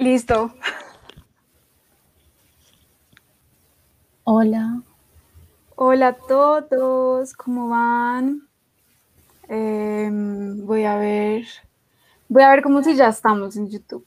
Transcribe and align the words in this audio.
Listo. 0.00 0.50
Hola. 4.24 4.80
Hola 5.76 6.08
a 6.08 6.12
todos, 6.14 7.34
¿cómo 7.34 7.68
van? 7.68 8.48
Em, 9.46 10.64
voy 10.64 10.84
a 10.84 10.96
ver, 10.96 11.44
voy 12.30 12.42
a 12.42 12.48
ver 12.48 12.62
cómo 12.62 12.82
si 12.82 12.96
ya 12.96 13.08
estamos 13.08 13.56
en 13.56 13.68
YouTube. 13.68 14.06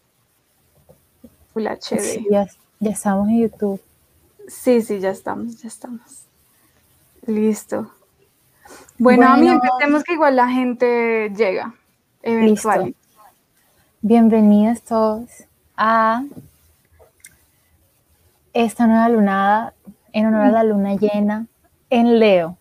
Full 1.53 1.67
HD. 1.67 1.99
Sí, 1.99 2.27
ya, 2.27 2.47
ya 2.79 2.89
estamos 2.89 3.29
en 3.29 3.41
YouTube. 3.41 3.81
Sí, 4.47 4.81
sí, 4.81 4.99
ya 4.99 5.11
estamos, 5.11 5.61
ya 5.61 5.67
estamos. 5.67 6.25
Listo. 7.27 7.91
Bueno, 8.97 9.27
a 9.27 9.37
mí 9.37 9.47
empecemos 9.47 10.03
que 10.03 10.13
igual 10.13 10.37
la 10.37 10.49
gente 10.49 11.31
llega. 11.35 11.75
Eventual. 12.23 12.85
Listo. 12.85 12.99
Bienvenidos 14.01 14.81
todos 14.81 15.29
a 15.77 16.23
esta 18.53 18.87
nueva 18.87 19.09
lunada 19.09 19.73
en 20.11 20.27
honor 20.27 20.41
a 20.45 20.51
la 20.51 20.63
luna 20.63 20.95
llena 20.95 21.47
en 21.89 22.19
Leo. 22.19 22.57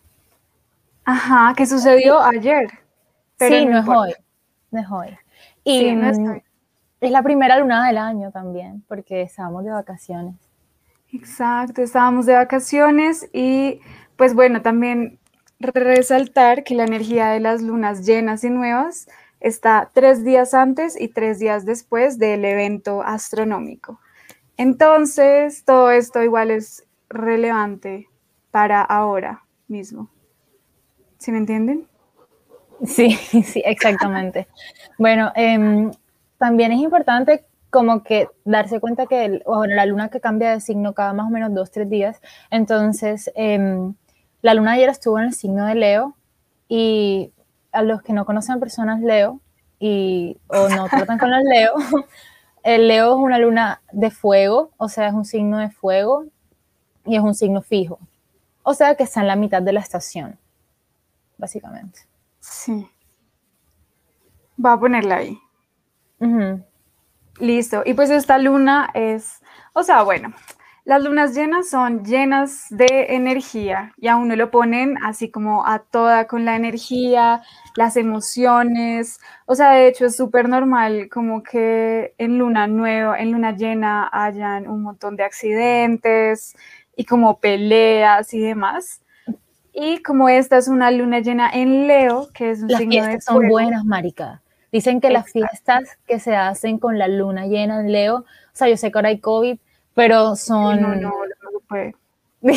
Ajá, 1.05 1.55
¿qué 1.57 1.67
sucedió 1.67 2.21
ayer? 2.23 2.69
Pero 3.37 3.57
sí, 3.57 3.67
no 3.67 3.79
es 3.79 3.89
hoy. 3.89 4.15
No 4.71 4.81
es 4.81 4.87
hoy. 4.91 5.19
Y 5.65 5.79
Sí, 5.81 5.93
no 5.93 6.09
es 6.09 6.19
mm, 6.19 6.27
hoy. 6.31 6.43
es 7.01 7.11
la 7.11 7.23
primera 7.23 7.59
lunada 7.59 7.87
del 7.89 7.99
año 7.99 8.31
también, 8.31 8.85
porque 8.89 9.23
estábamos 9.23 9.65
de 9.65 9.71
vacaciones. 9.73 10.37
Exacto, 11.13 11.83
estábamos 11.83 12.27
de 12.27 12.35
vacaciones 12.35 13.29
y 13.33 13.81
pues 14.17 14.35
bueno, 14.35 14.63
también 14.63 15.19
resaltar 15.59 16.65
que 16.65 16.75
la 16.75 16.85
energía 16.85 17.29
de 17.29 17.41
las 17.41 17.63
lunas 17.63 18.07
llenas 18.07 18.45
y 18.45 18.51
nuevas 18.51 19.09
está 19.43 19.91
tres 19.95 20.25
días 20.25 20.55
antes 20.55 21.01
y 21.01 21.09
tres 21.09 21.39
días 21.39 21.67
después 21.67 22.19
del 22.19 22.45
evento 22.45 23.03
astronómico. 23.03 24.01
Entonces, 24.57 25.65
todo 25.65 25.91
esto 25.91 26.23
igual 26.23 26.51
es 26.51 26.87
relevante 27.11 28.09
para 28.51 28.83
ahora 28.83 29.45
mismo. 29.69 30.11
¿Sí 31.19 31.33
me 31.33 31.39
entienden? 31.39 31.87
Sí, 32.87 33.11
sí, 33.45 33.63
exactamente. 33.65 34.49
bueno, 34.99 35.33
em, 35.35 35.91
también 36.39 36.73
es 36.73 36.81
importante 36.81 37.45
como 37.71 38.03
que 38.03 38.29
darse 38.45 38.81
cuenta 38.81 39.07
que 39.07 39.25
el- 39.25 39.43
bueno, 39.47 39.75
la 39.75 39.87
luna 39.87 40.09
que 40.11 40.21
cambia 40.21 40.51
de 40.53 40.61
signo 40.61 40.95
cada 40.95 41.13
más 41.15 41.27
o 41.27 41.31
menos 41.31 41.55
dos, 41.55 41.71
tres 41.71 41.89
días, 41.89 42.21
entonces 42.51 43.31
em, 43.35 43.95
la 44.43 44.55
luna 44.55 44.73
ayer 44.73 44.89
estuvo 44.91 45.19
en 45.19 45.27
el 45.27 45.35
signo 45.35 45.67
de 45.67 45.75
Leo 45.77 46.17
y 46.69 47.33
a 47.73 47.83
los 47.83 48.03
que 48.03 48.13
no 48.13 48.25
conocen 48.25 48.61
personas 48.61 49.01
Leo 49.01 49.41
y 49.79 50.39
o 50.49 50.69
no 50.69 50.87
tratan 50.91 51.19
con 51.19 51.31
los 51.31 51.43
Leo, 51.43 51.75
el 52.63 52.89
Leo 52.89 53.17
es 53.17 53.19
una 53.23 53.39
luna 53.39 53.83
de 53.93 54.11
fuego, 54.11 54.71
o 54.77 54.89
sea, 54.89 55.09
es 55.09 55.15
un 55.15 55.25
signo 55.25 55.59
de 55.59 55.71
fuego 55.71 56.27
y 57.05 57.17
es 57.17 57.23
un 57.23 57.35
signo 57.35 57.63
fijo, 57.63 57.99
o 58.63 58.75
sea 58.75 58.95
que 58.95 59.03
está 59.03 59.21
en 59.21 59.29
la 59.29 59.37
mitad 59.37 59.63
de 59.63 59.73
la 59.73 59.81
estación, 59.81 60.39
básicamente. 61.39 62.01
Sí. 62.41 62.89
Va 64.65 64.75
a 64.75 64.81
ponerla 64.81 65.17
ahí. 65.17 65.39
Listo. 67.41 67.83
Y 67.85 67.95
pues 67.95 68.11
esta 68.11 68.39
luna 68.39 68.91
es, 68.95 69.41
o 69.73 69.83
sea, 69.83 70.03
bueno, 70.03 70.33
las 70.85 71.03
lunas 71.03 71.35
llenas 71.35 71.71
son 71.71 72.05
llenas 72.05 72.67
de 72.71 73.07
energía 73.11 73.93
y 73.97 74.09
a 74.09 74.17
uno 74.17 74.35
lo 74.35 74.51
ponen 74.51 74.97
así 75.05 75.31
como 75.31 75.65
a 75.65 75.79
toda 75.79 76.27
con 76.27 76.45
la 76.45 76.57
energía, 76.57 77.41
las 77.77 77.97
emociones. 77.97 79.21
O 79.47 79.55
sea, 79.55 79.71
de 79.71 79.87
hecho 79.87 80.07
es 80.07 80.17
súper 80.17 80.49
normal 80.49 81.09
como 81.09 81.45
que 81.45 82.15
en 82.19 82.39
luna 82.39 82.67
nueva, 82.67 83.19
en 83.21 83.31
luna 83.31 83.53
llena 83.53 84.11
hayan 84.13 84.69
un 84.69 84.83
montón 84.83 85.15
de 85.15 85.23
accidentes 85.23 86.57
y 86.97 87.05
como 87.05 87.39
peleas 87.39 88.35
y 88.35 88.41
demás. 88.41 89.03
Y 89.73 90.03
como 90.03 90.29
esta 90.29 90.59
es 90.59 90.67
una 90.67 90.91
luna 90.91 91.21
llena 91.21 91.49
en 91.49 91.87
Leo, 91.87 92.29
que 92.35 92.51
es 92.51 92.61
un 92.61 92.69
Las 92.69 92.81
signo 92.81 93.07
de 93.07 93.21
son 93.21 93.49
buenas, 93.49 93.85
marica. 93.85 94.43
Dicen 94.73 95.01
que 95.01 95.11
las 95.11 95.31
fiestas 95.31 95.99
que 96.07 96.19
se 96.19 96.35
hacen 96.35 96.79
con 96.79 96.99
la 96.99 97.07
luna 97.07 97.47
llena 97.47 97.81
en 97.81 97.93
Leo, 97.93 98.17
o 98.17 98.25
sea, 98.53 98.69
yo 98.69 98.77
sé 98.77 98.91
que 98.91 98.99
ahora 98.99 99.11
hay 99.11 99.21
COVID, 99.21 99.59
pero 99.95 100.37
son, 100.37 100.81
no, 100.81 100.95
no, 100.95 101.11
no 101.11 101.93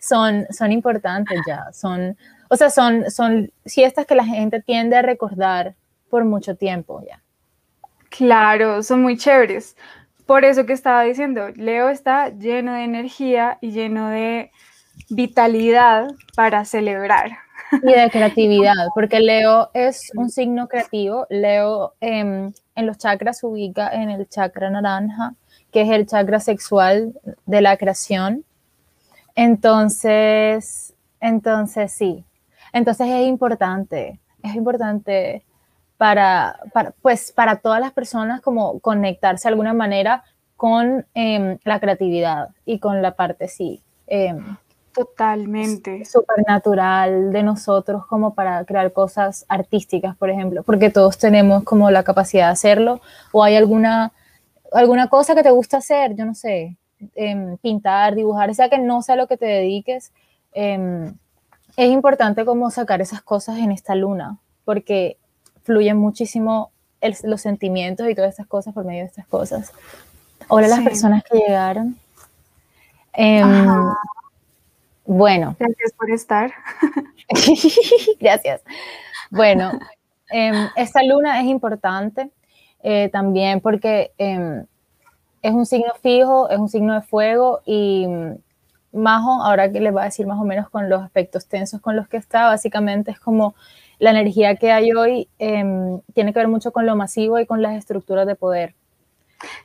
son, 0.00 0.46
son 0.50 0.72
importantes 0.72 1.38
ya. 1.46 1.72
Son, 1.72 2.16
o 2.48 2.56
sea, 2.56 2.70
son, 2.70 3.10
son 3.10 3.52
fiestas 3.64 4.06
que 4.06 4.14
la 4.14 4.24
gente 4.24 4.60
tiende 4.60 4.96
a 4.96 5.02
recordar 5.02 5.74
por 6.08 6.24
mucho 6.24 6.56
tiempo 6.56 7.02
ya. 7.06 7.22
Claro, 8.08 8.82
son 8.82 9.02
muy 9.02 9.16
chéveres. 9.16 9.76
Por 10.26 10.44
eso 10.44 10.66
que 10.66 10.72
estaba 10.72 11.02
diciendo, 11.02 11.48
Leo 11.54 11.88
está 11.88 12.28
lleno 12.28 12.74
de 12.74 12.84
energía 12.84 13.58
y 13.60 13.70
lleno 13.70 14.08
de 14.10 14.50
vitalidad 15.08 16.08
para 16.36 16.64
celebrar. 16.64 17.30
Y 17.72 17.92
de 17.92 18.10
creatividad, 18.12 18.88
porque 18.94 19.20
Leo 19.20 19.70
es 19.74 20.10
un 20.14 20.28
signo 20.30 20.68
creativo. 20.68 21.26
Leo 21.30 21.94
em, 22.00 22.52
en 22.74 22.86
los 22.86 22.98
chakras 22.98 23.38
se 23.38 23.46
ubica 23.46 23.88
en 23.90 24.10
el 24.10 24.28
chakra 24.28 24.70
naranja, 24.70 25.34
que 25.72 25.82
es 25.82 25.90
el 25.90 26.06
chakra 26.06 26.40
sexual 26.40 27.14
de 27.46 27.60
la 27.60 27.76
creación. 27.76 28.44
Entonces, 29.34 30.94
entonces 31.20 31.92
sí. 31.92 32.24
Entonces 32.72 33.08
es 33.08 33.26
importante, 33.26 34.20
es 34.42 34.54
importante 34.54 35.44
para, 35.96 36.58
para, 36.72 36.92
pues, 37.02 37.32
para 37.32 37.56
todas 37.56 37.80
las 37.80 37.92
personas 37.92 38.40
como 38.40 38.78
conectarse 38.80 39.48
de 39.48 39.52
alguna 39.52 39.74
manera 39.74 40.24
con 40.56 41.06
em, 41.14 41.58
la 41.64 41.80
creatividad 41.80 42.50
y 42.64 42.78
con 42.78 43.02
la 43.02 43.16
parte, 43.16 43.48
sí, 43.48 43.82
em, 44.06 44.56
Totalmente. 44.92 46.04
supernatural 46.04 47.32
de 47.32 47.42
nosotros 47.42 48.06
como 48.06 48.34
para 48.34 48.64
crear 48.64 48.92
cosas 48.92 49.46
artísticas, 49.48 50.16
por 50.16 50.30
ejemplo, 50.30 50.62
porque 50.62 50.90
todos 50.90 51.16
tenemos 51.16 51.64
como 51.64 51.90
la 51.90 52.02
capacidad 52.02 52.46
de 52.46 52.52
hacerlo, 52.52 53.00
o 53.32 53.44
hay 53.44 53.56
alguna, 53.56 54.12
alguna 54.72 55.08
cosa 55.08 55.34
que 55.34 55.42
te 55.42 55.50
gusta 55.50 55.78
hacer, 55.78 56.14
yo 56.14 56.24
no 56.24 56.34
sé, 56.34 56.76
em, 57.14 57.56
pintar, 57.58 58.14
dibujar, 58.14 58.54
sea 58.54 58.68
que 58.68 58.78
no 58.78 59.02
sea 59.02 59.16
lo 59.16 59.26
que 59.26 59.36
te 59.36 59.46
dediques, 59.46 60.12
em, 60.52 61.14
es 61.76 61.90
importante 61.90 62.44
como 62.44 62.70
sacar 62.70 63.00
esas 63.00 63.22
cosas 63.22 63.58
en 63.58 63.72
esta 63.72 63.94
luna, 63.94 64.38
porque 64.64 65.16
fluyen 65.62 65.96
muchísimo 65.96 66.70
el- 67.00 67.16
los 67.24 67.40
sentimientos 67.40 68.08
y 68.08 68.14
todas 68.14 68.30
estas 68.30 68.46
cosas 68.46 68.74
por 68.74 68.84
medio 68.84 69.00
de 69.02 69.06
estas 69.06 69.26
cosas. 69.26 69.72
Hola 70.48 70.66
a 70.66 70.70
las 70.70 70.78
Sí. 70.80 70.84
personas 70.84 71.22
que 71.24 71.38
llegaron. 71.38 71.96
Ajá. 73.12 73.96
bueno, 75.04 75.56
Gracias 75.58 75.92
por 75.92 76.10
estar. 76.10 76.52
Gracias. 78.20 78.62
Bueno, 79.30 79.72
esta 80.76 81.02
luna 81.02 81.40
es 81.40 81.46
importante 81.46 82.30
eh, 82.82 83.08
también 83.10 83.60
porque 83.60 84.12
em, 84.18 84.64
es 85.42 85.52
un 85.52 85.66
signo 85.66 85.92
fijo, 86.02 86.48
es 86.50 86.58
un 86.58 86.68
signo 86.68 86.94
de 86.94 87.02
fuego 87.02 87.60
y 87.64 88.06
mm, 88.06 88.34
Majo, 88.92 89.42
ahora 89.44 89.70
que 89.70 89.80
les 89.80 89.94
va 89.94 90.02
a 90.02 90.06
decir 90.06 90.26
más 90.26 90.40
o 90.40 90.44
menos 90.44 90.68
con 90.68 90.88
los 90.88 91.00
aspectos 91.02 91.46
tensos 91.46 91.80
con 91.80 91.94
los 91.94 92.08
que 92.08 92.16
está, 92.16 92.46
básicamente 92.46 93.12
es 93.12 93.20
como 93.20 93.54
la 94.00 94.10
energía 94.10 94.56
que 94.56 94.72
hay 94.72 94.92
hoy 94.92 95.28
em, 95.38 96.00
tiene 96.14 96.32
que 96.32 96.40
ver 96.40 96.48
mucho 96.48 96.72
con 96.72 96.86
lo 96.86 96.96
masivo 96.96 97.38
y 97.38 97.46
con 97.46 97.62
las 97.62 97.76
estructuras 97.76 98.26
de 98.26 98.34
poder. 98.34 98.74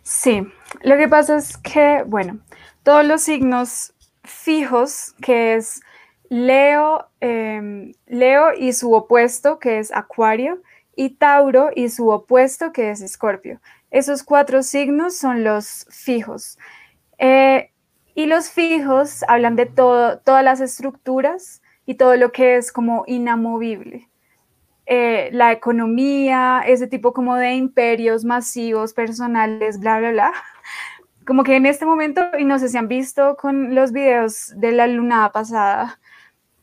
Sí, 0.03 0.47
lo 0.83 0.97
que 0.97 1.07
pasa 1.07 1.37
es 1.37 1.57
que, 1.57 2.03
bueno, 2.05 2.39
todos 2.83 3.05
los 3.05 3.21
signos 3.21 3.93
fijos, 4.23 5.15
que 5.21 5.55
es 5.55 5.81
Leo, 6.29 7.07
em, 7.19 7.93
Leo 8.05 8.53
y 8.53 8.73
su 8.73 8.93
opuesto, 8.93 9.57
que 9.59 9.79
es 9.79 9.91
Acuario, 9.91 10.59
y 10.95 11.11
Tauro 11.11 11.69
y 11.75 11.89
su 11.89 12.09
opuesto, 12.09 12.71
que 12.71 12.89
es 12.89 13.01
Escorpio. 13.01 13.59
Esos 13.91 14.23
cuatro 14.23 14.63
signos 14.63 15.17
son 15.17 15.43
los 15.43 15.85
fijos. 15.89 16.57
Eh, 17.17 17.71
y 18.13 18.25
los 18.25 18.49
fijos 18.49 19.23
hablan 19.27 19.55
de 19.55 19.65
todo, 19.65 20.19
todas 20.19 20.43
las 20.43 20.61
estructuras 20.61 21.61
y 21.85 21.95
todo 21.95 22.15
lo 22.15 22.31
que 22.31 22.55
es 22.57 22.71
como 22.71 23.03
inamovible. 23.07 24.09
Eh, 24.85 25.29
la 25.33 25.51
economía, 25.51 26.63
ese 26.65 26.87
tipo 26.87 27.11
como 27.13 27.35
de 27.35 27.55
imperios 27.55 28.23
masivos, 28.23 28.93
personales, 28.93 29.79
bla, 29.79 29.99
bla, 29.99 30.11
bla. 30.11 30.33
Como 31.25 31.43
que 31.43 31.55
en 31.55 31.65
este 31.65 31.87
momento, 31.87 32.21
y 32.37 32.45
no 32.45 32.59
sé 32.59 32.69
si 32.69 32.77
han 32.77 32.87
visto 32.87 33.35
con 33.35 33.73
los 33.73 33.91
videos 33.91 34.53
de 34.57 34.71
la 34.71 34.85
lunada 34.85 35.31
pasada 35.31 35.99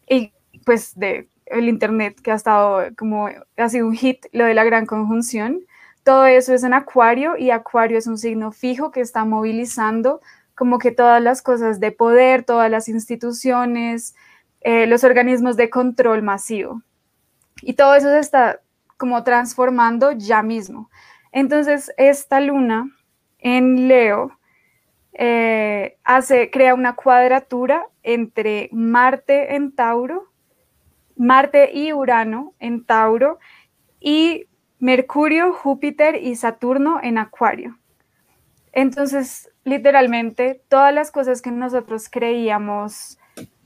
y 0.09 0.33
pues 0.65 0.97
de 0.97 1.29
el 1.53 1.69
internet 1.69 2.21
que 2.21 2.33
ha 2.33 2.35
estado 2.35 2.85
como, 2.97 3.29
ha 3.57 3.69
sido 3.69 3.87
un 3.87 3.95
hit, 3.95 4.27
lo 4.33 4.45
de 4.45 4.55
la 4.55 4.65
gran 4.65 4.87
conjunción, 4.87 5.61
todo 6.05 6.27
eso 6.27 6.53
es 6.53 6.65
en 6.65 6.75
Acuario 6.75 7.37
y 7.37 7.51
Acuario 7.51 7.99
es 7.99 8.07
un 8.07 8.19
signo 8.19 8.51
fijo 8.51 8.91
que 8.91 9.01
está 9.01 9.25
movilizando 9.25 10.21
como 10.55 10.79
que 10.79 10.91
todas 10.91 11.23
las 11.23 11.43
cosas 11.43 11.81
de 11.81 11.93
poder, 11.93 12.45
todas 12.45 12.71
las 12.71 12.89
instituciones, 12.89 14.15
eh, 14.61 14.87
los 14.87 15.05
organismos 15.05 15.57
de 15.57 15.71
control 15.71 16.23
masivo. 16.23 16.83
Y 17.63 17.75
todo 17.75 17.95
eso 17.95 18.09
se 18.09 18.19
está 18.19 18.61
como 18.97 19.25
transformando 19.25 20.13
ya 20.13 20.43
mismo. 20.43 20.91
Entonces, 21.33 21.93
esta 21.97 22.41
luna 22.41 22.91
en 23.39 23.89
Leo 23.89 24.39
eh, 25.15 25.99
hace, 26.05 26.51
crea 26.51 26.75
una 26.75 26.95
cuadratura 26.95 27.87
entre 28.03 28.69
Marte 28.73 29.55
en 29.55 29.73
Tauro, 29.73 30.32
Marte 31.23 31.71
y 31.73 31.93
Urano 31.93 32.55
en 32.59 32.85
Tauro 32.85 33.39
y 34.01 34.47
Mercurio, 34.81 35.53
Júpiter 35.53 36.17
y 36.17 36.35
Saturno 36.35 36.99
en 37.01 37.17
Acuario. 37.17 37.79
Entonces, 38.73 39.49
literalmente, 39.63 40.63
todas 40.69 40.93
las 40.93 41.13
cosas 41.13 41.41
que 41.41 41.53
nosotros 41.53 42.09
creíamos 42.11 43.19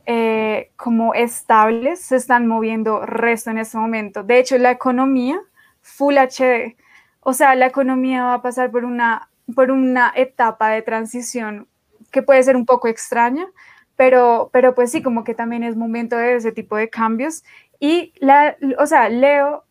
eh, 0.05 0.71
como 0.77 1.15
estables 1.15 2.03
se 2.03 2.17
están 2.17 2.47
moviendo 2.47 3.07
resto 3.07 3.51
en 3.51 3.59
este 3.59 3.79
momento. 3.79 4.23
De 4.23 4.39
hecho, 4.39 4.59
la 4.59 4.71
economía, 4.71 5.41
Full 5.81 6.19
HD, 6.19 6.77
o 7.21 7.33
sea, 7.33 7.55
la 7.55 7.67
economía 7.67 8.25
va 8.25 8.35
a 8.35 8.43
pasar 8.43 8.71
por 8.71 8.85
una 8.85 9.31
por 9.55 9.71
una 9.71 10.13
etapa 10.15 10.71
de 10.71 10.83
transición 10.83 11.69
que 12.11 12.21
puede 12.21 12.43
ser 12.43 12.57
un 12.57 12.67
poco 12.67 12.89
extraña, 12.89 13.47
pero, 13.97 14.51
pero 14.53 14.75
pues 14.75 14.93
sí, 14.93 15.03
como 15.03 15.25
que 15.25 15.35
también 15.35 15.63
es 15.63 15.77
momento 15.77 16.17
de 16.17 16.37
ese 16.37 16.53
tipo 16.53 16.77
de 16.77 16.91
cambios. 16.91 17.43
Y, 17.81 18.13
la, 18.19 18.57
o 18.79 18.87
sea, 18.87 19.09
Leo, 19.09 19.65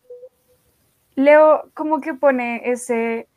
Leo 1.14 1.70
como 1.74 2.00
que 2.00 2.14
pone 2.14 2.70
ese 2.70 3.28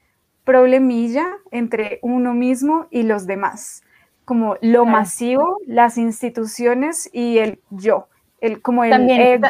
problemilla 0.43 1.27
entre 1.51 1.99
uno 2.01 2.33
mismo 2.33 2.87
y 2.89 3.03
los 3.03 3.27
demás, 3.27 3.83
como 4.25 4.57
lo 4.61 4.85
masivo, 4.85 5.57
las 5.67 5.97
instituciones 5.97 7.09
y 7.13 7.37
el 7.37 7.61
yo, 7.69 8.07
el, 8.41 8.61
como 8.61 8.83
el 8.83 8.89
también, 8.89 9.41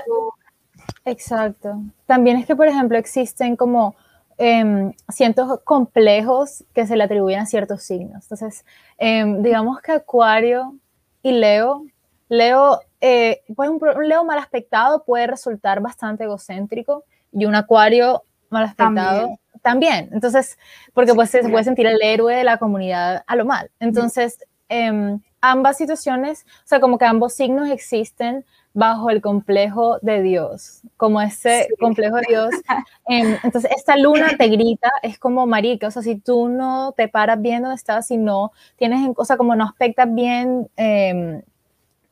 Exacto. 1.06 1.82
También 2.06 2.38
es 2.38 2.46
que, 2.46 2.56
por 2.56 2.68
ejemplo, 2.68 2.98
existen 2.98 3.56
como 3.56 3.96
eh, 4.38 4.92
cientos 5.10 5.60
complejos 5.64 6.64
que 6.74 6.86
se 6.86 6.96
le 6.96 7.04
atribuyen 7.04 7.42
a 7.42 7.46
ciertos 7.46 7.84
signos. 7.84 8.24
Entonces, 8.24 8.66
em, 8.98 9.42
digamos 9.42 9.82
que 9.82 9.92
Acuario 9.94 10.76
y 11.22 11.32
Leo, 11.32 11.86
Leo, 12.30 12.80
eh, 13.02 13.42
pues 13.56 13.70
un, 13.70 13.80
Leo 14.08 14.24
mal 14.24 14.38
aspectado 14.38 15.04
puede 15.04 15.28
resultar 15.28 15.82
bastante 15.82 16.26
egocéntrico 16.26 17.04
y 17.32 17.46
un 17.46 17.56
Acuario 17.56 18.24
mal 18.50 18.64
aspectado 18.64 19.38
también. 19.62 20.10
Entonces, 20.14 20.58
porque 20.94 21.14
pues 21.14 21.30
se 21.30 21.48
puede 21.48 21.64
sentir 21.64 21.88
el 21.88 22.02
héroe 22.02 22.36
de 22.36 22.44
la 22.44 22.58
comunidad 22.58 23.24
a 23.28 23.36
lo 23.36 23.46
mal. 23.46 23.70
Entonces, 23.80 24.40
em, 24.70 25.20
ambas 25.42 25.78
situaciones, 25.78 26.46
o 26.64 26.68
sea, 26.68 26.80
como 26.80 26.98
que 26.98 27.06
ambos 27.06 27.34
signos 27.34 27.70
existen 27.70 28.46
bajo 28.74 29.10
el 29.10 29.22
complejo 29.22 29.98
de 30.02 30.22
Dios, 30.22 30.82
como 30.96 31.22
ese 31.22 31.68
complejo 31.80 32.18
de 32.18 32.26
Dios. 32.30 32.50
Entonces, 33.08 33.72
esta 33.76 33.98
luna 33.98 34.36
te 34.38 34.48
grita, 34.48 34.92
es 35.02 35.18
como 35.18 35.46
marica, 35.48 35.88
o 35.88 35.92
sea, 35.92 36.02
si 36.02 36.16
tú 36.16 36.48
no 36.50 36.94
te 36.96 37.08
paras 37.08 37.42
bien 37.42 37.64
donde 37.64 37.76
estás, 37.76 38.08
si 38.08 38.18
no 38.18 38.52
tienes, 38.78 39.10
o 39.16 39.26
sea, 39.26 39.38
como 39.38 39.56
no 39.56 39.64
aspectas 39.64 40.14
bien, 40.14 40.70
em, 40.78 41.42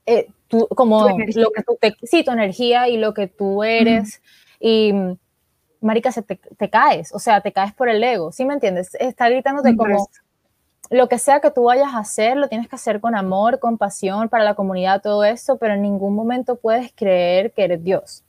eh, 0.06 0.28
tú, 0.48 0.68
como 0.70 1.08
lo 1.10 1.52
que 1.52 1.64
tú, 1.64 1.78
te, 1.80 1.94
sí, 2.04 2.24
tu 2.24 2.32
energía 2.32 2.88
y 2.88 2.98
lo 2.98 3.14
que 3.14 3.28
tú 3.28 3.64
eres, 3.64 4.22
y 4.60 4.94
marica, 5.82 6.12
se 6.12 6.24
te, 6.24 6.36
te, 6.36 6.70
caes, 6.70 7.14
o 7.14 7.20
sea, 7.20 7.42
te 7.42 7.52
caes 7.52 7.74
por 7.74 7.88
el 7.90 8.04
ego, 8.04 8.32
¿sí 8.32 8.46
me 8.46 8.56
entiendes? 8.56 8.96
Está 8.96 9.30
gritándote 9.30 9.76
como 9.76 10.10
lo 10.90 11.10
que 11.10 11.20
sea 11.20 11.40
que 11.40 11.52
tú 11.52 11.64
vayas 11.64 11.94
a 11.94 12.00
hacer, 12.00 12.38
lo 12.38 12.48
tienes 12.48 12.68
que 12.68 12.76
hacer 12.76 13.00
con 13.00 13.16
amor, 13.16 13.60
con 13.60 13.78
pasión 13.78 14.30
para 14.30 14.44
la 14.44 14.56
comunidad, 14.56 15.02
todo 15.02 15.24
eso, 15.24 15.58
pero 15.58 15.74
en 15.74 15.82
ningún 15.82 16.16
momento 16.16 16.56
puedes 16.56 16.92
creer 16.94 17.52
que 17.54 17.64
eres 17.64 17.84
Dios. 17.84 18.24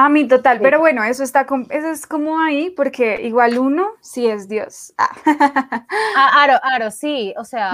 A 0.00 0.08
mí 0.08 0.28
total, 0.28 0.60
pero 0.60 0.78
bueno, 0.78 1.02
eso 1.02 1.24
está 1.24 1.44
eso 1.70 1.90
es 1.90 2.06
como 2.06 2.38
ahí, 2.38 2.70
porque 2.70 3.20
igual 3.22 3.58
uno 3.58 3.88
sí 4.00 4.28
es 4.28 4.48
Dios. 4.48 4.94
Ah. 4.96 5.10
ah 6.16 6.42
aro, 6.44 6.54
aro, 6.62 6.92
sí, 6.92 7.34
o 7.36 7.42
sea, 7.42 7.72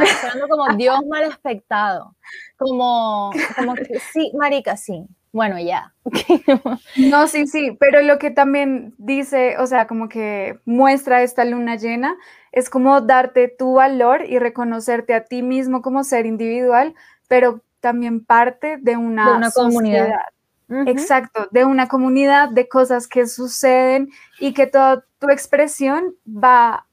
como 0.48 0.66
Dios 0.78 1.04
mal 1.06 1.24
expectado, 1.24 2.16
como, 2.56 3.30
como 3.54 3.74
que 3.74 4.00
sí, 4.10 4.32
marica, 4.38 4.74
sí, 4.78 5.06
bueno, 5.34 5.58
ya. 5.58 5.92
no, 6.96 7.26
sí, 7.26 7.48
sí, 7.48 7.76
pero 7.80 8.02
lo 8.02 8.20
que 8.20 8.30
también 8.30 8.94
dice, 8.98 9.58
o 9.58 9.66
sea, 9.66 9.88
como 9.88 10.08
que 10.08 10.60
muestra 10.64 11.22
esta 11.22 11.44
luna 11.44 11.74
llena, 11.74 12.14
es 12.52 12.70
como 12.70 13.00
darte 13.00 13.48
tu 13.48 13.74
valor 13.74 14.24
y 14.24 14.38
reconocerte 14.38 15.12
a 15.12 15.24
ti 15.24 15.42
mismo 15.42 15.82
como 15.82 16.04
ser 16.04 16.24
individual, 16.24 16.94
pero 17.26 17.62
también 17.80 18.24
parte 18.24 18.76
de 18.80 18.96
una, 18.96 19.36
una 19.36 19.50
comunidad. 19.50 20.20
Exacto, 20.86 21.48
de 21.50 21.64
una 21.64 21.88
comunidad, 21.88 22.50
de 22.50 22.68
cosas 22.68 23.08
que 23.08 23.26
suceden 23.26 24.10
y 24.38 24.54
que 24.54 24.68
toda 24.68 25.04
tu 25.18 25.30
expresión 25.30 26.14
va, 26.28 26.86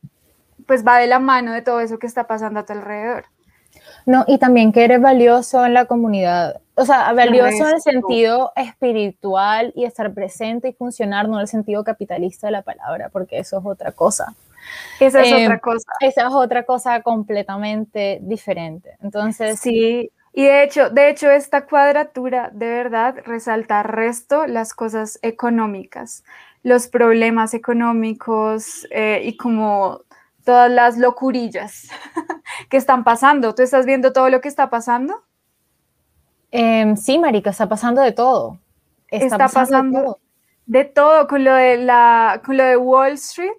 pues 0.66 0.84
va 0.86 0.98
de 0.98 1.06
la 1.06 1.20
mano 1.20 1.54
de 1.54 1.62
todo 1.62 1.80
eso 1.80 2.00
que 2.00 2.08
está 2.08 2.26
pasando 2.26 2.60
a 2.60 2.66
tu 2.66 2.74
alrededor. 2.74 3.26
No, 4.08 4.26
y 4.28 4.40
también 4.40 4.72
que 4.72 4.84
eres 4.84 5.00
valioso 5.00 5.64
en 5.64 5.76
la 5.76 5.86
comunidad. 5.86 6.60
O 6.82 6.86
sea, 6.86 7.14
valioso 7.14 7.68
en 7.68 7.76
el 7.76 7.82
sentido 7.82 8.52
espiritual 8.56 9.72
y 9.76 9.86
estar 9.86 10.12
presente 10.14 10.70
y 10.70 10.74
funcionar, 10.74 11.30
no 11.30 11.36
en 11.36 11.42
el 11.42 11.48
sentido 11.48 11.84
capitalista 11.84 12.48
de 12.48 12.52
la 12.52 12.64
palabra, 12.64 13.10
porque 13.10 13.38
eso 13.38 13.60
es 13.60 13.66
otra 13.66 13.92
cosa. 13.92 14.34
Esa 15.00 15.22
es 15.22 15.32
otra 15.32 15.54
em, 15.54 15.60
cosa. 15.60 15.92
Esa 16.00 16.28
es 16.28 16.34
otra 16.34 16.64
cosa 16.64 17.02
completamente 17.02 18.20
diferente. 18.24 18.98
Entonces. 19.02 19.60
Sí, 19.60 20.12
y 20.34 20.44
de 20.44 20.64
hecho, 20.64 20.90
de 20.90 21.10
hecho, 21.10 21.30
esta 21.30 21.66
cuadratura 21.66 22.50
de 22.52 22.68
verdad 22.68 23.16
resalta 23.26 23.84
resto 23.84 24.48
las 24.48 24.74
cosas 24.74 25.20
económicas, 25.22 26.24
los 26.64 26.88
problemas 26.88 27.54
económicos 27.54 28.88
eh, 28.90 29.22
y 29.24 29.38
como 29.38 30.02
todas 30.46 30.72
las 30.72 30.98
locurillas 30.98 31.90
que 32.70 32.78
están 32.78 33.04
pasando. 33.04 33.54
¿Tú 33.54 33.62
estás 33.62 33.86
viendo 33.86 34.14
todo 34.14 34.30
lo 34.30 34.42
que 34.42 34.48
está 34.48 34.72
pasando? 34.72 35.22
Em, 36.52 36.96
sí, 36.98 37.18
Marica, 37.18 37.50
está 37.50 37.68
pasando 37.68 38.02
de 38.02 38.12
todo. 38.12 38.60
Está, 39.10 39.48
pasando, 39.50 40.20
de, 40.66 40.86
todo. 40.86 41.28
con 41.28 41.44
lo 41.44 41.54
de 41.54 41.78
la, 41.78 42.42
con 42.46 42.58
lo 42.58 42.64
de 42.64 42.78
Wall 42.78 43.14
Street. 43.14 43.52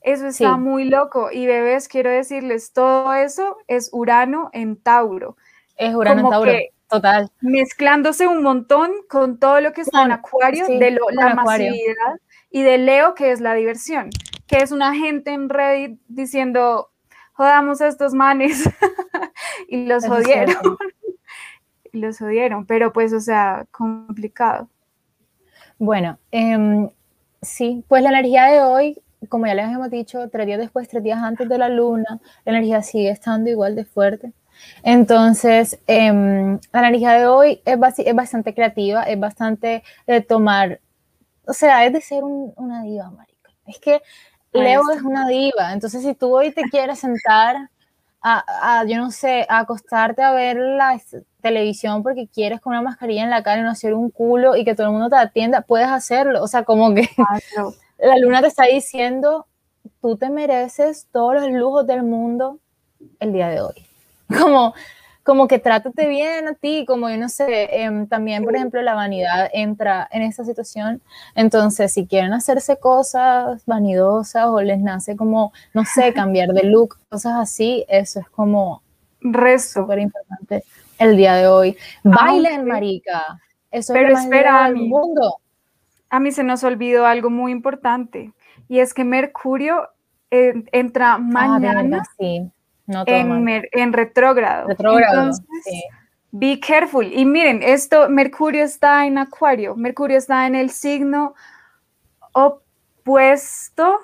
Eso 0.00 0.26
está 0.26 0.56
muy 0.56 0.84
loco. 0.84 1.30
Y 1.32 1.46
bebés, 1.46 1.88
quiero 1.88 2.10
decirles, 2.10 2.72
todo 2.72 3.12
eso 3.14 3.56
es 3.66 3.88
Urano 3.92 4.50
en 4.52 4.76
Tauro. 4.76 5.36
Es 5.76 5.94
Urano 5.94 6.20
en 6.20 6.30
Tauro, 6.30 6.52
total. 6.88 7.30
Mezclándose 7.40 8.26
un 8.26 8.42
montón 8.42 8.92
con 9.08 9.38
todo 9.38 9.60
lo 9.60 9.72
que 9.72 9.80
está 9.80 10.04
en 10.04 10.12
Acuario, 10.12 10.66
de 10.66 10.98
la 11.12 11.34
masividad, 11.34 12.20
y 12.50 12.62
de 12.62 12.78
Leo, 12.78 13.14
que 13.14 13.32
es 13.32 13.40
la 13.40 13.54
diversión 13.54 14.10
que 14.46 14.58
es 14.58 14.72
una 14.72 14.94
gente 14.94 15.32
en 15.32 15.48
Reddit 15.48 15.98
diciendo, 16.08 16.90
jodamos 17.32 17.80
a 17.80 17.88
estos 17.88 18.14
manes 18.14 18.62
y 19.68 19.86
los 19.86 20.06
jodieron. 20.06 20.56
Los 21.94 22.18
jodieron, 22.18 22.66
pero 22.66 22.92
pues, 22.92 23.12
o 23.12 23.20
sea, 23.20 23.66
complicado. 23.70 24.68
Bueno, 25.78 26.18
em, 26.30 26.90
sí, 27.42 27.84
pues 27.88 28.02
la 28.02 28.10
energía 28.10 28.46
de 28.46 28.60
hoy, 28.60 29.02
como 29.28 29.46
ya 29.46 29.54
les 29.54 29.66
hemos 29.66 29.90
dicho, 29.90 30.28
tres 30.30 30.46
días 30.46 30.58
después, 30.58 30.88
tres 30.88 31.02
días 31.02 31.18
antes 31.22 31.48
de 31.48 31.58
la 31.58 31.68
luna, 31.68 32.20
la 32.44 32.52
energía 32.52 32.82
sigue 32.82 33.10
estando 33.10 33.50
igual 33.50 33.74
de 33.76 33.84
fuerte. 33.84 34.32
Entonces, 34.82 35.78
em, 35.86 36.60
la 36.72 36.80
energía 36.80 37.12
de 37.12 37.26
hoy 37.26 37.60
es, 37.64 37.78
es, 37.98 38.14
bastante 38.14 38.54
creativa, 38.54 39.02
es 39.04 39.18
bastante 39.18 39.82
de 40.06 40.20
tomar, 40.20 40.80
o 41.46 41.52
sea, 41.52 41.84
es 41.86 41.92
de 41.92 42.00
ser 42.00 42.22
una 42.24 42.82
diva, 42.82 43.10
marica. 43.10 43.50
Es 43.66 43.78
que 43.78 44.00
Leo 44.52 44.82
es 44.94 45.02
una 45.02 45.26
diva, 45.26 45.72
entonces 45.72 46.02
si 46.02 46.14
tú 46.14 46.36
hoy 46.36 46.52
te 46.52 46.62
quieres 46.70 47.00
sentar 47.00 47.56
a, 48.24 48.84
yo 48.86 48.96
no 48.96 49.10
sé, 49.10 49.46
a 49.48 49.60
acostarte 49.60 50.22
a 50.22 50.32
ver 50.32 50.56
la 50.56 50.94
televisión 51.44 52.02
porque 52.02 52.26
quieres 52.26 52.60
con 52.60 52.72
una 52.72 52.80
mascarilla 52.80 53.22
en 53.22 53.30
la 53.30 53.42
cara 53.42 53.60
y 53.60 53.62
no 53.62 53.70
hacer 53.70 53.92
un 53.92 54.10
culo 54.10 54.56
y 54.56 54.64
que 54.64 54.74
todo 54.74 54.86
el 54.86 54.92
mundo 54.92 55.10
te 55.10 55.16
atienda, 55.16 55.60
puedes 55.60 55.88
hacerlo. 55.88 56.42
O 56.42 56.48
sea, 56.48 56.64
como 56.64 56.94
que 56.94 57.06
la 57.98 58.16
luna 58.18 58.40
te 58.40 58.48
está 58.48 58.64
diciendo, 58.64 59.46
tú 60.00 60.16
te 60.16 60.30
mereces 60.30 61.06
todos 61.12 61.34
los 61.34 61.50
lujos 61.50 61.86
del 61.86 62.02
mundo 62.02 62.58
el 63.20 63.32
día 63.34 63.48
de 63.48 63.60
hoy. 63.60 63.74
Como, 64.40 64.74
como 65.22 65.46
que 65.48 65.58
trátate 65.58 66.08
bien 66.08 66.48
a 66.48 66.54
ti, 66.54 66.86
como 66.86 67.10
yo 67.10 67.18
no 67.18 67.28
sé, 67.28 67.82
em, 67.82 68.06
también, 68.06 68.42
por 68.42 68.56
ejemplo, 68.56 68.80
la 68.80 68.94
vanidad 68.94 69.50
entra 69.52 70.08
en 70.10 70.22
esa 70.22 70.44
situación. 70.44 71.02
Entonces, 71.34 71.92
si 71.92 72.06
quieren 72.06 72.32
hacerse 72.32 72.78
cosas 72.78 73.62
vanidosas 73.66 74.46
o 74.46 74.62
les 74.62 74.80
nace 74.80 75.14
como, 75.14 75.52
no 75.74 75.84
sé, 75.84 76.14
cambiar 76.14 76.48
de 76.48 76.64
look, 76.64 76.98
cosas 77.10 77.34
así, 77.36 77.84
eso 77.88 78.20
es 78.20 78.28
como 78.30 78.82
resto 79.20 79.82
súper 79.82 79.98
importante 80.00 80.64
el 80.98 81.16
día 81.16 81.34
de 81.34 81.48
hoy. 81.48 81.76
Bailen, 82.02 82.66
marica. 82.66 83.40
Eso 83.70 83.92
Pero 83.92 84.14
es 84.14 84.20
espera, 84.20 84.70
mundo. 84.72 85.38
A 86.10 86.20
mí 86.20 86.30
se 86.30 86.44
nos 86.44 86.62
olvidó 86.62 87.06
algo 87.06 87.30
muy 87.30 87.50
importante 87.50 88.32
y 88.68 88.78
es 88.78 88.94
que 88.94 89.04
Mercurio 89.04 89.88
eh, 90.30 90.54
entra 90.72 91.14
ah, 91.14 91.18
mañana. 91.18 92.02
sí 92.18 92.50
en, 92.86 93.92
retrógrado. 93.92 94.70
Entonces, 94.70 95.42
be 96.30 96.60
careful. 96.60 97.06
Y 97.06 97.24
miren, 97.24 97.62
esto, 97.62 98.08
Mercurio 98.08 98.64
está 98.64 99.06
en 99.06 99.18
Acuario, 99.18 99.74
Mercurio 99.76 100.18
está 100.18 100.46
en 100.46 100.54
el 100.54 100.70
signo 100.70 101.34
opuesto 102.32 104.00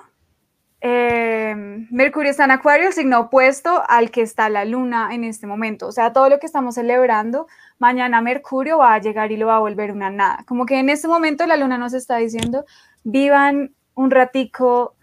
eh, 0.83 1.53
Mercurio 1.91 2.31
está 2.31 2.45
en 2.45 2.51
Acuario, 2.51 2.91
signo 2.91 3.19
opuesto 3.19 3.83
al 3.87 4.09
que 4.09 4.23
está 4.23 4.49
la 4.49 4.65
luna 4.65 5.13
en 5.13 5.23
este 5.23 5.45
momento. 5.45 5.87
O 5.87 5.91
sea, 5.91 6.11
todo 6.11 6.27
lo 6.27 6.39
que 6.39 6.47
estamos 6.47 6.75
celebrando, 6.75 7.45
mañana 7.77 8.19
Mercurio 8.21 8.79
va 8.79 8.95
a 8.95 8.99
llegar 8.99 9.31
y 9.31 9.37
lo 9.37 9.47
va 9.47 9.57
a 9.57 9.59
volver 9.59 9.91
una 9.91 10.09
nada. 10.09 10.43
Como 10.47 10.65
que 10.65 10.79
en 10.79 10.89
este 10.89 11.07
momento 11.07 11.45
la 11.45 11.55
luna 11.55 11.77
nos 11.77 11.93
está 11.93 12.17
diciendo, 12.17 12.65
vivan 13.03 13.75
un 13.93 14.09
ratico 14.09 14.95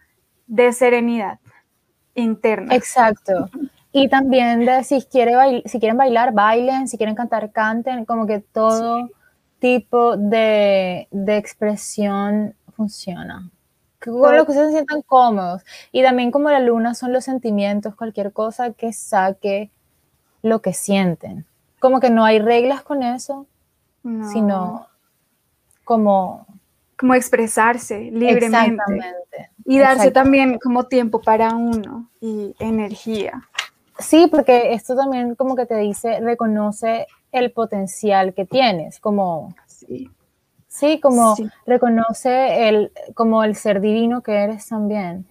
de 0.49 0.73
serenidad 0.73 1.39
interna. 2.15 2.75
Exacto. 2.75 3.49
Y 3.93 4.09
también 4.09 4.67
de 4.67 4.83
si, 4.83 5.03
quiere 5.03 5.63
si 5.65 5.79
quieren 5.79 5.97
bailar, 5.97 6.33
bailen, 6.33 6.89
si 6.89 6.97
quieren 6.97 7.15
cantar, 7.15 7.53
canten, 7.53 8.05
como 8.05 8.27
que 8.27 8.41
todo 8.41 9.09
tipo 9.61 10.17
de, 10.17 11.07
de 11.13 11.37
expresión 11.37 12.55
funciona 12.75 13.49
con 14.05 14.37
lo 14.37 14.47
que 14.47 14.53
se 14.53 14.71
sientan 14.71 15.03
cómodos. 15.03 15.63
Y 15.93 16.03
también 16.03 16.31
como 16.31 16.51
la 16.51 16.61
luna 16.61 16.95
son 16.95 17.13
los 17.13 17.25
sentimientos, 17.25 17.95
cualquier 17.95 18.33
cosa 18.33 18.73
que 18.73 18.93
saque 18.93 19.71
lo 20.43 20.63
que 20.63 20.73
sienten. 20.73 21.47
Como 21.81 22.01
que 22.01 22.11
no 22.11 22.25
hay 22.25 22.39
reglas 22.39 22.83
con 22.83 23.03
eso, 23.03 23.47
sino 24.33 24.87
como... 25.85 26.47
Como 26.97 27.15
expresarse 27.15 28.11
libremente. 28.11 28.47
Exactamente. 28.47 29.51
Y 29.65 29.79
darse 29.79 30.11
también 30.11 30.59
como 30.59 30.87
tiempo 30.87 31.21
para 31.21 31.55
uno 31.55 32.09
y 32.21 32.57
energía. 32.59 33.49
Sí, 34.01 34.27
porque 34.29 34.73
esto 34.73 34.97
también 34.97 35.37
como 35.37 35.55
que 35.55 35.67
te 35.67 35.77
dice, 35.77 36.19
reconoce 36.21 37.07
el 37.31 37.53
potencial 37.53 38.35
que 38.35 38.47
tienes, 38.47 38.99
como... 38.99 39.55
Sí 39.67 40.11
Sí, 40.69 41.01
como 41.01 41.35
reconoce 41.67 42.69
el, 42.69 42.93
como 43.15 43.43
el 43.43 43.57
ser 43.57 43.81
divino 43.81 44.23
que 44.23 44.35
eres 44.35 44.69
también. 44.69 45.27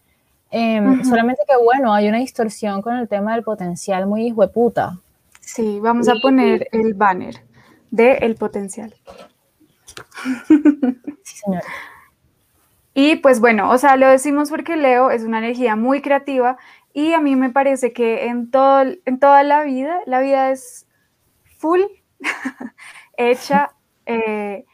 Em, 0.50 1.04
solamente 1.04 1.44
que 1.48 1.56
bueno, 1.58 1.94
hay 1.94 2.08
una 2.08 2.18
distorsión 2.18 2.82
con 2.82 2.96
el 2.96 3.08
tema 3.08 3.34
del 3.34 3.44
potencial 3.44 4.08
muy 4.08 4.28
hijo 4.28 4.42
de 4.42 4.48
puta. 4.48 4.98
Sí, 5.40 5.80
vamos 5.80 6.08
a 6.10 6.16
poner 6.22 6.68
el 6.72 6.94
banner 6.94 7.36
de 7.92 8.14
el 8.14 8.36
potencial. 8.36 8.94
Sí, 11.24 11.38
señora. 11.38 11.64
Y 12.94 13.18
pues 13.18 13.40
bueno, 13.40 13.70
o 13.70 13.78
sea, 13.78 13.96
lo 13.96 14.10
decimos 14.10 14.50
porque 14.50 14.76
Leo 14.76 15.12
es 15.12 15.24
una 15.24 15.38
energía 15.38 15.76
muy 15.76 16.02
creativa 16.02 16.58
y 16.94 17.14
a 17.14 17.22
mí 17.22 17.36
me 17.36 17.52
parece 17.52 17.94
que 17.94 18.26
en, 18.26 18.50
todo, 18.50 18.82
en 19.06 19.20
toda 19.20 19.44
la 19.44 19.62
vida, 19.62 20.00
la 20.08 20.20
vida 20.20 20.50
es 20.50 20.88
full 21.60 21.82
hecha 23.18 23.72
eh, 24.08 24.66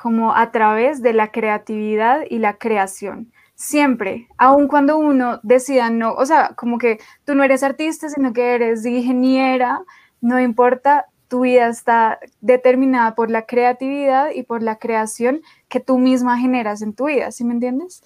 como 0.00 0.34
a 0.34 0.50
través 0.50 1.00
de 1.00 1.14
la 1.14 1.28
creatividad 1.28 2.20
y 2.28 2.38
la 2.38 2.58
creación. 2.58 3.32
Siempre, 3.54 4.28
aun 4.36 4.68
cuando 4.68 4.98
uno 4.98 5.40
decida 5.42 5.88
no, 5.88 6.12
o 6.12 6.26
sea, 6.26 6.50
como 6.54 6.76
que 6.76 6.98
tú 7.24 7.34
no 7.34 7.42
eres 7.42 7.62
artista, 7.62 8.10
sino 8.10 8.34
que 8.34 8.54
eres 8.54 8.84
ingeniera, 8.84 9.80
no 10.20 10.38
importa, 10.38 11.06
tu 11.28 11.40
vida 11.40 11.68
está 11.68 12.18
determinada 12.40 13.14
por 13.14 13.30
la 13.30 13.46
creatividad 13.46 14.30
y 14.34 14.42
por 14.42 14.62
la 14.62 14.76
creación 14.76 15.40
que 15.68 15.80
tú 15.80 15.98
misma 15.98 16.38
generas 16.38 16.82
en 16.82 16.94
tu 16.94 17.06
vida, 17.06 17.32
¿sí 17.32 17.44
me 17.44 17.54
entiendes? 17.54 18.02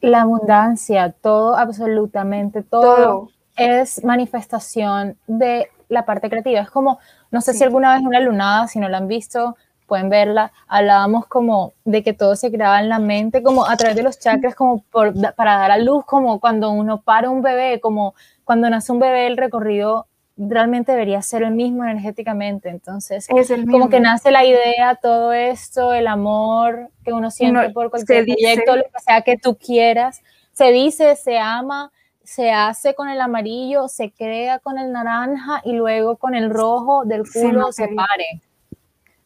La 0.00 0.22
abundancia, 0.22 1.12
todo, 1.12 1.56
absolutamente 1.56 2.62
todo, 2.62 3.28
es 3.56 4.02
manifestación 4.02 5.18
de 5.26 5.68
la 5.88 6.06
parte 6.06 6.30
creativa. 6.30 6.60
Es 6.60 6.70
como, 6.70 6.98
no 7.30 7.40
sé 7.40 7.52
si 7.52 7.62
alguna 7.62 7.94
vez 7.94 8.02
una 8.02 8.20
lunada, 8.20 8.66
si 8.68 8.80
no 8.80 8.88
la 8.88 8.98
han 8.98 9.06
visto, 9.06 9.56
pueden 9.86 10.08
verla, 10.08 10.52
hablábamos 10.66 11.26
como 11.26 11.72
de 11.84 12.02
que 12.02 12.12
todo 12.12 12.36
se 12.36 12.50
creaba 12.50 12.80
en 12.80 12.88
la 12.88 12.98
mente, 12.98 13.42
como 13.42 13.66
a 13.66 13.76
través 13.76 13.96
de 13.96 14.02
los 14.02 14.18
chakras, 14.18 14.54
como 14.54 14.82
por, 14.90 15.12
para 15.34 15.56
dar 15.56 15.70
a 15.70 15.78
luz, 15.78 16.04
como 16.04 16.40
cuando 16.40 16.70
uno 16.70 17.00
para 17.00 17.30
un 17.30 17.42
bebé, 17.42 17.80
como 17.80 18.14
cuando 18.44 18.68
nace 18.70 18.92
un 18.92 18.98
bebé, 18.98 19.26
el 19.26 19.36
recorrido 19.36 20.06
realmente 20.36 20.92
debería 20.92 21.22
ser 21.22 21.42
el 21.42 21.52
mismo 21.52 21.84
energéticamente. 21.84 22.68
Entonces, 22.68 23.28
es 23.30 23.52
como 23.70 23.88
que 23.88 24.00
nace 24.00 24.30
la 24.30 24.44
idea, 24.44 24.96
todo 24.96 25.32
esto, 25.32 25.92
el 25.92 26.06
amor 26.06 26.90
que 27.04 27.12
uno 27.12 27.30
siente 27.30 27.70
por 27.70 27.90
cualquier 27.90 28.24
proyecto, 28.24 28.76
lo 28.76 28.82
que 28.82 29.00
sea 29.04 29.22
que 29.22 29.36
tú 29.36 29.56
quieras, 29.56 30.22
se 30.52 30.72
dice, 30.72 31.16
se 31.16 31.38
ama, 31.38 31.92
se 32.22 32.50
hace 32.50 32.94
con 32.94 33.08
el 33.08 33.20
amarillo, 33.20 33.88
se 33.88 34.10
crea 34.10 34.58
con 34.58 34.78
el 34.78 34.92
naranja 34.92 35.60
y 35.64 35.72
luego 35.72 36.16
con 36.16 36.34
el 36.34 36.50
rojo 36.50 37.04
del 37.04 37.22
culo 37.30 37.70
se 37.70 37.88
pare. 37.88 38.40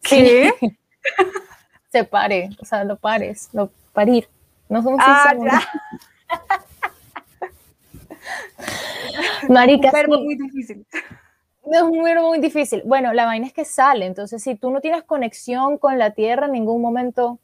¿Qué? 0.03 0.53
Se 1.91 2.05
pare, 2.05 2.51
o 2.61 2.65
sea, 2.65 2.85
lo 2.85 2.97
pares, 2.97 3.49
lo 3.53 3.71
parir. 3.93 4.29
No 4.69 4.83
somos 4.83 5.01
ah, 5.03 5.35
Marica, 9.49 9.89
un 9.89 9.93
verbo 9.93 10.21
muy 10.21 10.37
difícil. 10.37 10.87
Es 11.71 11.83
un 11.83 12.03
verbo 12.03 12.29
muy 12.29 12.39
difícil. 12.39 12.83
Bueno, 12.85 13.15
la 13.15 13.25
vaina 13.25 13.47
es 13.47 13.55
que 13.55 13.65
sale, 13.65 14.07
entonces 14.07 14.43
si 14.43 14.55
tú 14.55 14.71
no 14.71 14.81
tienes 14.81 15.05
conexión 15.05 15.79
con 15.79 15.99
la 15.99 16.11
Tierra, 16.11 16.47
en 16.47 16.53
ningún 16.53 16.83
momento 16.83 17.39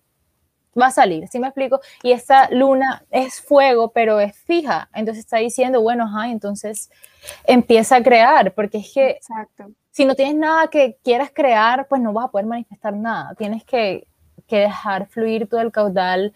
va 0.78 0.87
a 0.87 0.90
salir, 0.90 1.28
¿sí 1.28 1.38
me 1.38 1.46
explico? 1.46 1.80
Y 2.02 2.12
esta 2.12 2.50
luna 2.50 3.04
es 3.11 3.40
fuego, 3.40 3.92
pero 3.92 4.20
es 4.20 4.37
fija, 4.37 4.90
entonces 4.92 5.25
está 5.25 5.38
diciendo, 5.38 5.80
bueno, 5.80 6.04
ajá, 6.04 6.28
entonces 6.28 6.90
empieza 7.44 7.96
a 7.96 8.02
crear, 8.02 8.52
porque 8.52 8.78
es 8.78 8.92
que 8.92 9.11
Exacto 9.11 9.70
si 9.94 10.04
no 10.04 10.16
tienes 10.16 10.34
nada 10.34 10.66
que 10.66 10.98
quieras 11.04 11.30
crear, 11.32 11.86
pues 11.86 12.02
no 12.02 12.12
vas 12.12 12.24
a 12.24 12.30
poder 12.32 12.46
manifestar 12.46 12.94
nada. 12.94 13.32
Tienes 13.36 13.64
que, 13.64 14.08
dejar 14.48 15.06
fluir 15.06 15.48
todo 15.48 15.60
el 15.60 15.72
caudal 15.72 16.32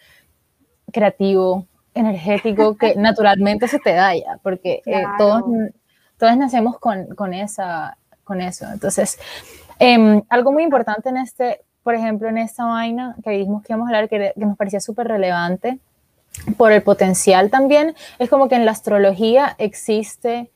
creativo, 0.93 1.67
energético 1.95 2.77
que 2.77 2.95
naturalmente 2.97 3.69
se 3.69 3.79
te 3.79 3.95
da 3.95 4.15
ya, 4.15 4.39
porque 4.43 4.83
eh, 4.87 5.05
todos, 5.19 5.43
todos 6.19 6.37
nacemos 6.37 6.79
con, 6.79 7.35
esa, 7.35 7.97
con 8.25 8.41
eso. 8.41 8.67
Entonces, 8.73 9.19
em, 9.79 10.23
algo 10.29 10.53
muy 10.53 10.63
importante 10.63 11.09
en 11.09 11.17
este, 11.17 11.61
por 11.83 11.95
ejemplo, 11.95 12.29
en 12.29 12.39
esta 12.39 12.65
vaina 12.65 13.17
que 13.23 13.31
dijimos 13.31 13.63
que 13.63 13.73
íbamos 13.73 13.87
a 13.87 13.89
hablar, 13.91 14.09
que, 14.09 14.33
que 14.37 14.47
nos 14.47 14.57
parecía 14.57 14.81
súper 14.81 15.09
relevante 15.09 15.79
por 16.57 16.71
el 16.73 16.83
potencial 16.83 17.51
también, 17.51 17.95
es 18.21 18.31
como 18.31 18.49
que 18.49 18.55
en 18.55 18.65
la 18.65 18.73
astrología 18.73 19.57
existe 19.59 20.51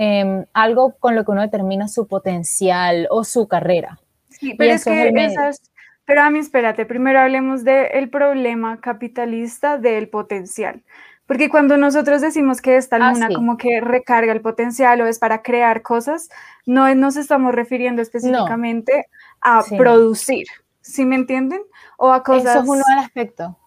Em, 0.00 0.44
algo 0.52 0.94
con 1.00 1.16
lo 1.16 1.24
que 1.24 1.32
uno 1.32 1.42
determina 1.42 1.88
su 1.88 2.06
potencial 2.06 3.08
o 3.10 3.24
su 3.24 3.48
carrera. 3.48 3.98
Sí, 4.28 4.54
pero 4.56 4.74
es 4.74 4.84
que 4.84 5.08
esas, 5.08 5.60
pero 6.04 6.22
a 6.22 6.30
mí 6.30 6.38
espérate, 6.38 6.86
primero 6.86 7.18
hablemos 7.18 7.64
del 7.64 8.08
problema 8.08 8.80
capitalista 8.80 9.76
del 9.76 10.08
potencial. 10.08 10.84
Porque 11.26 11.50
cuando 11.50 11.76
nosotros 11.76 12.20
decimos 12.20 12.62
que 12.62 12.76
esta 12.76 12.94
ah, 12.94 13.12
luna 13.12 13.28
como 13.34 13.56
que 13.56 13.80
recarga 13.80 14.32
el 14.32 14.40
potencial 14.40 15.00
o 15.00 15.06
es 15.08 15.18
para 15.18 15.42
crear 15.42 15.82
cosas, 15.82 16.28
no 16.64 16.94
nos 16.94 17.16
estamos 17.16 17.52
refiriendo 17.52 18.00
específicamente 18.00 19.08
a 19.40 19.64
producir, 19.76 20.46
¿sí 20.80 21.04
me 21.06 21.16
entienden? 21.16 21.60
O 21.96 22.12
a 22.12 22.22
cosas... 22.22 22.54
Eso 22.54 22.62
es 22.62 22.68
uno 22.68 22.84
del 22.88 22.98
aspecto. 23.00 23.58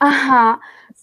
Ajá, 0.00 0.58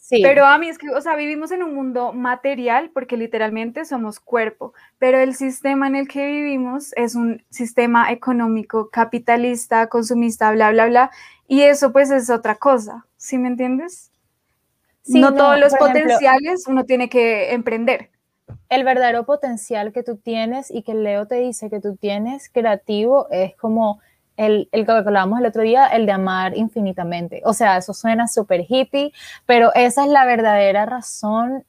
pero 0.10 0.46
a 0.46 0.58
mí 0.58 0.68
es 0.68 0.78
que, 0.78 0.90
o 0.90 1.02
sea, 1.02 1.16
vivimos 1.16 1.52
en 1.52 1.64
un 1.64 1.74
mundo 1.74 2.14
material 2.14 2.92
porque 2.94 3.18
literalmente 3.18 3.86
somos 3.86 4.20
cuerpo, 4.20 4.74
pero 5.00 5.18
el 5.20 5.36
sistema 5.36 5.88
en 5.88 5.96
el 5.96 6.08
que 6.08 6.26
vivimos 6.26 6.92
es 6.96 7.16
un 7.16 7.44
sistema 7.50 8.12
económico 8.12 8.90
capitalista, 8.90 9.88
consumista, 9.88 10.52
bla, 10.52 10.72
bla, 10.72 10.88
bla, 10.88 11.12
y 11.48 11.62
eso 11.62 11.92
pues 11.94 12.12
es 12.12 12.30
otra 12.30 12.56
cosa, 12.56 13.06
¿sí 13.18 13.38
me 13.38 13.48
entiendes? 13.48 14.12
no, 15.08 15.34
todos 15.34 15.60
los 15.60 15.74
potenciales 15.76 16.66
uno 16.68 16.86
tiene 16.86 17.10
que 17.10 17.54
emprender. 17.54 18.10
El 18.70 18.84
verdadero 18.84 19.26
potencial 19.26 19.94
que 19.94 20.04
tú 20.04 20.18
tienes 20.18 20.72
y 20.72 20.84
que 20.84 20.94
Leo 20.94 21.28
te 21.28 21.36
dice 21.36 21.70
que 21.70 21.80
tú 21.80 21.96
tienes 21.96 22.50
creativo 22.50 23.28
es 23.30 23.56
como 23.56 24.00
el, 24.38 24.70
el 24.72 24.86
que 24.86 24.92
hablábamos 24.92 25.40
el 25.40 25.46
otro 25.46 25.62
día, 25.62 25.88
el 25.88 26.06
de 26.06 26.12
amar 26.12 26.58
infinitamente. 26.58 27.42
O 27.46 27.54
sea, 27.54 27.78
eso 27.78 27.94
suena 27.94 28.28
súper 28.28 28.66
hippie, 28.68 29.12
pero 29.46 29.74
esa 29.74 30.06
es 30.06 30.12
la 30.12 30.26
verdadera 30.26 30.86
razón 30.86 31.66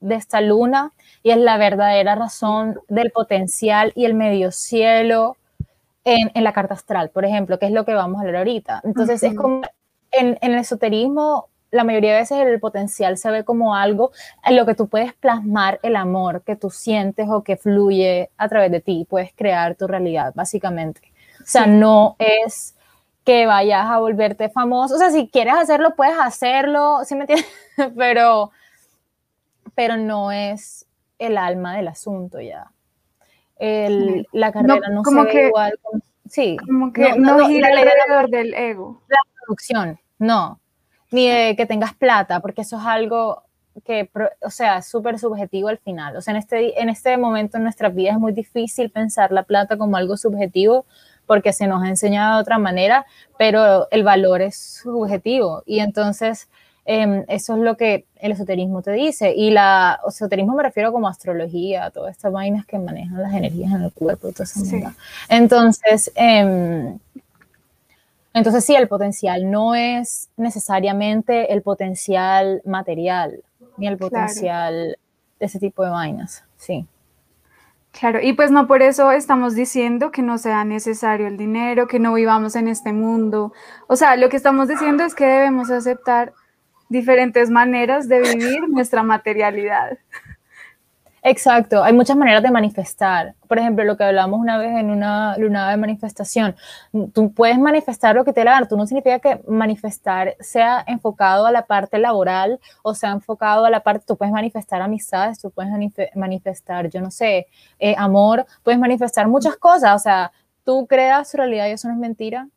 de 0.00 0.16
esta 0.16 0.40
luna 0.40 0.92
y 1.22 1.30
es 1.30 1.38
la 1.38 1.56
verdadera 1.56 2.14
razón 2.14 2.80
del 2.88 3.10
potencial 3.12 3.92
y 3.94 4.04
el 4.04 4.14
medio 4.14 4.50
cielo 4.50 5.36
en, 6.04 6.30
en 6.34 6.44
la 6.44 6.52
carta 6.52 6.74
astral, 6.74 7.10
por 7.10 7.24
ejemplo, 7.24 7.58
que 7.58 7.66
es 7.66 7.72
lo 7.72 7.84
que 7.84 7.94
vamos 7.94 8.18
a 8.18 8.22
hablar 8.22 8.36
ahorita. 8.36 8.80
Entonces, 8.84 9.22
es 9.22 9.34
como 9.34 9.62
en, 10.10 10.38
en 10.40 10.52
el 10.52 10.58
esoterismo 10.58 11.48
la 11.72 11.84
mayoría 11.84 12.12
de 12.12 12.18
veces 12.18 12.38
el 12.38 12.60
potencial 12.60 13.16
se 13.16 13.30
ve 13.30 13.44
como 13.44 13.74
algo 13.74 14.12
en 14.44 14.56
lo 14.56 14.66
que 14.66 14.74
tú 14.74 14.88
puedes 14.88 15.14
plasmar 15.14 15.80
el 15.82 15.96
amor 15.96 16.42
que 16.42 16.54
tú 16.54 16.70
sientes 16.70 17.28
o 17.30 17.42
que 17.42 17.56
fluye 17.56 18.30
a 18.36 18.48
través 18.48 18.70
de 18.70 18.80
ti, 18.80 19.06
puedes 19.08 19.32
crear 19.34 19.74
tu 19.74 19.86
realidad, 19.86 20.32
básicamente. 20.36 21.11
O 21.42 21.46
sea, 21.46 21.66
no 21.66 22.16
es 22.18 22.74
que 23.24 23.46
vayas 23.46 23.86
a 23.86 23.98
volverte 23.98 24.48
famoso. 24.48 24.94
O 24.94 24.98
sea, 24.98 25.10
si 25.10 25.28
quieres 25.28 25.54
hacerlo, 25.54 25.94
puedes 25.96 26.18
hacerlo, 26.18 27.00
¿sí 27.04 27.14
me 27.14 27.22
entiendes? 27.22 27.46
Pero, 27.96 28.50
pero 29.74 29.96
no 29.96 30.30
es 30.30 30.86
el 31.18 31.38
alma 31.38 31.74
del 31.74 31.88
asunto 31.88 32.38
ya. 32.38 32.70
El, 33.56 34.28
la 34.32 34.52
carrera 34.52 34.88
no, 34.90 35.02
se 35.02 35.24
ve 35.24 35.46
igual. 35.46 35.72
sí. 36.28 36.58
Como 36.66 36.92
que 36.92 37.16
no, 37.16 37.46
gira 37.46 37.68
alrededor 37.68 38.28
del 38.28 38.52
ego. 38.52 39.00
La 39.08 39.16
producción, 39.40 39.98
no. 40.18 40.60
Ni 41.10 41.30
de 41.30 41.56
que 41.56 41.64
tengas 41.64 41.94
plata, 41.94 42.40
porque 42.40 42.60
eso 42.60 42.76
es 42.76 42.84
algo 42.84 43.44
que, 43.84 44.10
o 44.42 44.50
sea, 44.50 44.82
súper 44.82 45.18
subjetivo 45.18 45.68
al 45.68 45.78
final. 45.78 46.16
O 46.16 46.20
sea, 46.20 46.32
en 46.32 46.38
este, 46.38 46.80
en 46.80 46.90
este 46.90 47.16
momento 47.16 47.56
en 47.56 47.62
nuestras 47.62 47.94
vidas 47.94 48.14
es 48.14 48.20
muy 48.20 48.32
difícil 48.32 48.90
pensar 48.90 49.32
la 49.32 49.44
plata 49.44 49.78
como 49.78 49.96
algo 49.96 50.18
subjetivo 50.18 50.84
porque 51.32 51.54
se 51.54 51.66
nos 51.66 51.82
ha 51.82 51.88
enseñado 51.88 52.36
de 52.36 52.42
otra 52.42 52.58
manera, 52.58 53.06
pero 53.38 53.88
el 53.90 54.04
valor 54.04 54.42
es 54.42 54.54
subjetivo. 54.82 55.62
Y 55.64 55.80
entonces, 55.80 56.46
em, 56.84 57.24
eso 57.26 57.54
es 57.54 57.60
lo 57.60 57.74
que 57.78 58.04
el 58.16 58.32
esoterismo 58.32 58.82
te 58.82 58.92
dice. 58.92 59.32
Y 59.34 59.48
la 59.48 59.98
esoterismo 60.06 60.54
me 60.54 60.62
refiero 60.62 60.92
como 60.92 61.08
astrología, 61.08 61.90
todas 61.90 62.14
estas 62.14 62.30
vainas 62.30 62.66
que 62.66 62.78
manejan 62.78 63.22
las 63.22 63.32
energías 63.32 63.72
en 63.72 63.80
el 63.80 63.92
cuerpo, 63.92 64.30
toda 64.30 64.44
esa 64.44 64.60
sí. 64.60 64.84
Entonces, 65.30 66.12
eh, 66.16 66.98
entonces 68.34 68.62
sí, 68.62 68.76
el 68.76 68.88
potencial 68.88 69.50
no 69.50 69.74
es 69.74 70.28
necesariamente 70.36 71.50
el 71.54 71.62
potencial 71.62 72.60
material, 72.66 73.42
ni 73.78 73.86
el 73.86 73.96
potencial 73.96 74.98
de 75.40 75.46
ese 75.46 75.58
tipo 75.58 75.82
de 75.82 75.88
vainas, 75.88 76.44
sí. 76.58 76.86
Claro, 77.92 78.20
y 78.22 78.32
pues 78.32 78.50
no 78.50 78.66
por 78.66 78.82
eso 78.82 79.12
estamos 79.12 79.54
diciendo 79.54 80.10
que 80.10 80.22
no 80.22 80.38
sea 80.38 80.64
necesario 80.64 81.26
el 81.26 81.36
dinero, 81.36 81.86
que 81.86 81.98
no 81.98 82.14
vivamos 82.14 82.56
en 82.56 82.66
este 82.68 82.92
mundo. 82.92 83.52
O 83.86 83.96
sea, 83.96 84.16
lo 84.16 84.28
que 84.30 84.36
estamos 84.36 84.66
diciendo 84.68 85.04
es 85.04 85.14
que 85.14 85.26
debemos 85.26 85.70
aceptar 85.70 86.32
diferentes 86.88 87.50
maneras 87.50 88.08
de 88.08 88.20
vivir 88.20 88.68
nuestra 88.68 89.02
materialidad. 89.02 89.98
Exacto, 91.24 91.84
hay 91.84 91.92
muchas 91.92 92.16
maneras 92.16 92.42
de 92.42 92.50
manifestar. 92.50 93.36
Por 93.46 93.56
ejemplo, 93.56 93.84
lo 93.84 93.96
que 93.96 94.02
hablamos 94.02 94.40
una 94.40 94.58
vez 94.58 94.76
en 94.76 94.90
una 94.90 95.36
lunada 95.38 95.70
de 95.70 95.76
manifestación. 95.76 96.56
Tú 97.14 97.32
puedes 97.32 97.60
manifestar 97.60 98.16
lo 98.16 98.24
que 98.24 98.32
te 98.32 98.42
la 98.44 98.60
Tú 98.68 98.76
no 98.76 98.88
significa 98.88 99.20
que 99.20 99.40
manifestar 99.46 100.34
sea 100.40 100.82
enfocado 100.84 101.46
a 101.46 101.52
la 101.52 101.66
parte 101.66 101.98
laboral 101.98 102.58
o 102.82 102.94
sea 102.94 103.12
enfocado 103.12 103.64
a 103.64 103.70
la 103.70 103.84
parte. 103.84 104.04
Tú 104.04 104.16
puedes 104.16 104.32
manifestar 104.32 104.82
amistades, 104.82 105.38
tú 105.38 105.52
puedes 105.52 105.70
manifestar, 106.16 106.90
yo 106.90 107.00
no 107.00 107.12
sé, 107.12 107.46
eh, 107.78 107.94
amor, 107.96 108.44
puedes 108.64 108.80
manifestar 108.80 109.28
muchas 109.28 109.56
cosas. 109.56 109.94
O 109.94 109.98
sea, 110.00 110.32
tú 110.64 110.88
creas 110.88 111.30
tu 111.30 111.36
realidad 111.36 111.68
y 111.68 111.72
eso 111.72 111.86
no 111.86 111.94
es 111.94 112.00
mentira. 112.00 112.48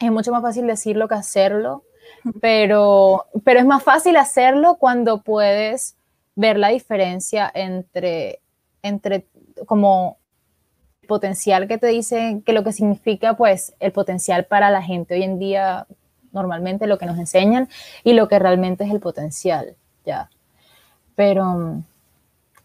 Es 0.00 0.10
mucho 0.10 0.32
más 0.32 0.42
fácil 0.42 0.66
decirlo 0.66 1.06
que 1.06 1.14
hacerlo, 1.14 1.84
pero, 2.40 3.26
pero 3.44 3.60
es 3.60 3.66
más 3.66 3.84
fácil 3.84 4.16
hacerlo 4.16 4.78
cuando 4.80 5.22
puedes 5.22 5.96
ver 6.40 6.58
la 6.58 6.68
diferencia 6.68 7.50
entre, 7.54 8.40
entre 8.82 9.26
como 9.66 10.16
el 11.02 11.08
potencial 11.08 11.68
que 11.68 11.76
te 11.76 11.88
dicen, 11.88 12.40
que 12.40 12.54
lo 12.54 12.64
que 12.64 12.72
significa 12.72 13.36
pues 13.36 13.74
el 13.78 13.92
potencial 13.92 14.46
para 14.46 14.70
la 14.70 14.82
gente 14.82 15.14
hoy 15.14 15.22
en 15.22 15.38
día, 15.38 15.86
normalmente 16.32 16.86
lo 16.86 16.96
que 16.96 17.04
nos 17.04 17.18
enseñan, 17.18 17.68
y 18.04 18.14
lo 18.14 18.26
que 18.26 18.38
realmente 18.38 18.84
es 18.84 18.90
el 18.90 19.00
potencial, 19.00 19.76
ya. 20.06 20.30
Pero, 21.14 21.82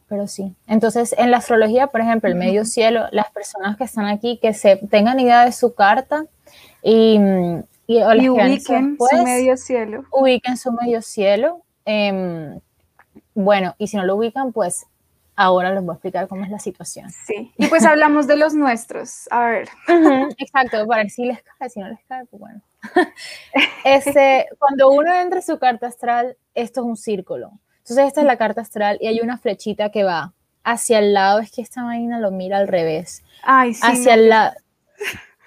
pero 0.07 0.25
sí. 0.27 0.55
Entonces, 0.67 1.13
en 1.17 1.29
la 1.29 1.37
astrología, 1.37 1.87
por 1.87 1.99
ejemplo, 1.99 2.29
el 2.29 2.35
medio 2.35 2.63
cielo, 2.63 3.07
las 3.11 3.29
personas 3.31 3.75
que 3.75 3.83
están 3.83 4.05
aquí, 4.05 4.37
que 4.41 4.53
se 4.53 4.77
tengan 4.89 5.19
idea 5.19 5.43
de 5.43 5.51
su 5.51 5.73
carta 5.73 6.25
y, 6.81 7.19
y, 7.87 8.03
ubiquen 8.29 8.97
su 8.97 9.23
medio 9.23 9.57
cielo. 9.57 10.05
Ubiquen 10.11 10.55
su 10.55 10.71
medio 10.71 11.01
cielo. 11.01 11.61
Eh, 11.85 12.57
bueno, 13.35 13.75
y 13.77 13.87
si 13.87 13.97
no 13.97 14.05
lo 14.05 14.15
ubican, 14.15 14.51
pues 14.51 14.87
ahora 15.35 15.73
les 15.73 15.83
voy 15.83 15.91
a 15.91 15.95
explicar 15.95 16.27
cómo 16.27 16.43
es 16.43 16.49
la 16.49 16.59
situación. 16.59 17.11
Sí, 17.27 17.51
y 17.57 17.67
pues 17.67 17.85
hablamos 17.85 18.25
de 18.27 18.37
los 18.37 18.53
nuestros. 18.53 19.27
A 19.29 19.45
ver. 19.45 19.69
exacto, 20.37 20.87
para 20.87 21.03
ver 21.03 21.11
si 21.11 21.25
les 21.25 21.43
cae, 21.43 21.69
si 21.69 21.79
no 21.79 21.89
les 21.89 21.99
cae, 22.07 22.25
pues 22.25 22.39
bueno. 22.39 22.61
Este, 23.83 24.47
cuando 24.57 24.89
uno 24.89 25.13
entra 25.13 25.39
en 25.39 25.45
su 25.45 25.59
carta 25.59 25.87
astral, 25.87 26.37
esto 26.55 26.81
es 26.81 26.87
un 26.87 26.97
círculo. 26.97 27.51
Entonces 27.79 28.07
esta 28.07 28.21
es 28.21 28.27
la 28.27 28.37
carta 28.37 28.61
astral 28.61 28.97
y 28.99 29.07
hay 29.07 29.19
una 29.19 29.37
flechita 29.37 29.91
que 29.91 30.03
va 30.03 30.33
hacia 30.63 30.97
el 30.99 31.13
lado, 31.13 31.39
es 31.39 31.51
que 31.51 31.61
esta 31.61 31.83
máquina 31.83 32.19
lo 32.19 32.31
mira 32.31 32.57
al 32.57 32.67
revés. 32.67 33.23
Ay, 33.43 33.73
sí. 33.75 33.81
Hacia 33.83 34.15
el 34.15 34.29
lado. 34.29 34.55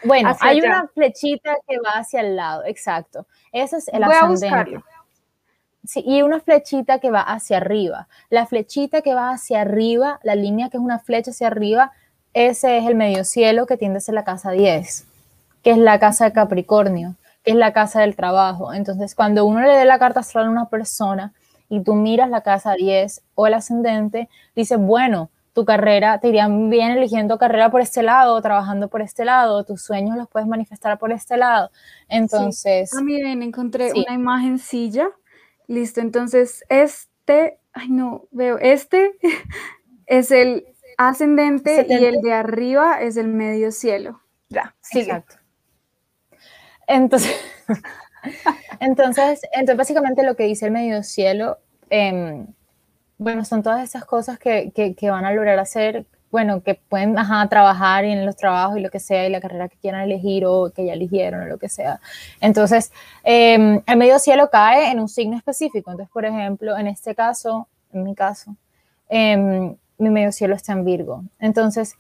Bueno, 0.05 0.37
hay 0.41 0.61
una 0.61 0.87
flechita 0.95 1.57
que 1.67 1.79
va 1.81 1.99
hacia 1.99 2.21
el 2.21 2.37
lado, 2.37 2.65
exacto. 2.65 3.27
Ese 3.51 3.79
es 3.79 3.89
el 3.89 4.05
voy 4.05 4.15
ascendente. 4.15 4.81
Sí, 5.89 6.05
y 6.07 6.21
una 6.21 6.39
flechita 6.39 6.99
que 6.99 7.11
va 7.11 7.23
hacia 7.23 7.57
arriba. 7.57 8.09
La 8.29 8.45
flechita 8.45 9.01
que 9.01 9.15
va 9.15 9.31
hacia 9.31 9.63
arriba, 9.63 10.21
la 10.23 10.35
línea 10.35 10.69
que 10.69 10.77
es 10.77 10.83
una 10.83 10.99
flecha 10.99 11.31
hacia 11.31 11.47
arriba, 11.47 11.93
ese 12.35 12.77
es 12.77 12.87
el 12.87 12.95
medio 12.95 13.25
cielo 13.25 13.65
que 13.65 13.79
tiende 13.79 13.97
a 13.97 14.01
ser 14.03 14.15
la 14.15 14.23
casa 14.23 14.51
10, 14.51 15.07
que 15.63 15.71
es 15.71 15.79
la 15.79 15.99
casa 15.99 16.27
de 16.27 16.33
Capricornio, 16.35 17.15
que 17.43 17.53
es 17.53 17.57
la 17.57 17.73
casa 17.73 18.03
del 18.03 18.17
trabajo. 18.17 18.75
Entonces, 18.75 19.15
cuando 19.15 19.47
uno 19.47 19.63
le 19.63 19.75
dé 19.79 19.87
la 19.87 19.99
carta 19.99 20.21
astral 20.21 20.45
a 20.45 20.51
una 20.51 20.67
persona 20.67 21.33
y 21.71 21.81
tú 21.81 21.95
miras 21.95 22.29
la 22.29 22.43
casa 22.43 22.75
10 22.75 23.23
o 23.35 23.47
el 23.47 23.55
ascendente, 23.55 24.29
dice, 24.55 24.77
bueno, 24.77 25.31
tu 25.55 25.65
carrera, 25.65 26.19
te 26.19 26.29
iría 26.29 26.49
bien 26.49 26.91
eligiendo 26.91 27.39
carrera 27.39 27.71
por 27.71 27.81
este 27.81 28.03
lado, 28.03 28.39
trabajando 28.43 28.89
por 28.89 29.01
este 29.01 29.25
lado, 29.25 29.65
tus 29.65 29.81
sueños 29.81 30.19
los 30.19 30.29
puedes 30.29 30.47
manifestar 30.47 30.99
por 30.99 31.13
este 31.13 31.39
lado. 31.39 31.71
Entonces... 32.11 32.91
Sí. 32.91 32.97
También 32.97 33.43
encontré 33.43 33.91
una 33.93 34.13
imagen 34.13 34.59
silla 34.59 35.09
Listo, 35.69 36.01
entonces 36.01 36.65
este, 36.69 37.61
ay 37.73 37.91
no, 37.91 38.27
veo, 38.33 38.59
este 38.59 39.13
es 40.07 40.31
el 40.33 40.67
ascendente 40.97 41.87
y 41.89 42.05
el 42.05 42.21
de 42.21 42.33
arriba 42.33 43.01
es 43.01 43.17
el 43.17 43.29
medio 43.29 43.71
cielo. 43.71 44.21
Ya, 44.49 44.75
sí. 44.81 45.01
Exacto. 45.01 45.37
Entonces, 46.89 47.37
entonces, 48.81 49.43
entonces, 49.53 49.77
básicamente 49.77 50.25
lo 50.25 50.35
que 50.35 50.45
dice 50.45 50.67
el 50.67 50.73
medio 50.73 51.03
cielo, 51.03 51.59
em, 51.91 52.47
bueno, 53.19 53.45
son 53.45 53.63
todas 53.63 53.85
esas 53.85 54.05
cosas 54.05 54.39
que, 54.39 54.73
que, 54.73 55.11
van 55.11 55.25
a 55.25 55.33
lograr 55.33 55.59
hacer 55.59 56.07
bueno, 56.31 56.63
que 56.63 56.75
pueden 56.75 57.15
trabajar 57.49 58.05
en 58.05 58.27
los 58.27 58.37
trabajos 58.37 58.79
y 58.79 58.81
lo 58.81 58.91
que 58.91 59.01
sea, 59.01 59.27
y 59.27 59.31
la 59.31 59.41
carrera 59.41 59.69
que 59.69 59.77
quieran 59.79 60.03
elegir 60.03 60.45
o 60.47 60.71
que 60.71 60.85
ya 60.85 60.93
eligieron 60.93 61.43
o 61.43 61.47
lo 61.47 61.59
que 61.59 61.69
sea. 61.69 62.01
Entonces, 62.41 62.93
em, 63.25 63.81
el 63.87 63.97
medio 63.97 64.19
cielo 64.19 64.51
cae 64.51 64.91
en 64.91 65.01
un 65.01 65.09
signo 65.09 65.37
específico. 65.37 65.91
Entonces, 65.91 66.13
por 66.13 66.25
ejemplo, 66.25 66.77
en 66.77 66.87
este 66.87 67.15
caso, 67.15 67.67
en 67.93 68.03
mi 68.05 68.15
caso, 68.15 68.55
em, 69.09 69.75
mi 69.97 70.11
medio 70.11 70.33
cielo 70.33 70.55
está 70.55 70.73
en 70.73 70.85
Virgo. 70.85 71.25
Entonces, 71.39 71.97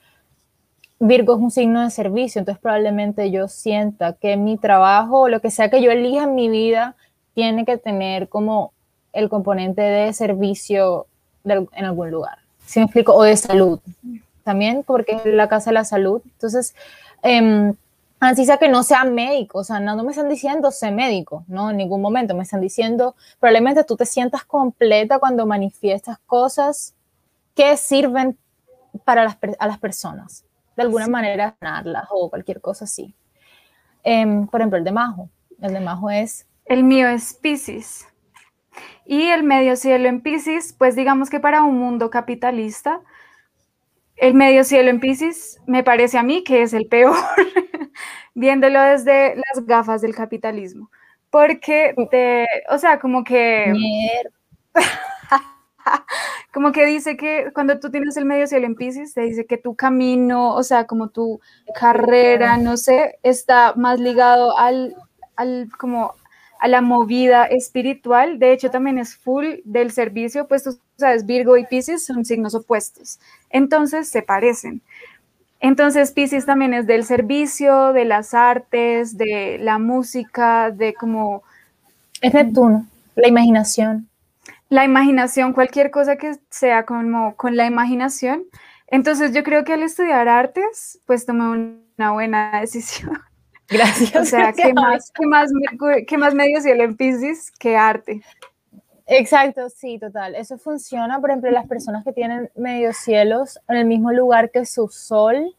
Virgo 1.01 1.37
es 1.37 1.41
un 1.41 1.51
signo 1.51 1.83
de 1.83 1.91
servicio, 1.91 2.41
entonces 2.41 2.61
probablemente 2.61 3.31
yo 3.31 3.47
sienta 3.47 4.14
que 4.14 4.37
mi 4.37 4.59
trabajo 4.59 5.21
o 5.23 5.29
lo 5.29 5.41
que 5.41 5.51
sea 5.51 5.71
que 5.71 5.81
yo 5.81 5.93
elija 5.93 6.25
en 6.25 6.35
mi 6.35 6.49
vida 6.49 6.97
tiene 7.35 7.64
que 7.64 7.79
tener 7.79 8.29
como 8.29 8.73
el 9.12 9.29
componente 9.29 9.81
de 9.81 10.12
servicio 10.12 11.07
en 11.45 11.85
algún 11.85 12.11
lugar. 12.11 12.48
¿Sí 12.69 12.81
me 12.81 12.85
explico? 12.85 13.15
O 13.15 13.23
de 13.23 13.37
salud 13.37 13.81
también, 14.45 14.83
porque 14.87 15.13
es 15.25 15.27
la 15.27 15.49
casa 15.49 15.71
de 15.71 15.75
la 15.75 15.85
salud. 15.85 16.21
Entonces, 16.25 16.75
eh, 17.23 17.73
así 18.21 18.45
sea 18.45 18.59
que 18.59 18.69
no 18.69 18.83
sea 18.83 19.05
médico, 19.05 19.61
o 19.61 19.65
sea, 19.65 19.81
no, 19.81 20.03
me 20.05 20.11
están 20.11 20.29
diciendo 20.29 20.71
sé 20.71 20.91
médico, 20.91 21.45
no, 21.49 21.71
en 21.71 21.79
ningún 21.79 22.01
momento 22.01 22.35
me 22.35 22.43
están 22.43 22.61
diciendo, 22.61 23.15
probablemente 23.41 23.85
tú 23.85 23.97
te 23.97 24.05
sientas 24.05 24.45
completa 24.45 25.19
cuando 25.19 25.47
manifiestas 25.47 26.19
cosas 26.27 26.95
que 27.55 27.77
sirven 27.77 28.37
para 29.05 29.25
las, 29.25 29.39
a 29.59 29.67
las 29.67 29.79
personas, 29.79 30.45
de 30.77 30.83
alguna 30.83 31.09
manera 31.09 31.57
ganarlas 31.61 32.07
o 32.11 32.29
cualquier 32.29 32.61
cosa 32.61 32.85
así. 32.85 33.15
Em, 34.05 34.47
por 34.47 34.61
ejemplo, 34.61 34.79
el 34.79 34.85
de 34.85 34.93
Majo, 34.93 35.29
el 35.61 35.73
de 35.73 35.81
Majo 35.81 36.11
es... 36.11 36.47
El 36.67 36.85
mío 36.85 37.09
es 37.09 37.35
Pisces. 37.35 38.07
Y 39.05 39.29
el 39.29 39.43
medio 39.43 39.77
cielo 39.77 40.09
en 40.09 40.21
Pisces, 40.21 40.75
pues 40.77 40.97
digamos 40.97 41.31
que 41.31 41.41
para 41.41 41.62
un 41.62 41.79
mundo 41.79 42.11
capitalista, 42.11 43.01
el 44.17 44.35
medio 44.35 44.64
cielo 44.64 44.91
en 44.91 45.01
Pisces 45.01 45.61
me 45.67 45.83
parece 45.83 46.19
a 46.19 46.23
mí 46.23 46.45
que 46.45 46.62
es 46.62 46.73
el 46.73 46.87
peor, 46.87 47.17
viéndolo 48.35 48.81
desde 48.83 49.37
las 49.37 49.64
gafas 49.67 50.03
del 50.03 50.14
capitalismo. 50.14 50.91
Porque, 51.31 51.95
te, 52.11 52.47
o 52.71 52.79
sea, 52.79 52.99
como 52.99 53.25
que... 53.25 53.73
como 56.53 56.73
que 56.73 56.87
dice 56.87 57.17
que 57.17 57.51
cuando 57.55 57.79
tú 57.79 57.91
tienes 57.91 58.17
el 58.17 58.25
medio 58.25 58.47
cielo 58.47 58.67
en 58.67 58.75
Pisces, 58.75 59.14
te 59.14 59.23
dice 59.23 59.47
que 59.47 59.59
tu 59.59 59.75
camino, 59.77 60.55
o 60.55 60.62
sea, 60.62 60.87
como 60.87 61.09
tu 61.09 61.41
carrera, 61.75 62.57
no 62.57 62.77
sé, 62.77 63.19
está 63.23 63.75
más 63.77 64.01
ligado 64.01 64.59
al, 64.59 64.97
al 65.37 65.69
como 65.79 66.14
a 66.59 66.68
la 66.68 66.81
movida 66.81 67.44
espiritual. 67.44 68.38
De 68.38 68.53
hecho, 68.53 68.71
también 68.71 68.99
es 68.99 69.16
full 69.16 69.47
del 69.64 69.92
servicio, 69.92 70.49
pues 70.49 70.64
tú 70.64 70.79
sabes, 70.97 71.27
Virgo 71.27 71.57
y 71.57 71.64
Pisces 71.66 72.05
son 72.05 72.25
signos 72.25 72.55
opuestos. 72.55 73.21
Entonces, 73.51 74.09
se 74.09 74.23
parecen. 74.23 74.83
Entonces, 75.61 76.12
Pisces 76.12 76.47
también 76.47 76.75
es 76.75 76.87
del 76.87 77.05
servicio, 77.05 77.92
de 77.92 78.05
las 78.05 78.35
artes, 78.35 79.16
de 79.16 79.59
la 79.61 79.79
música, 79.79 80.71
de 80.71 80.94
como... 80.94 81.42
Es 82.21 82.35
Neptuno, 82.35 82.87
la 83.16 83.29
imaginación. 83.29 84.09
La 84.68 84.85
imaginación, 84.85 85.53
cualquier 85.53 85.90
cosa 85.90 86.16
que 86.16 86.37
sea 86.51 86.85
como 86.85 87.35
con 87.37 87.57
la 87.57 87.66
imaginación. 87.66 88.44
Entonces, 88.87 89.33
yo 89.33 89.42
creo 89.42 89.64
que 89.64 89.73
al 89.75 89.83
estudiar 89.83 90.29
artes, 90.29 91.01
pues 91.07 91.27
tomé 91.27 91.79
una 91.97 92.12
buena 92.12 92.53
decisión. 92.61 93.18
Gracias. 93.69 94.17
O 94.17 94.25
sea, 94.25 94.53
¿qué 94.53 94.73
más, 94.73 95.11
qué, 95.13 95.27
más, 95.27 95.51
¿qué 96.07 96.19
más 96.19 96.35
medio 96.35 96.61
cielo 96.61 96.85
en 96.85 96.97
Pisces 96.97 97.51
que 97.59 97.77
arte? 97.77 98.23
Exacto, 99.07 99.69
sí, 99.71 99.99
total. 99.99 100.35
Eso 100.35 100.59
funciona, 100.59 101.21
por 101.21 101.31
ejemplo, 101.31 101.51
las 101.51 101.67
personas 101.67 102.05
que 102.05 102.13
tienen 102.13 102.51
medio 102.55 102.93
cielos 102.93 103.59
en 103.69 103.77
el 103.77 103.87
mismo 103.87 104.13
lugar 104.13 104.51
que 104.51 104.67
su 104.67 104.89
sol, 104.89 105.55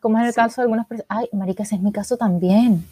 como 0.00 0.18
es 0.18 0.28
el 0.28 0.34
caso 0.34 0.60
de 0.60 0.64
algunas 0.64 0.86
personas. 0.86 1.06
Ay, 1.08 1.28
marica, 1.32 1.62
ese 1.62 1.76
es 1.76 1.80
mi 1.80 1.92
caso 1.92 2.16
también. 2.16 2.84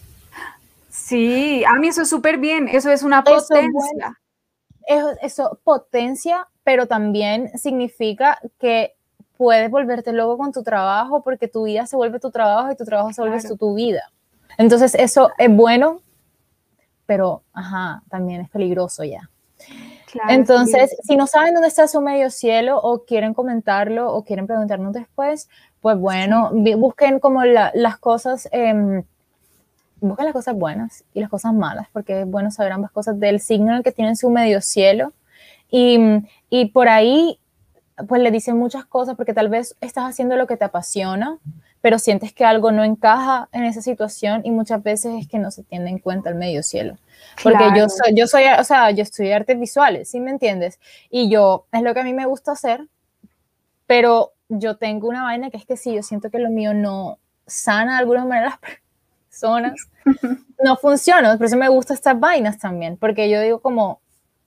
Sí, 0.88 1.62
a 1.64 1.78
mí 1.78 1.88
eso 1.88 2.02
es 2.02 2.08
súper 2.08 2.38
bien, 2.38 2.68
eso 2.68 2.90
es 2.90 3.02
una 3.02 3.22
potencia. 3.22 4.18
Eso, 4.86 5.10
eso, 5.20 5.58
potencia, 5.62 6.48
pero 6.64 6.86
también 6.86 7.56
significa 7.58 8.38
que 8.58 8.94
puedes 9.36 9.70
volverte 9.70 10.12
loco 10.12 10.38
con 10.38 10.52
tu 10.52 10.62
trabajo 10.62 11.22
porque 11.22 11.48
tu 11.48 11.64
vida 11.64 11.86
se 11.86 11.96
vuelve 11.96 12.20
tu 12.20 12.30
trabajo 12.30 12.70
y 12.72 12.76
tu 12.76 12.84
trabajo 12.84 13.12
se 13.12 13.22
vuelve 13.22 13.40
tu, 13.42 13.74
vida. 13.74 14.02
Entonces 14.58 14.94
eso 14.94 15.30
es 15.38 15.54
bueno, 15.54 16.00
pero 17.06 17.42
ajá, 17.52 18.02
también 18.08 18.42
es 18.42 18.50
peligroso 18.50 19.04
ya. 19.04 19.28
Entonces, 20.28 20.94
si 21.02 21.16
no 21.16 21.26
saben 21.26 21.54
dónde 21.54 21.68
está 21.68 21.88
su 21.88 22.00
medio 22.00 22.30
cielo 22.30 22.78
o 22.78 23.04
quieren 23.04 23.34
comentarlo 23.34 24.12
o 24.12 24.24
quieren 24.24 24.46
preguntarnos 24.46 24.92
después, 24.92 25.48
pues 25.80 25.98
bueno, 25.98 26.50
busquen 26.76 27.18
como 27.18 27.44
las 27.44 27.98
cosas, 27.98 28.48
eh, 28.52 29.02
busquen 30.00 30.26
las 30.26 30.32
cosas 30.34 30.54
buenas 30.54 31.04
y 31.14 31.20
las 31.20 31.30
cosas 31.30 31.54
malas, 31.54 31.88
porque 31.92 32.20
es 32.20 32.26
bueno 32.30 32.50
saber 32.50 32.72
ambas 32.72 32.92
cosas 32.92 33.18
del 33.18 33.40
signo 33.40 33.70
en 33.70 33.78
el 33.78 33.82
que 33.82 33.92
tienen 33.92 34.16
su 34.16 34.30
medio 34.30 34.60
cielo. 34.60 35.12
Y, 35.70 35.98
y 36.50 36.66
por 36.66 36.88
ahí, 36.88 37.38
pues 38.06 38.20
le 38.20 38.30
dicen 38.30 38.58
muchas 38.58 38.84
cosas, 38.84 39.16
porque 39.16 39.32
tal 39.32 39.48
vez 39.48 39.76
estás 39.80 40.04
haciendo 40.04 40.36
lo 40.36 40.46
que 40.46 40.56
te 40.56 40.66
apasiona, 40.66 41.38
pero 41.82 41.98
sientes 41.98 42.32
que 42.32 42.44
algo 42.44 42.70
no 42.70 42.84
encaja 42.84 43.48
en 43.52 43.64
esa 43.64 43.82
situación 43.82 44.40
y 44.44 44.52
muchas 44.52 44.82
veces 44.82 45.14
es 45.20 45.28
que 45.28 45.38
no 45.38 45.50
se 45.50 45.64
tiene 45.64 45.90
en 45.90 45.98
cuenta 45.98 46.30
el 46.30 46.36
medio 46.36 46.62
cielo. 46.62 46.96
Porque 47.42 47.64
yo 47.76 47.88
soy, 47.88 48.14
yo 48.14 48.26
soy, 48.28 48.44
o 48.58 48.64
sea, 48.64 48.90
yo 48.92 49.02
estudié 49.02 49.34
artes 49.34 49.58
visuales, 49.58 50.08
¿sí 50.08 50.20
me 50.20 50.30
entiendes? 50.30 50.78
Y 51.10 51.28
yo, 51.28 51.66
es 51.72 51.82
lo 51.82 51.92
que 51.92 52.00
a 52.00 52.04
mí 52.04 52.14
me 52.14 52.24
gusta 52.24 52.52
hacer, 52.52 52.86
pero 53.86 54.32
yo 54.48 54.76
tengo 54.76 55.08
una 55.08 55.24
vaina 55.24 55.50
que 55.50 55.56
es 55.56 55.66
que 55.66 55.76
sí, 55.76 55.92
yo 55.92 56.04
siento 56.04 56.30
que 56.30 56.38
lo 56.38 56.50
mío 56.50 56.72
no 56.72 57.18
sana 57.48 57.94
de 57.94 57.98
alguna 57.98 58.24
manera 58.24 58.50
las 58.62 58.78
personas, 59.28 59.88
no 60.62 60.76
funciona, 60.76 61.36
por 61.36 61.46
eso 61.46 61.56
me 61.56 61.68
gustan 61.68 61.96
estas 61.96 62.18
vainas 62.18 62.58
también, 62.58 62.96
porque 62.96 63.28
yo 63.28 63.40
digo 63.40 63.60
como, 63.60 64.01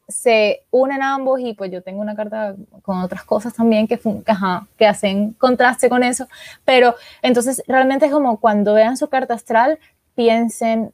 se 0.08 0.63
unen 0.72 1.02
ambos 1.02 1.39
y 1.39 1.54
pues 1.54 1.72
yo 1.72 1.82
tengo 1.82 2.02
una 2.02 2.15
carta 2.15 2.56
con 2.84 3.02
otras 3.02 3.24
cosas 3.24 3.54
también 3.54 3.88
que, 3.88 4.00
que 4.78 4.88
hacen 4.88 5.34
contraste 5.34 5.89
con 5.89 6.04
eso, 6.04 6.28
pero 6.63 6.96
entonces 7.22 7.63
realmente 7.68 8.06
es 8.06 8.12
como 8.12 8.39
cuando 8.39 8.74
vean 8.74 8.98
su 8.98 9.08
carta 9.08 9.34
astral, 9.34 9.80
piensen 10.13 10.94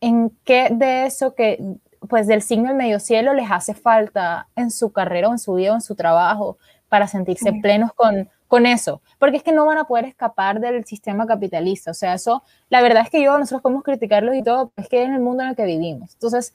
en 0.00 0.30
qué 0.44 0.68
de 0.70 1.06
eso 1.06 1.34
que, 1.34 1.62
pues 2.08 2.26
del 2.26 2.42
signo 2.42 2.68
del 2.68 2.76
medio 2.76 2.98
cielo 2.98 3.34
les 3.34 3.50
hace 3.50 3.74
falta 3.74 4.48
en 4.56 4.70
su 4.70 4.90
carrera 4.90 5.28
o 5.28 5.32
en 5.32 5.38
su 5.38 5.54
vida 5.54 5.72
o 5.72 5.74
en 5.74 5.82
su 5.82 5.94
trabajo 5.94 6.56
para 6.88 7.06
sentirse 7.06 7.52
plenos 7.62 7.92
con, 7.92 8.28
con 8.50 8.66
eso, 8.66 9.00
porque 9.20 9.36
es 9.36 9.42
que 9.44 9.52
no 9.52 9.64
van 9.64 9.78
a 9.78 9.84
poder 9.84 10.06
escapar 10.06 10.58
del 10.58 10.84
sistema 10.84 11.24
capitalista, 11.24 11.92
o 11.92 11.94
sea, 11.94 12.14
eso, 12.14 12.42
la 12.68 12.82
verdad 12.82 13.04
es 13.04 13.10
que 13.10 13.22
yo, 13.22 13.38
nosotros 13.38 13.62
podemos 13.62 13.84
criticarlos 13.84 14.34
y 14.34 14.42
todo, 14.42 14.72
es 14.76 14.88
que 14.88 15.04
es 15.04 15.08
el 15.08 15.20
mundo 15.20 15.44
en 15.44 15.50
el 15.50 15.56
que 15.56 15.64
vivimos, 15.66 16.14
entonces, 16.14 16.52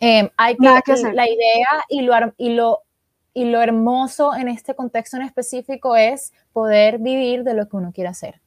em, 0.00 0.28
hay 0.36 0.56
que, 0.56 0.68
que 0.84 0.92
hacer. 0.92 1.14
la 1.14 1.28
idea 1.28 1.68
y 1.88 2.02
lo, 2.02 2.14
y, 2.36 2.50
lo, 2.50 2.80
y 3.34 3.44
lo 3.44 3.62
hermoso 3.62 4.34
en 4.34 4.48
este 4.48 4.74
contexto 4.74 5.16
en 5.16 5.22
específico 5.22 5.96
es 5.96 6.32
poder 6.52 6.98
vivir 6.98 7.44
de 7.44 7.54
lo 7.54 7.68
que 7.68 7.76
uno 7.76 7.92
quiere 7.92 8.10
hacer. 8.10 8.40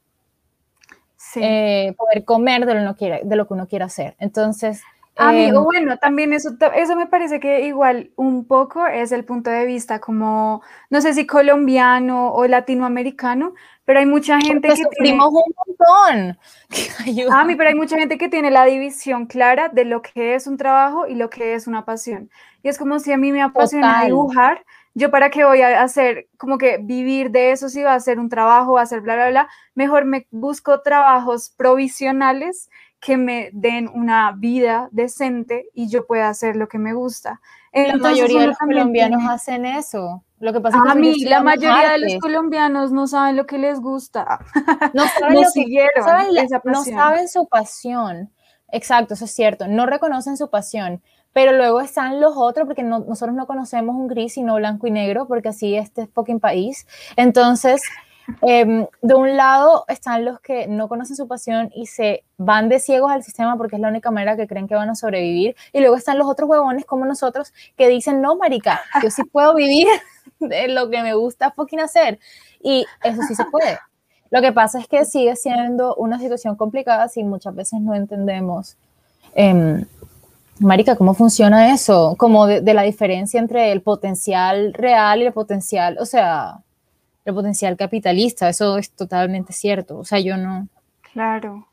Eh, 1.35 1.95
poder 1.97 2.25
comer 2.25 2.65
de 2.65 2.75
lo, 2.75 2.95
quiere, 2.95 3.21
de 3.23 3.35
lo 3.35 3.47
que 3.47 3.53
uno 3.53 3.67
quiere 3.67 3.85
hacer. 3.85 4.15
Entonces... 4.19 4.81
Amigo, 5.15 5.59
em, 5.59 5.63
bueno, 5.63 5.97
también 5.97 6.33
eso, 6.33 6.55
eso 6.75 6.95
me 6.95 7.05
parece 7.05 7.39
que 7.39 7.61
igual 7.67 8.11
un 8.15 8.45
poco 8.45 8.87
es 8.87 9.11
el 9.11 9.25
punto 9.25 9.51
de 9.51 9.65
vista 9.65 9.99
como, 9.99 10.63
no 10.89 11.01
sé 11.01 11.13
si 11.13 11.27
colombiano 11.27 12.33
o 12.33 12.47
latinoamericano, 12.47 13.53
pero 13.85 13.99
hay 13.99 14.07
mucha 14.07 14.39
gente 14.39 14.69
que 14.69 14.77
sufrimos 14.77 15.27
un 15.27 15.53
montón. 15.67 16.37
A 17.31 17.43
mí, 17.43 17.55
pero 17.55 17.69
hay 17.69 17.75
mucha 17.75 17.97
gente 17.97 18.17
que 18.17 18.29
tiene 18.29 18.49
la 18.49 18.65
división 18.65 19.27
clara 19.27 19.69
de 19.69 19.85
lo 19.85 20.01
que 20.01 20.33
es 20.33 20.47
un 20.47 20.57
trabajo 20.57 21.05
y 21.05 21.13
lo 21.13 21.29
que 21.29 21.53
es 21.53 21.67
una 21.67 21.85
pasión. 21.85 22.31
Y 22.63 22.69
es 22.69 22.79
como 22.79 22.97
si 22.99 23.11
a 23.11 23.17
mí 23.17 23.31
me 23.31 23.43
apasiona 23.43 24.05
dibujar, 24.05 24.65
yo 24.95 25.11
para 25.11 25.29
qué 25.29 25.43
voy 25.43 25.61
a 25.61 25.83
hacer, 25.83 26.27
como 26.37 26.57
que 26.57 26.77
vivir 26.77 27.29
de 27.29 27.51
eso, 27.51 27.69
si 27.69 27.83
va 27.83 27.91
a 27.91 27.95
hacer 27.95 28.19
un 28.19 28.29
trabajo, 28.29 28.73
va 28.73 28.79
a 28.79 28.83
hacer 28.83 29.01
bla, 29.01 29.15
bla, 29.15 29.29
bla, 29.29 29.49
mejor 29.75 30.05
me 30.05 30.27
busco 30.31 30.81
trabajos 30.81 31.49
provisionales 31.55 32.69
que 33.03 33.17
me 33.17 33.49
den 33.51 33.89
una 33.93 34.31
vida 34.31 34.87
decente 34.91 35.67
y 35.73 35.89
yo 35.89 36.07
pueda 36.07 36.29
hacer 36.29 36.55
lo 36.55 36.69
que 36.69 36.79
me 36.79 36.93
gusta. 36.93 37.41
la 37.73 37.97
mayoría 37.97 38.41
de 38.41 38.47
los 38.47 38.57
colombianos 38.57 39.23
hacen 39.29 39.65
eso. 39.65 40.23
Lo 40.39 40.53
que 40.53 40.61
pasa 40.61 40.77
es 40.77 40.83
que 40.83 40.89
a 40.89 40.95
mí, 40.95 41.23
la 41.23 41.41
mayoría 41.41 41.91
de 41.91 41.99
los 41.99 42.15
colombianos 42.19 42.91
no 42.91 43.07
saben 43.07 43.35
lo 43.35 43.45
que 43.45 43.57
les 43.57 43.79
gusta. 43.79 44.39
No 44.93 45.03
saben, 45.19 45.41
lo 45.41 45.49
siguieron, 45.49 46.05
no 46.65 46.83
saben 46.83 47.27
su 47.27 47.47
pasión. 47.47 48.31
Exacto, 48.71 49.13
eso 49.13 49.25
es 49.25 49.31
cierto. 49.31 49.67
No 49.67 49.85
reconocen 49.85 50.37
su 50.37 50.49
pasión. 50.49 51.01
Pero 51.33 51.51
luego 51.51 51.81
están 51.81 52.21
los 52.21 52.33
otros, 52.37 52.67
porque 52.67 52.83
nosotros 52.83 53.35
no 53.35 53.47
conocemos 53.47 53.95
un 53.95 54.07
gris, 54.07 54.33
sino 54.33 54.55
blanco 54.55 54.87
y 54.87 54.91
negro, 54.91 55.27
porque 55.27 55.49
así 55.49 55.75
este 55.75 56.07
fucking 56.07 56.39
país. 56.39 56.87
Entonces, 57.15 57.81
em, 58.41 58.85
de 59.01 59.13
un 59.13 59.35
lado 59.37 59.85
están 59.87 60.25
los 60.25 60.39
que 60.39 60.67
no 60.67 60.87
conocen 60.87 61.15
su 61.15 61.27
pasión 61.27 61.69
y 61.73 61.87
se 61.87 62.23
van 62.37 62.69
de 62.69 62.79
ciegos 62.79 63.11
al 63.11 63.23
sistema 63.23 63.57
porque 63.57 63.75
es 63.75 63.81
la 63.81 63.89
única 63.89 64.11
manera 64.11 64.35
que 64.35 64.47
creen 64.47 64.67
que 64.67 64.75
van 64.75 64.89
a 64.89 64.95
sobrevivir. 64.95 65.55
Y 65.71 65.79
luego 65.79 65.95
están 65.95 66.17
los 66.17 66.27
otros 66.27 66.49
huevones 66.49 66.85
como 66.85 67.05
nosotros 67.05 67.53
que 67.77 67.87
dicen, 67.87 68.21
no, 68.21 68.35
marica, 68.35 68.81
yo 69.01 69.09
sí 69.09 69.23
puedo 69.23 69.55
vivir 69.55 69.87
de 70.39 70.67
lo 70.67 70.89
que 70.89 71.01
me 71.01 71.13
gusta 71.13 71.51
fucking 71.51 71.79
hacer. 71.79 72.19
Y 72.61 72.85
eso 73.03 73.21
sí 73.27 73.35
se 73.35 73.45
puede. 73.45 73.77
Lo 74.29 74.41
que 74.41 74.51
pasa 74.51 74.79
es 74.79 74.87
que 74.87 75.05
sigue 75.05 75.35
siendo 75.35 75.95
una 75.95 76.19
situación 76.19 76.55
complicada 76.55 77.07
si 77.07 77.23
muchas 77.23 77.53
veces 77.53 77.81
no 77.81 77.93
entendemos 77.93 78.77
eh, 79.35 79.85
Marica, 80.59 80.95
¿cómo 80.95 81.13
funciona 81.13 81.73
eso? 81.73 82.15
Como 82.17 82.45
de, 82.45 82.73
la 82.73 82.83
diferencia 82.83 83.39
entre 83.39 83.71
el 83.71 83.81
potencial 83.81 84.73
real 84.73 85.21
y 85.21 85.25
el 85.25 85.33
potencial, 85.33 85.97
o 85.99 86.05
sea, 86.05 86.59
el 87.25 87.33
potencial 87.33 87.77
capitalista, 87.77 88.49
eso 88.49 88.77
es 88.77 88.91
totalmente 88.91 89.53
cierto. 89.53 89.99
O 89.99 90.05
sea, 90.05 90.19
yo 90.19 90.37
no. 90.37 90.67
Claro. 91.13 91.67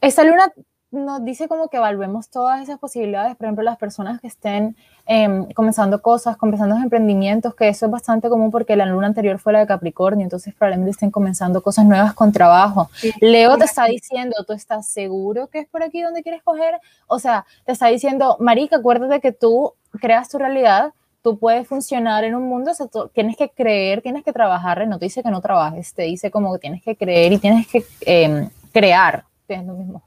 Esta 0.00 0.24
luna 0.24 0.52
nos 0.90 1.22
dice 1.22 1.48
como 1.48 1.68
que 1.68 1.76
evaluemos 1.76 2.30
todas 2.30 2.62
esas 2.62 2.78
posibilidades, 2.78 3.36
por 3.36 3.44
ejemplo, 3.46 3.62
las 3.62 3.76
personas 3.76 4.20
que 4.20 4.26
estén 4.26 4.74
em, 5.06 5.46
comenzando 5.52 6.00
cosas, 6.00 6.36
comenzando 6.38 6.76
emprendimientos, 6.76 7.54
que 7.54 7.68
eso 7.68 7.86
es 7.86 7.92
bastante 7.92 8.28
común 8.30 8.50
porque 8.50 8.74
la 8.74 8.86
luna 8.86 9.08
anterior 9.08 9.38
fue 9.38 9.52
la 9.52 9.60
de 9.60 9.66
Capricornio, 9.66 10.24
entonces 10.24 10.54
probablemente 10.54 10.92
estén 10.92 11.10
comenzando 11.10 11.62
cosas 11.62 11.84
nuevas 11.84 12.14
con 12.14 12.32
trabajo. 12.32 12.88
Leo 13.20 13.58
te 13.58 13.64
está 13.64 13.84
diciendo, 13.84 14.34
¿tú 14.46 14.54
estás 14.54 14.88
seguro 14.88 15.48
que 15.48 15.58
es 15.60 15.68
por 15.68 15.82
aquí 15.82 16.00
donde 16.00 16.22
quieres 16.22 16.42
coger? 16.42 16.80
O 17.06 17.18
sea, 17.18 17.44
te 17.66 17.72
está 17.72 17.88
diciendo, 17.88 18.36
Marica, 18.40 18.76
acuérdate 18.76 19.20
que 19.20 19.32
tú 19.32 19.74
creas 20.00 20.30
tu 20.30 20.38
realidad, 20.38 20.94
tú 21.22 21.38
puedes 21.38 21.66
funcionar 21.66 22.24
en 22.24 22.34
un 22.34 22.48
mundo, 22.48 22.70
o 22.70 22.74
sea, 22.74 22.86
tienes 23.12 23.36
que 23.36 23.48
creer, 23.50 24.02
tienes 24.02 24.24
que 24.24 24.32
trabajar, 24.32 24.86
no 24.86 24.98
te 24.98 25.06
dice 25.06 25.22
que 25.22 25.30
no 25.30 25.40
trabajes, 25.40 25.94
te 25.94 26.02
dice 26.02 26.30
como 26.30 26.52
que 26.52 26.58
tienes 26.58 26.82
que 26.82 26.96
creer 26.96 27.32
y 27.32 27.38
tienes 27.38 27.66
que 27.66 27.84
em, 28.02 28.48
crear, 28.72 29.24
que 29.46 29.54
es 29.54 29.64
lo 29.64 29.74
mismo, 29.74 30.02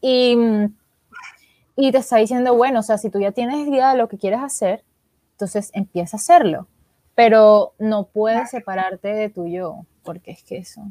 y, 0.00 0.36
y 1.76 1.92
te 1.92 1.98
está 1.98 2.16
diciendo, 2.16 2.54
bueno, 2.54 2.80
o 2.80 2.82
sea, 2.82 2.98
si 2.98 3.10
tú 3.10 3.20
ya 3.20 3.32
tienes 3.32 3.66
idea 3.66 3.92
de 3.92 3.98
lo 3.98 4.08
que 4.08 4.18
quieres 4.18 4.40
hacer, 4.40 4.84
entonces 5.32 5.70
empieza 5.74 6.16
a 6.16 6.20
hacerlo. 6.20 6.68
Pero 7.14 7.74
no 7.78 8.06
puedes 8.06 8.50
separarte 8.50 9.08
de 9.08 9.28
tu 9.28 9.46
yo, 9.46 9.86
porque 10.02 10.32
es 10.32 10.42
que 10.42 10.58
eso, 10.58 10.82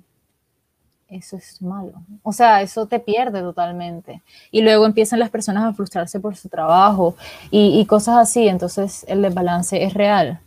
eso 1.13 1.37
es 1.37 1.61
malo. 1.61 1.93
O 2.23 2.33
sea, 2.33 2.61
eso 2.61 2.87
te 2.87 2.99
pierde 2.99 3.41
totalmente. 3.41 4.21
Y 4.51 4.61
luego 4.61 4.85
empiezan 4.85 5.19
las 5.19 5.29
personas 5.29 5.63
a 5.63 5.73
frustrarse 5.73 6.19
por 6.19 6.35
su 6.35 6.49
trabajo 6.49 7.15
y, 7.51 7.85
cosas 7.85 8.17
así. 8.17 8.47
Entonces 8.47 9.05
el 9.07 9.21
desbalance 9.21 9.83
es 9.83 9.93
real. 9.93 10.39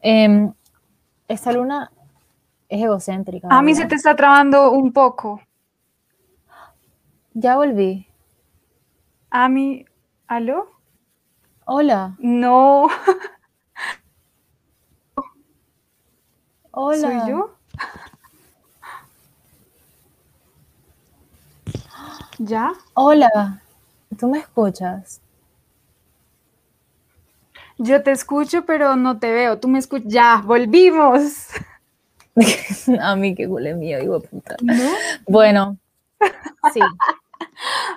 Em, 0.00 0.52
esta 1.28 1.52
luna 1.52 1.90
es 2.68 2.82
egocéntrica. 2.82 3.48
A 3.50 3.62
mí 3.62 3.74
se 3.74 3.86
te 3.86 3.94
está 3.94 4.14
trabando 4.14 4.72
un 4.72 4.92
poco. 4.92 5.40
Ya 7.32 7.56
volví. 7.56 8.06
Ami, 9.30 9.86
¿aló? 10.26 10.68
Hola. 11.64 12.14
No. 12.18 12.88
Hola. 16.70 16.98
¿Soy 16.98 17.30
yo? 17.30 17.56
¿Ya? 22.38 22.72
Hola. 22.94 23.62
¿Tú 24.18 24.28
me 24.28 24.38
escuchas? 24.38 25.20
Yo 27.78 28.02
te 28.02 28.12
escucho, 28.12 28.64
pero 28.64 28.96
no 28.96 29.18
te 29.18 29.32
veo. 29.32 29.58
Tú 29.58 29.68
me 29.68 29.78
escuchas. 29.78 30.12
Ya, 30.12 30.42
volvimos. 30.44 31.48
A 33.00 33.16
mí 33.16 33.34
qué 33.34 33.46
huele 33.46 33.74
mío, 33.74 34.02
hijo 34.02 34.20
puta. 34.20 34.56
Bueno, 35.26 35.76
sí. 36.72 36.80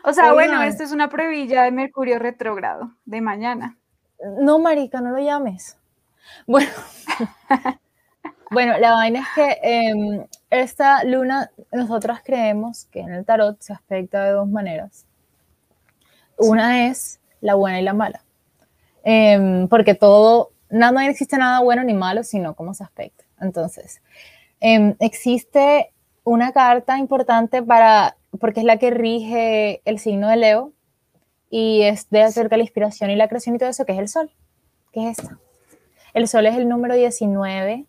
O 0.04 0.14
sea, 0.14 0.34
bueno, 0.34 0.62
esto 0.64 0.84
es 0.84 0.92
una 0.92 1.10
previlla 1.10 1.64
de 1.64 1.72
Mercurio 1.72 2.20
retrógrado 2.20 2.92
de 3.06 3.22
mañana. 3.22 3.78
No, 4.40 4.60
marica, 4.60 5.02
no 5.02 5.12
lo 5.12 5.20
llames. 5.20 5.78
Bueno, 6.46 6.70
bueno 8.52 8.78
la 8.80 8.92
vaina 8.92 9.20
es 9.20 9.28
que 9.36 9.58
em, 9.62 10.26
esta 10.50 11.04
luna, 11.04 11.52
nosotras 11.72 12.22
creemos 12.24 12.86
que 12.86 13.02
en 13.02 13.14
el 13.14 13.26
tarot 13.26 13.62
se 13.62 13.74
aspecta 13.74 14.24
de 14.24 14.32
dos 14.32 14.48
maneras. 14.48 15.06
Una 16.38 16.88
es 16.88 17.20
la 17.42 17.56
buena 17.56 17.80
y 17.80 17.84
la 17.84 17.94
mala. 17.94 18.24
Em, 19.04 19.68
porque 19.68 19.96
todo, 19.96 20.52
nada, 20.70 20.92
no 20.92 21.00
existe 21.02 21.38
nada 21.38 21.60
bueno 21.62 21.84
ni 21.84 21.94
malo, 21.94 22.24
sino 22.24 22.56
cómo 22.56 22.74
se 22.74 22.84
aspecta. 22.84 23.26
Entonces, 23.40 24.02
em, 24.60 24.96
existe 25.00 25.94
una 26.24 26.52
carta 26.52 26.98
importante 26.98 27.64
para, 27.64 28.18
porque 28.40 28.62
es 28.62 28.66
la 28.66 28.78
que 28.78 28.92
rige 28.92 29.82
el 29.86 30.00
signo 30.00 30.28
de 30.28 30.38
Leo 30.38 30.74
y 31.50 31.84
es 31.84 32.10
de 32.10 32.24
acerca 32.24 32.56
de 32.56 32.58
la 32.58 32.64
inspiración 32.64 33.10
y 33.10 33.16
la 33.16 33.28
creación 33.28 33.56
y 33.56 33.60
todo 33.60 33.70
eso, 33.70 33.86
que 33.86 33.94
es 33.94 34.00
el 34.00 34.10
sol, 34.10 34.32
que 34.92 35.10
es 35.10 35.20
esta. 35.20 35.40
El 36.14 36.28
sol 36.28 36.46
es 36.46 36.56
el 36.56 36.68
número 36.68 36.96
19. 36.96 37.86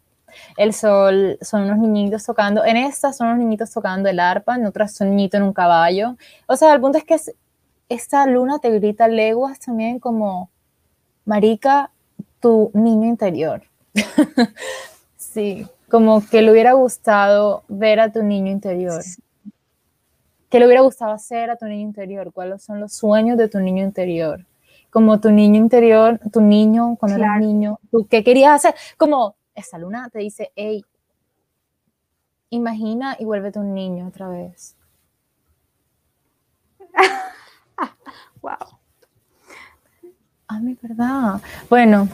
El 0.57 0.73
sol 0.73 1.39
son 1.41 1.63
unos 1.63 1.79
niñitos 1.79 2.25
tocando, 2.25 2.65
en 2.65 2.77
esta 2.77 3.13
son 3.13 3.29
unos 3.29 3.39
niñitos 3.39 3.73
tocando 3.73 4.09
el 4.09 4.21
arpa, 4.21 4.57
en 4.57 4.67
otras 4.67 4.95
son 4.95 5.11
niñitos 5.11 5.39
en 5.39 5.45
un 5.45 5.53
caballo. 5.53 6.17
O 6.47 6.57
sea, 6.57 6.73
el 6.75 6.81
punto 6.81 6.99
es 6.99 7.05
que 7.05 7.17
esta 7.89 8.27
luna 8.27 8.59
te 8.59 8.71
grita 8.71 9.09
leguas 9.09 9.59
también 9.61 9.99
como, 9.99 10.51
marica, 11.25 11.91
tu 12.41 12.71
niño 12.75 13.09
interior. 13.09 13.63
sí, 15.17 15.67
como 15.89 16.27
que 16.27 16.43
le 16.43 16.51
hubiera 16.51 16.73
gustado 16.73 17.65
ver 17.69 18.01
a 18.01 18.13
tu 18.13 18.23
niño 18.23 18.51
interior. 18.51 19.03
¿Qué 20.51 20.59
le 20.59 20.67
hubiera 20.67 20.83
gustado 20.83 21.13
hacer 21.13 21.51
a 21.51 21.57
tu 21.57 21.67
niño 21.67 21.83
interior? 21.83 22.33
¿Cuáles 22.33 22.63
son 22.63 22.81
los 22.81 22.95
sueños 22.95 23.37
de 23.37 23.49
tu 23.49 23.59
niño 23.59 23.85
interior? 23.85 24.45
Como 24.91 25.21
tu 25.21 25.31
niño 25.31 25.57
interior, 25.57 26.19
tu 26.33 26.41
niño, 26.41 26.97
cuando 26.99 27.19
eras 27.19 27.41
niño, 27.41 27.79
¿tú 27.91 28.07
qué 28.09 28.25
querías 28.25 28.55
hacer? 28.55 28.75
Como 28.97 29.35
esa 29.59 29.79
luna 29.79 30.09
te 30.11 30.21
dice, 30.21 30.53
hey, 30.57 30.85
imagina 32.51 33.17
y 33.19 33.25
vuélvete 33.25 33.59
un 33.59 33.75
niño 33.75 34.07
otra 34.09 34.29
vez. 34.29 34.75
wow. 38.43 38.79
A 40.49 40.59
mi 40.61 40.75
verdad. 40.81 41.41
Bueno. 41.69 42.09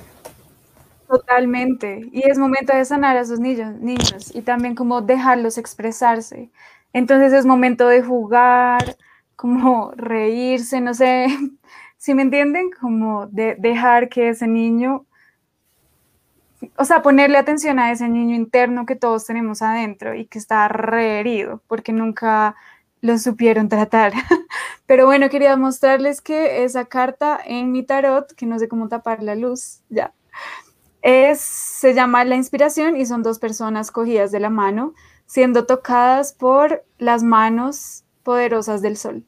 Totalmente. 1.08 2.08
Y 2.12 2.28
es 2.28 2.38
momento 2.38 2.74
de 2.76 2.84
sanar 2.84 3.16
a 3.16 3.20
esos 3.20 3.38
niños, 3.40 3.74
niños 3.80 4.34
y 4.34 4.42
también 4.42 4.74
como 4.74 5.02
dejarlos 5.02 5.58
expresarse. 5.58 6.50
Entonces 6.92 7.32
es 7.32 7.44
momento 7.46 7.88
de 7.88 8.02
jugar, 8.02 8.96
como 9.36 9.92
reírse, 9.96 10.80
no 10.80 10.94
sé, 10.94 11.26
si 11.98 12.14
me 12.14 12.22
entienden, 12.22 12.70
como 12.80 13.26
de 13.26 13.56
dejar 13.58 14.08
que 14.08 14.30
ese 14.30 14.46
niño, 14.46 15.06
o 16.76 16.84
sea, 16.84 17.02
ponerle 17.02 17.38
atención 17.38 17.78
a 17.78 17.92
ese 17.92 18.08
niño 18.08 18.34
interno 18.34 18.86
que 18.86 18.96
todos 18.96 19.26
tenemos 19.26 19.62
adentro 19.62 20.14
y 20.14 20.26
que 20.26 20.38
está 20.38 20.66
reherido 20.68 21.62
porque 21.68 21.92
nunca 21.92 22.56
lo 23.00 23.18
supieron 23.18 23.68
tratar. 23.68 24.12
Pero 24.86 25.06
bueno, 25.06 25.28
quería 25.28 25.56
mostrarles 25.56 26.20
que 26.20 26.64
esa 26.64 26.86
carta 26.86 27.38
en 27.44 27.70
mi 27.70 27.82
tarot, 27.82 28.32
que 28.32 28.46
no 28.46 28.58
sé 28.58 28.68
cómo 28.68 28.88
tapar 28.88 29.22
la 29.22 29.34
luz, 29.34 29.82
ya, 29.88 30.12
es, 31.02 31.40
se 31.40 31.94
llama 31.94 32.24
La 32.24 32.34
Inspiración 32.34 32.96
y 32.96 33.06
son 33.06 33.22
dos 33.22 33.38
personas 33.38 33.90
cogidas 33.90 34.32
de 34.32 34.40
la 34.40 34.50
mano 34.50 34.94
siendo 35.26 35.66
tocadas 35.66 36.32
por 36.32 36.84
las 36.98 37.22
manos 37.22 38.04
poderosas 38.22 38.82
del 38.82 38.96
sol. 38.96 39.24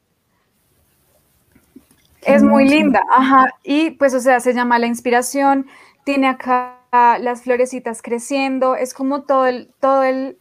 es 2.21 2.43
muy 2.43 2.67
linda, 2.67 3.01
ajá, 3.15 3.47
y 3.63 3.91
pues 3.91 4.13
o 4.13 4.19
sea, 4.19 4.39
se 4.39 4.53
llama 4.53 4.79
La 4.79 4.87
Inspiración, 4.87 5.67
tiene 6.03 6.27
acá 6.27 6.76
las 6.91 7.43
florecitas 7.43 8.01
creciendo, 8.01 8.75
es 8.75 8.93
como 8.93 9.23
todo 9.23 9.45
el, 9.45 9.71
todo 9.79 10.03
el 10.03 10.37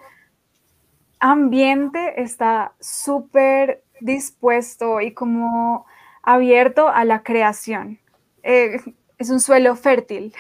ambiente 1.19 2.21
está 2.23 2.73
súper 2.81 3.83
dispuesto 4.01 5.01
y 5.01 5.13
como 5.13 5.87
abierto 6.23 6.89
a 6.89 7.05
la 7.05 7.23
creación. 7.23 7.99
Eh, 8.43 8.81
es 9.19 9.31
un 9.31 9.41
suelo 9.41 9.77
fértil. 9.77 10.35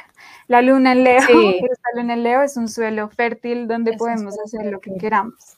La 0.48 0.62
luna 0.62 0.92
en 0.92 1.04
Leo, 1.04 1.20
la 1.20 1.90
luna 2.00 2.14
en 2.14 2.22
Leo 2.22 2.42
es 2.42 2.56
un 2.56 2.68
suelo 2.68 3.08
fértil 3.08 3.66
donde 3.66 3.96
podemos 3.96 4.36
hacer 4.44 4.66
lo 4.66 4.80
que 4.80 4.96
queramos. 4.96 5.56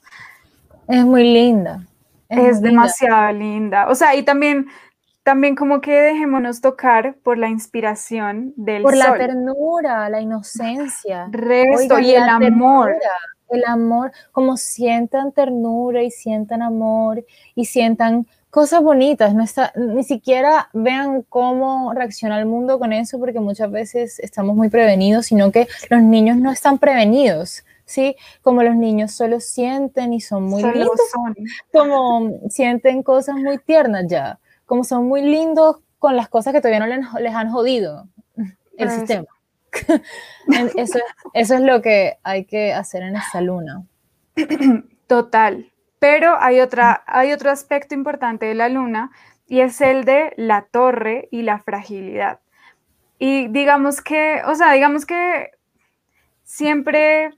Es 0.89 1.05
muy 1.05 1.25
linda. 1.25 1.87
Es, 2.29 2.61
demasiado 2.61 3.33
linda. 3.33 3.89
O 3.89 3.95
sea, 3.95 4.15
y 4.15 4.23
también, 4.23 4.69
también 5.29 5.57
como 5.57 5.83
que 5.83 5.93
dejémonos 5.93 6.63
tocar 6.63 7.15
por 7.23 7.37
la 7.37 7.51
inspiración 7.51 8.55
del 8.57 8.81
Por 8.81 8.97
la 8.97 9.13
ternura, 9.13 10.09
la 10.09 10.23
inocencia. 10.23 11.29
Resto 11.33 11.99
y 11.99 12.13
el 12.13 12.23
amor. 12.23 12.97
el 13.51 13.63
amor, 13.67 14.11
como 14.33 14.57
sientan 14.57 15.33
ternura 15.33 16.03
y 16.03 16.11
sientan 16.11 16.63
amor 16.63 17.27
y 17.55 17.67
sientan 17.67 18.27
cosas 18.49 18.83
bonitas, 18.83 19.35
no 19.35 19.45
está, 19.45 19.71
ni 19.77 20.03
siquiera 20.03 20.71
vean 20.73 21.21
cómo 21.29 21.93
reacciona 21.93 22.39
el 22.39 22.47
mundo 22.47 22.79
con 22.79 22.95
eso, 22.95 23.19
porque 23.19 23.39
muchas 23.39 23.71
veces 23.71 24.19
estamos 24.21 24.57
muy 24.57 24.71
prevenidos, 24.71 25.27
sino 25.27 25.53
que 25.53 25.69
los 25.91 26.01
niños 26.01 26.39
no 26.39 26.51
están 26.51 26.79
prevenidos. 26.79 27.65
¿sí? 27.85 28.17
Como 28.41 28.63
los 28.63 28.77
niños 28.77 29.13
solo 29.13 29.41
sienten 29.41 30.15
y 30.15 30.23
son 30.23 30.45
muy 30.45 30.63
lindos, 30.63 30.99
como 31.71 32.31
sienten 32.49 33.03
cosas 33.03 33.37
muy 33.37 33.59
tiernas 33.59 34.07
ya, 34.09 34.39
como 34.69 34.85
son 34.85 35.09
muy 35.09 35.23
lindos 35.23 35.79
con 35.99 36.15
las 36.15 36.29
cosas 36.29 36.53
que 36.53 36.61
todavía 36.61 36.79
no 36.79 37.19
les, 37.19 37.35
han 37.35 37.51
jodido 37.51 38.07
el 38.77 38.91
sistema. 38.91 39.27
eso, 40.77 40.99
eso 41.33 41.55
es 41.55 41.61
lo 41.61 41.83
que 41.83 42.19
hay 42.23 42.45
que 42.45 42.73
hacer 42.73 43.03
en 43.03 43.17
esta 43.17 43.41
luna. 43.41 43.85
Total, 45.07 45.73
pero 45.99 46.37
hay, 46.39 46.61
otra, 46.61 47.03
hay 47.07 47.33
otro 47.33 47.51
aspecto 47.51 47.95
importante 47.95 48.47
de 48.47 48.55
la 48.55 48.69
luna 48.69 49.11
y 49.47 49.61
es 49.61 49.81
el 49.81 50.05
de 50.05 50.35
la 50.37 50.67
torre 50.71 51.29
y 51.33 51.43
la 51.43 51.59
fragilidad. 51.59 52.41
Y 53.19 53.49
digamos 53.49 54.03
que, 54.03 54.43
o 54.47 54.55
sea, 54.55 54.73
digamos 54.73 55.07
que 55.07 55.51
siempre, 56.45 57.31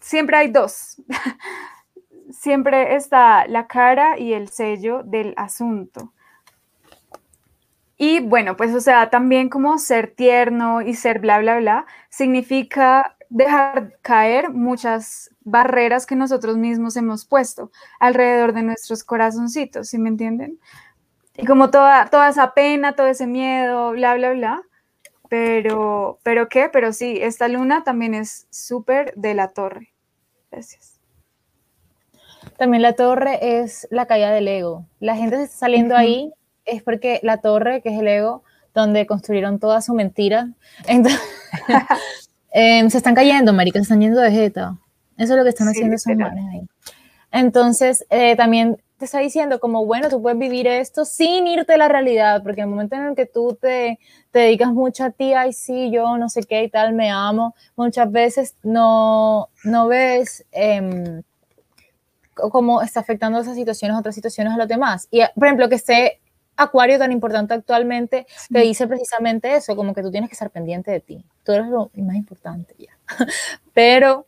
siempre 0.00 0.36
hay 0.36 0.50
dos. 0.50 1.02
siempre 2.30 2.94
está 2.94 3.46
la 3.48 3.66
cara 3.66 4.18
y 4.18 4.32
el 4.32 4.48
sello 4.48 5.02
del 5.02 5.34
asunto. 5.36 6.12
Y 7.98 8.20
bueno, 8.20 8.56
pues 8.56 8.72
o 8.74 8.80
sea, 8.80 9.10
también 9.10 9.48
como 9.48 9.76
ser 9.78 10.12
tierno 10.14 10.82
y 10.82 10.94
ser 10.94 11.18
bla, 11.18 11.40
bla, 11.40 11.58
bla, 11.58 11.86
significa 12.08 13.16
dejar 13.28 13.98
caer 14.02 14.50
muchas 14.50 15.34
barreras 15.40 16.06
que 16.06 16.14
nosotros 16.14 16.56
mismos 16.56 16.96
hemos 16.96 17.24
puesto 17.24 17.72
alrededor 17.98 18.52
de 18.52 18.62
nuestros 18.62 19.02
corazoncitos, 19.02 19.88
¿sí 19.88 19.98
me 19.98 20.08
entienden? 20.08 20.60
Y 21.36 21.44
como 21.44 21.70
toda, 21.70 22.06
toda 22.06 22.28
esa 22.28 22.54
pena, 22.54 22.94
todo 22.94 23.08
ese 23.08 23.26
miedo, 23.26 23.90
bla, 23.92 24.14
bla, 24.14 24.32
bla. 24.32 24.62
Pero, 25.28 26.18
¿pero 26.22 26.48
qué? 26.48 26.68
Pero 26.72 26.92
sí, 26.92 27.18
esta 27.20 27.48
luna 27.48 27.84
también 27.84 28.14
es 28.14 28.46
súper 28.50 29.12
de 29.14 29.34
la 29.34 29.48
torre. 29.48 29.92
Gracias. 30.50 31.00
También 32.56 32.82
la 32.82 32.94
torre 32.94 33.60
es 33.60 33.86
la 33.90 34.06
caída 34.06 34.30
del 34.30 34.48
ego. 34.48 34.86
La 35.00 35.16
gente 35.16 35.36
se 35.36 35.44
está 35.44 35.58
saliendo 35.58 35.96
ahí 35.96 36.32
es 36.68 36.82
porque 36.82 37.20
la 37.22 37.38
torre, 37.38 37.80
que 37.82 37.90
es 37.90 37.98
el 37.98 38.08
ego, 38.08 38.42
donde 38.74 39.06
construyeron 39.06 39.58
toda 39.58 39.80
su 39.80 39.94
mentira, 39.94 40.50
entonces, 40.86 41.20
em, 42.52 42.90
se 42.90 42.98
están 42.98 43.14
cayendo, 43.14 43.52
marica, 43.52 43.78
se 43.78 43.84
están 43.84 44.00
yendo 44.00 44.20
de 44.20 44.30
jeta. 44.30 44.76
Eso 45.16 45.32
es 45.32 45.38
lo 45.38 45.42
que 45.42 45.50
están 45.50 45.68
haciendo 45.68 45.96
esos 45.96 46.14
manes 46.14 46.44
ahí. 46.52 46.60
Entonces, 47.32 48.06
eh, 48.08 48.36
también 48.36 48.80
te 48.98 49.04
está 49.04 49.18
diciendo 49.18 49.60
como, 49.60 49.84
bueno, 49.84 50.08
tú 50.08 50.22
puedes 50.22 50.38
vivir 50.38 50.66
esto 50.66 51.04
sin 51.04 51.46
irte 51.46 51.74
a 51.74 51.76
la 51.76 51.88
realidad, 51.88 52.42
porque 52.42 52.60
en 52.60 52.68
el 52.68 52.70
momento 52.70 52.96
en 52.96 53.06
el 53.06 53.14
que 53.14 53.26
tú 53.26 53.56
te, 53.60 53.98
te 54.30 54.38
dedicas 54.40 54.72
mucho 54.72 55.04
a 55.04 55.10
ti, 55.10 55.32
ay, 55.32 55.52
sí, 55.52 55.90
yo 55.90 56.16
no 56.18 56.28
sé 56.28 56.42
qué 56.42 56.64
y 56.64 56.70
tal, 56.70 56.94
me 56.94 57.10
amo, 57.10 57.54
muchas 57.76 58.10
veces 58.10 58.56
no, 58.62 59.48
no 59.64 59.88
ves 59.88 60.44
eh, 60.52 61.22
cómo 62.34 62.82
está 62.82 63.00
afectando 63.00 63.38
esas 63.40 63.56
situaciones, 63.56 63.96
otras 63.96 64.14
situaciones 64.14 64.52
a 64.52 64.56
los 64.56 64.68
demás. 64.68 65.08
Y, 65.10 65.20
por 65.34 65.46
ejemplo, 65.46 65.68
que 65.68 65.76
esté 65.76 66.20
Acuario 66.58 66.98
tan 66.98 67.12
importante 67.12 67.54
actualmente, 67.54 68.26
te 68.52 68.58
dice 68.58 68.88
precisamente 68.88 69.54
eso, 69.54 69.76
como 69.76 69.94
que 69.94 70.02
tú 70.02 70.10
tienes 70.10 70.28
que 70.28 70.34
estar 70.34 70.50
pendiente 70.50 70.90
de 70.90 70.98
ti. 70.98 71.24
Tú 71.44 71.52
eres 71.52 71.68
lo 71.68 71.90
más 71.94 72.16
importante 72.16 72.74
ya. 72.76 72.98
Pero 73.72 74.26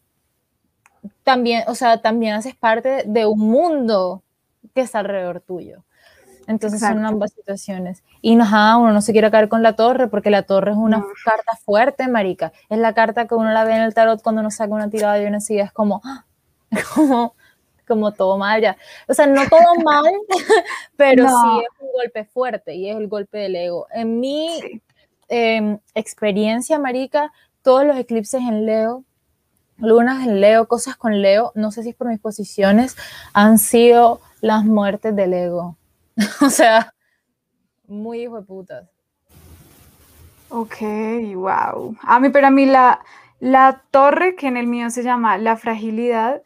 también, 1.25 1.65
o 1.67 1.75
sea, 1.75 2.01
también 2.01 2.35
haces 2.35 2.55
parte 2.55 3.03
de 3.05 3.27
un 3.27 3.41
mundo 3.41 4.23
que 4.75 4.83
está 4.83 5.01
alrededor 5.01 5.41
tuyo. 5.41 5.83
Entonces 6.47 6.81
son 6.81 7.05
ambas 7.05 7.33
situaciones. 7.33 8.03
Y 8.23 8.35
no, 8.35 8.45
uno 8.81 8.93
no 8.93 9.01
se 9.03 9.13
quiere 9.13 9.31
caer 9.31 9.49
con 9.49 9.63
la 9.63 9.77
torre, 9.77 10.09
porque 10.09 10.31
la 10.31 10.43
torre 10.43 10.73
es 10.73 10.77
una 10.77 11.05
carta 11.25 11.57
fuerte, 11.65 12.09
marica. 12.09 12.53
Es 12.69 12.79
la 12.79 12.93
carta 12.93 13.27
que 13.27 13.35
uno 13.35 13.51
la 13.51 13.65
ve 13.65 13.75
en 13.75 13.83
el 13.83 13.95
tarot 13.95 14.23
cuando 14.23 14.41
uno 14.41 14.51
saca 14.51 14.75
una 14.75 14.91
tirada 14.91 15.21
y 15.23 15.27
una 15.27 15.41
sigue, 15.41 15.63
es 15.63 15.73
como, 15.73 16.03
como, 16.95 17.35
como 17.91 18.13
todo 18.13 18.39
mal 18.39 18.63
ya. 18.63 18.77
O 19.09 19.15
sea, 19.15 19.27
no 19.27 19.43
todo 19.49 19.75
mal, 19.85 20.05
pero 20.97 21.27
sí 21.29 21.65
es 21.65 21.81
un 21.81 21.93
golpe 21.93 22.25
fuerte 22.25 22.77
y 22.77 22.89
es 22.89 22.97
el 22.97 23.09
golpe 23.09 23.39
del 23.39 23.57
ego. 23.57 23.89
En 23.91 24.21
mi 24.21 24.81
em, 25.29 25.79
experiencia, 25.95 26.79
Marica, 26.79 27.33
todos 27.63 27.85
los 27.85 27.97
eclipses 27.97 28.43
en 28.43 28.65
Leo, 28.65 29.05
lunas 29.79 30.25
en 30.25 30.41
Leo, 30.41 30.69
cosas 30.69 30.97
con 30.97 31.21
Leo, 31.21 31.51
no 31.57 31.73
sé 31.73 31.83
si 31.83 31.89
es 31.89 31.97
por 31.97 32.07
mis 32.07 32.21
posiciones, 32.21 32.97
han 33.33 33.59
sido 33.59 34.21
las 34.41 34.65
muertes 34.65 35.17
del 35.17 35.35
ego. 35.35 35.77
o 36.41 36.51
sea, 36.51 36.95
muy 37.89 38.23
hijo 38.23 38.37
de 38.37 38.47
putas. 38.47 38.89
Ok, 40.49 40.77
wow. 41.35 41.97
A 42.03 42.21
mí, 42.21 42.29
pero 42.29 42.47
a 42.47 42.51
mí 42.51 42.67
la, 42.67 43.01
la 43.41 43.83
torre, 43.91 44.37
que 44.37 44.47
en 44.47 44.57
el 44.57 44.69
mío 44.69 44.91
se 44.91 45.03
llama 45.03 45.39
la 45.39 45.57
fragilidad, 45.57 46.43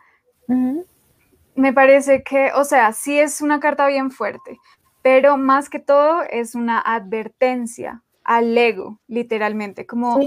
me 1.57 1.73
parece 1.73 2.23
que, 2.23 2.51
o 2.55 2.65
sea, 2.65 2.93
sí 2.93 3.19
es 3.19 3.41
una 3.41 3.61
carta 3.61 3.87
bien 3.87 4.11
fuerte, 4.11 4.59
pero 5.03 5.37
más 5.37 5.69
que 5.69 5.79
todo 5.79 6.23
es 6.31 6.55
una 6.55 6.79
advertencia 6.81 8.03
al 8.25 8.57
ego, 8.57 9.01
literalmente, 9.07 9.87
como 9.87 10.19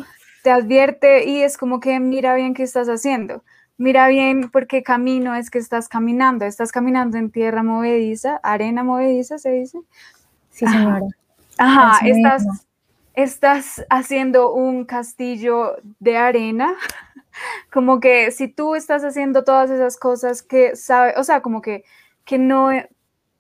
te 0.44 0.52
advierte 0.52 1.26
y 1.26 1.42
es 1.42 1.58
como 1.58 1.80
que 1.80 2.00
mira 2.00 2.36
bien 2.36 2.54
qué 2.54 2.64
estás 2.64 2.88
haciendo, 2.88 3.44
mira 3.78 4.08
bien 4.08 4.50
por 4.50 4.68
qué 4.68 4.84
camino 4.84 5.36
es 5.36 5.50
que 5.50 5.58
estás 5.58 5.90
caminando, 5.90 6.46
estás 6.46 6.72
caminando 6.72 7.18
en 7.18 7.32
tierra 7.32 7.64
movediza, 7.64 8.40
arena 8.44 8.84
movediza, 8.84 9.38
se 9.38 9.52
dice. 9.52 9.80
Sí, 10.52 10.66
señora. 10.68 11.02
Ajá, 11.58 12.06
estás 12.06 12.46
estás 13.18 13.84
haciendo 13.90 14.54
un 14.54 14.86
castillo 14.86 15.78
de 16.00 16.18
arena, 16.18 16.76
como 17.72 18.00
que 18.00 18.32
si 18.32 18.48
tú 18.48 18.76
estás 18.76 19.04
haciendo 19.04 19.44
todas 19.44 19.70
esas 19.70 19.98
cosas 19.98 20.42
que 20.42 20.76
sabe, 20.76 21.14
o 21.18 21.24
sea, 21.24 21.42
como 21.42 21.62
que, 21.62 21.84
que 22.26 22.38
no 22.38 22.72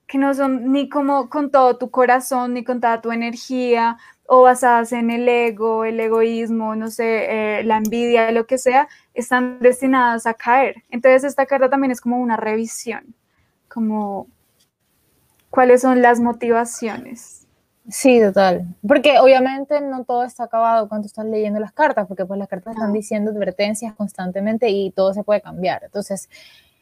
que 0.07 0.17
no 0.17 0.33
son 0.33 0.71
ni 0.71 0.89
como 0.89 1.29
con 1.29 1.51
todo 1.51 1.77
tu 1.77 1.91
corazón, 1.91 2.53
ni 2.53 2.63
con 2.63 2.79
toda 2.79 3.01
tu 3.01 3.11
energía, 3.11 3.97
o 4.25 4.41
basadas 4.41 4.91
en 4.93 5.09
el 5.11 5.27
ego, 5.27 5.85
el 5.85 5.99
egoísmo, 5.99 6.75
no 6.75 6.89
sé, 6.89 7.59
eh, 7.59 7.63
la 7.63 7.77
envidia, 7.77 8.31
lo 8.31 8.45
que 8.45 8.57
sea, 8.57 8.87
están 9.13 9.59
destinadas 9.59 10.25
a 10.25 10.33
caer. 10.33 10.83
Entonces 10.89 11.23
esta 11.23 11.45
carta 11.45 11.69
también 11.69 11.91
es 11.91 12.01
como 12.01 12.19
una 12.19 12.37
revisión, 12.37 13.15
como 13.67 14.27
cuáles 15.49 15.81
son 15.81 16.01
las 16.01 16.19
motivaciones. 16.19 17.46
Sí, 17.89 18.19
total. 18.19 18.65
Porque 18.85 19.19
obviamente 19.19 19.79
no 19.79 20.03
todo 20.03 20.23
está 20.23 20.43
acabado 20.43 20.89
cuando 20.89 21.07
estás 21.07 21.25
leyendo 21.25 21.59
las 21.59 21.71
cartas, 21.71 22.05
porque 22.07 22.25
pues 22.25 22.37
las 22.37 22.49
cartas 22.49 22.73
están 22.75 22.91
diciendo 22.91 23.31
advertencias 23.31 23.93
constantemente 23.93 24.69
y 24.69 24.91
todo 24.91 25.13
se 25.13 25.23
puede 25.23 25.41
cambiar. 25.41 25.83
Entonces, 25.85 26.29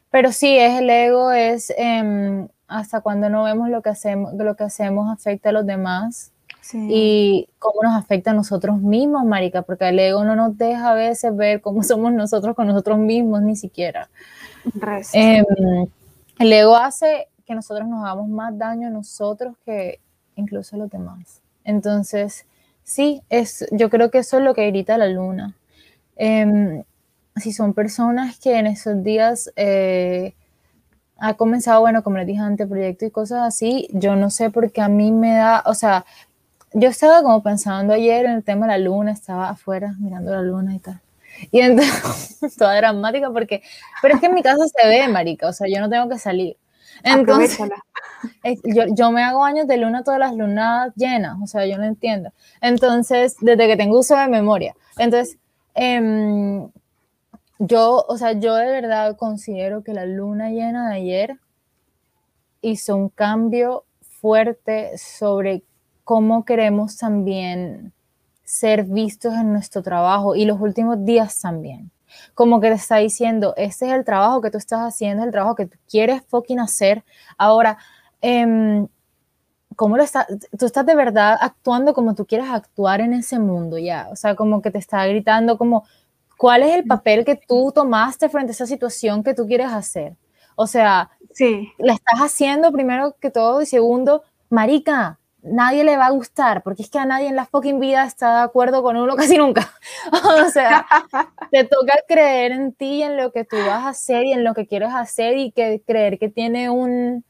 pero 0.10 0.32
sí, 0.32 0.58
es 0.58 0.80
el 0.80 0.89
ego, 0.89 1.32
es 1.32 1.72
em, 1.78 2.48
hasta 2.68 3.02
cuando 3.02 3.30
no 3.30 3.44
vemos 3.44 3.70
lo 3.70 3.82
que 3.82 3.89
hacemos, 3.89 4.34
lo 4.34 4.56
que 4.56 4.63
hacemos 4.63 5.12
afecta 5.12 5.50
a 5.50 5.52
los 5.52 5.65
demás. 5.65 6.32
Y 6.74 7.48
cómo 7.60 7.84
nos 7.84 7.96
afecta 7.96 8.32
a 8.32 8.34
nosotros 8.34 8.82
mismos, 8.82 9.24
Marica, 9.24 9.62
porque 9.62 9.88
el 9.88 10.00
ego 10.00 10.24
no 10.24 10.36
nos 10.36 10.58
deja 10.58 10.91
a 10.91 10.94
veces 10.96 11.36
ver 11.36 11.62
cómo 11.62 11.84
somos 11.84 12.12
nosotros 12.12 12.56
con 12.56 12.65
nosotros 12.65 12.98
mismos, 12.98 13.44
ni 13.44 13.56
siquiera. 13.56 14.10
Em, 15.13 15.46
el 16.39 16.54
ego 16.54 16.76
hace 16.76 17.28
que 17.46 17.54
nosotros 17.54 17.88
nos 17.88 18.04
hagamos 18.04 18.28
más 18.30 18.58
daño 18.58 18.88
a 18.88 18.91
nosotros 18.91 19.56
que, 19.63 20.00
incluso 20.36 20.78
los 20.78 20.89
demás. 20.89 21.41
Entonces, 21.63 22.45
sí, 22.84 23.21
es, 23.30 23.65
yo 23.71 23.89
creo 23.89 24.12
que 24.12 24.19
eso 24.19 24.38
es 24.38 24.43
lo 24.43 24.54
que 24.54 24.67
grita 24.67 24.98
la 24.98 25.08
luna. 25.08 25.56
Em, 26.15 26.84
si 27.36 27.52
son 27.54 27.74
personas 27.74 28.39
que 28.39 28.58
en 28.58 28.67
esos 28.67 29.04
días 29.04 29.52
eh, 29.56 30.34
ha 31.17 31.36
comenzado, 31.36 31.82
bueno, 31.82 32.04
como 32.04 32.17
les 32.17 32.28
dije 32.28 32.39
antes, 32.39 32.67
proyecto 32.67 33.06
y 33.06 33.12
cosas 33.12 33.43
así, 33.43 33.88
yo 33.93 34.15
no 34.15 34.30
sé 34.30 34.50
por 34.52 34.71
qué 34.71 34.82
a 34.82 34.89
mí 34.89 35.12
me 35.12 35.36
da, 35.36 35.63
o 35.65 35.74
sea, 35.74 36.06
yo 36.74 36.89
estaba 36.89 37.24
como 37.24 37.41
pensando 37.43 37.93
ayer 37.93 38.26
en 38.26 38.34
el 38.34 38.43
tema 38.43 38.67
de 38.67 38.74
la 38.74 38.78
luna, 38.80 39.12
estaba 39.12 39.50
afuera 39.50 39.95
mirando 40.00 40.32
la 40.32 40.41
luna 40.41 40.76
y 40.76 40.80
tal. 40.80 41.02
Y 41.52 41.62
entonces, 41.62 42.56
toda 42.58 42.76
dramática 42.76 43.32
porque, 43.32 43.63
pero 44.02 44.15
es 44.15 44.19
que 44.21 44.28
en 44.28 44.36
mi 44.36 44.43
casa 44.43 44.65
se 44.67 44.88
ve, 44.88 45.08
marica, 45.08 45.48
o 45.50 45.54
sea, 45.54 45.67
yo 45.67 45.80
no 45.80 45.89
tengo 45.89 46.10
que 46.10 46.19
salir. 46.19 46.58
Entonces, 47.03 47.60
yo, 48.63 48.84
yo, 48.95 49.12
me 49.12 49.23
hago 49.23 49.43
años 49.43 49.67
de 49.67 49.77
luna 49.77 50.03
todas 50.03 50.19
las 50.19 50.36
lunas 50.36 50.93
llenas, 50.95 51.38
o 51.41 51.47
sea, 51.47 51.65
yo 51.65 51.77
no 51.77 51.84
entiendo. 51.84 52.31
Entonces, 52.62 53.36
desde 53.41 53.67
que 53.67 53.77
tengo 53.77 53.99
uso 53.99 54.15
de 54.15 54.27
memoria. 54.27 54.75
Entonces, 54.97 55.38
em, 55.73 56.69
yo, 57.60 58.05
o 58.08 58.17
sea, 58.17 58.34
yo 58.34 58.55
de 58.55 58.65
verdad 58.65 59.15
considero 59.17 59.84
que 59.84 59.93
la 59.93 60.05
luna 60.05 60.49
llena 60.49 60.89
de 60.89 60.95
ayer 60.95 61.39
hizo 62.62 62.95
un 62.95 63.10
cambio 63.10 63.86
fuerte 64.01 64.97
sobre 64.97 65.63
cómo 66.03 66.45
queremos 66.45 66.97
también 66.97 67.93
ser 68.43 68.84
vistos 68.84 69.34
en 69.34 69.53
nuestro 69.53 69.81
trabajo 69.81 70.36
y 70.36 70.45
los 70.45 70.60
últimos 70.60 71.03
días 71.03 71.39
también 71.39 71.91
como 72.34 72.60
que 72.62 72.69
te 72.69 72.75
está 72.75 72.97
diciendo, 72.97 73.54
este 73.58 73.88
es 73.88 73.93
el 73.93 74.06
trabajo 74.06 74.41
que 74.41 74.51
tú 74.51 74.58
estás 74.58 74.82
haciendo, 74.82 75.23
el 75.23 75.32
trabajo 75.32 75.56
que 75.56 75.67
tú 75.67 75.78
quieres 75.89 76.21
fucking 76.28 76.60
hacer. 76.60 77.04
Ahora, 77.38 77.78
eh, 78.21 78.86
¿cómo 79.75 79.97
lo 79.97 80.04
está? 80.04 80.28
Tú 80.58 80.65
estás 80.65 80.86
de 80.86 80.95
verdad 80.95 81.38
actuando 81.39 81.93
como 81.93 82.15
tú 82.15 82.25
quieres 82.25 82.47
actuar 82.49 83.01
en 83.01 83.13
ese 83.13 83.39
mundo 83.39 83.78
ya, 83.78 84.08
o 84.12 84.15
sea, 84.15 84.36
como 84.36 84.62
que 84.62 84.71
te 84.71 84.78
está 84.78 85.06
gritando 85.08 85.58
como, 85.58 85.86
¿cuál 86.38 86.63
es 86.63 86.75
el 86.75 86.86
papel 86.86 87.25
que 87.25 87.36
tú 87.36 87.71
tomaste 87.73 88.30
frente 88.30 88.51
a 88.51 88.54
esa 88.54 88.67
situación 88.67 89.23
que 89.23 89.34
tú 89.34 89.47
quieres 89.47 89.71
hacer? 89.71 90.15
O 90.56 90.67
sea, 90.67 91.12
sí. 91.34 91.71
la 91.78 91.93
estás 91.93 92.19
haciendo 92.19 92.71
primero 92.71 93.15
que 93.19 93.32
todo 93.32 93.62
y 93.62 93.65
segundo, 93.65 94.23
marica, 94.49 95.19
nadie 95.45 95.84
le 95.84 95.97
va 95.97 96.08
a 96.08 96.12
gustar, 96.12 96.63
porque 96.63 96.81
es 96.81 96.89
que 96.89 96.99
a 96.99 97.05
nadie 97.05 97.27
en 97.27 97.36
la 97.36 97.45
fucking 97.45 97.79
vida 97.79 98.03
está 98.03 98.38
de 98.38 98.43
acuerdo 98.43 98.84
con 98.84 98.97
uno 98.97 99.15
casi 99.15 99.38
nunca. 99.38 99.71
o 100.12 100.49
sea, 100.49 100.86
te 101.51 101.63
toca 101.63 101.93
creer 102.08 102.51
en 102.51 102.73
ti 102.73 102.95
y 102.95 103.03
en 103.03 103.17
lo 103.17 103.31
que 103.31 103.45
tú 103.45 103.58
vas 103.58 103.86
a 103.86 103.89
hacer 103.89 104.25
y 104.25 104.34
en 104.34 104.43
lo 104.43 104.53
que 104.53 104.67
quieres 104.67 104.89
hacer 104.93 105.38
y 105.38 105.51
que 105.51 105.81
creer 105.86 106.19
que 106.19 106.29
tiene 106.29 106.69
un, 106.69 107.23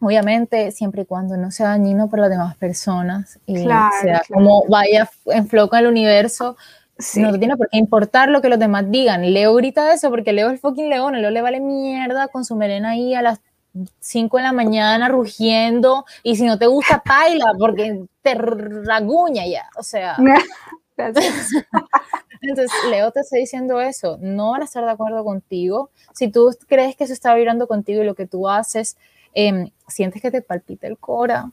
obviamente, 0.00 0.70
siempre 0.70 1.02
y 1.02 1.06
cuando 1.06 1.36
no 1.36 1.50
sea 1.50 1.68
dañino 1.68 2.08
para 2.08 2.22
las 2.22 2.30
demás 2.30 2.56
personas 2.56 3.38
y 3.46 3.58
sea 3.58 4.22
como 4.32 4.64
vaya 4.68 5.08
en 5.26 5.48
flow 5.48 5.68
con 5.68 5.80
el 5.80 5.86
universo, 5.86 6.56
no 7.16 7.32
te 7.32 7.38
tiene 7.38 7.56
por 7.56 7.68
qué 7.68 7.78
importar 7.78 8.30
lo 8.30 8.40
que 8.40 8.48
los 8.48 8.58
demás 8.58 8.90
digan. 8.90 9.32
Leo 9.32 9.54
grita 9.54 9.92
eso 9.92 10.08
porque 10.10 10.32
Leo 10.32 10.46
es 10.48 10.54
el 10.54 10.58
fucking 10.58 10.88
león, 10.88 11.20
Leo 11.20 11.30
le 11.30 11.42
vale 11.42 11.60
mierda 11.60 12.28
con 12.28 12.44
su 12.44 12.56
melena 12.56 12.90
ahí 12.90 13.14
a 13.14 13.22
las 13.22 13.40
5 14.00 14.36
de 14.36 14.42
la 14.42 14.52
mañana 14.52 15.08
rugiendo 15.08 16.04
y 16.22 16.36
si 16.36 16.44
no 16.44 16.58
te 16.58 16.66
gusta, 16.66 17.02
baila 17.04 17.52
porque 17.58 18.04
te 18.22 18.34
raguña 18.34 19.46
ya, 19.46 19.68
o 19.76 19.82
sea. 19.82 20.16
Entonces, 22.40 22.70
Leo 22.90 23.10
te 23.10 23.20
está 23.20 23.36
diciendo 23.36 23.80
eso, 23.80 24.18
no 24.20 24.52
van 24.52 24.62
a 24.62 24.64
estar 24.64 24.84
de 24.84 24.90
acuerdo 24.90 25.24
contigo. 25.24 25.90
Si 26.14 26.28
tú 26.28 26.54
crees 26.66 26.96
que 26.96 27.04
eso 27.04 27.12
está 27.12 27.34
vibrando 27.34 27.66
contigo 27.66 28.02
y 28.02 28.06
lo 28.06 28.14
que 28.14 28.26
tú 28.26 28.48
haces, 28.48 28.96
em, 29.34 29.70
sientes 29.88 30.22
que 30.22 30.30
te 30.30 30.42
palpita 30.42 30.86
el 30.86 30.98
cora. 30.98 31.50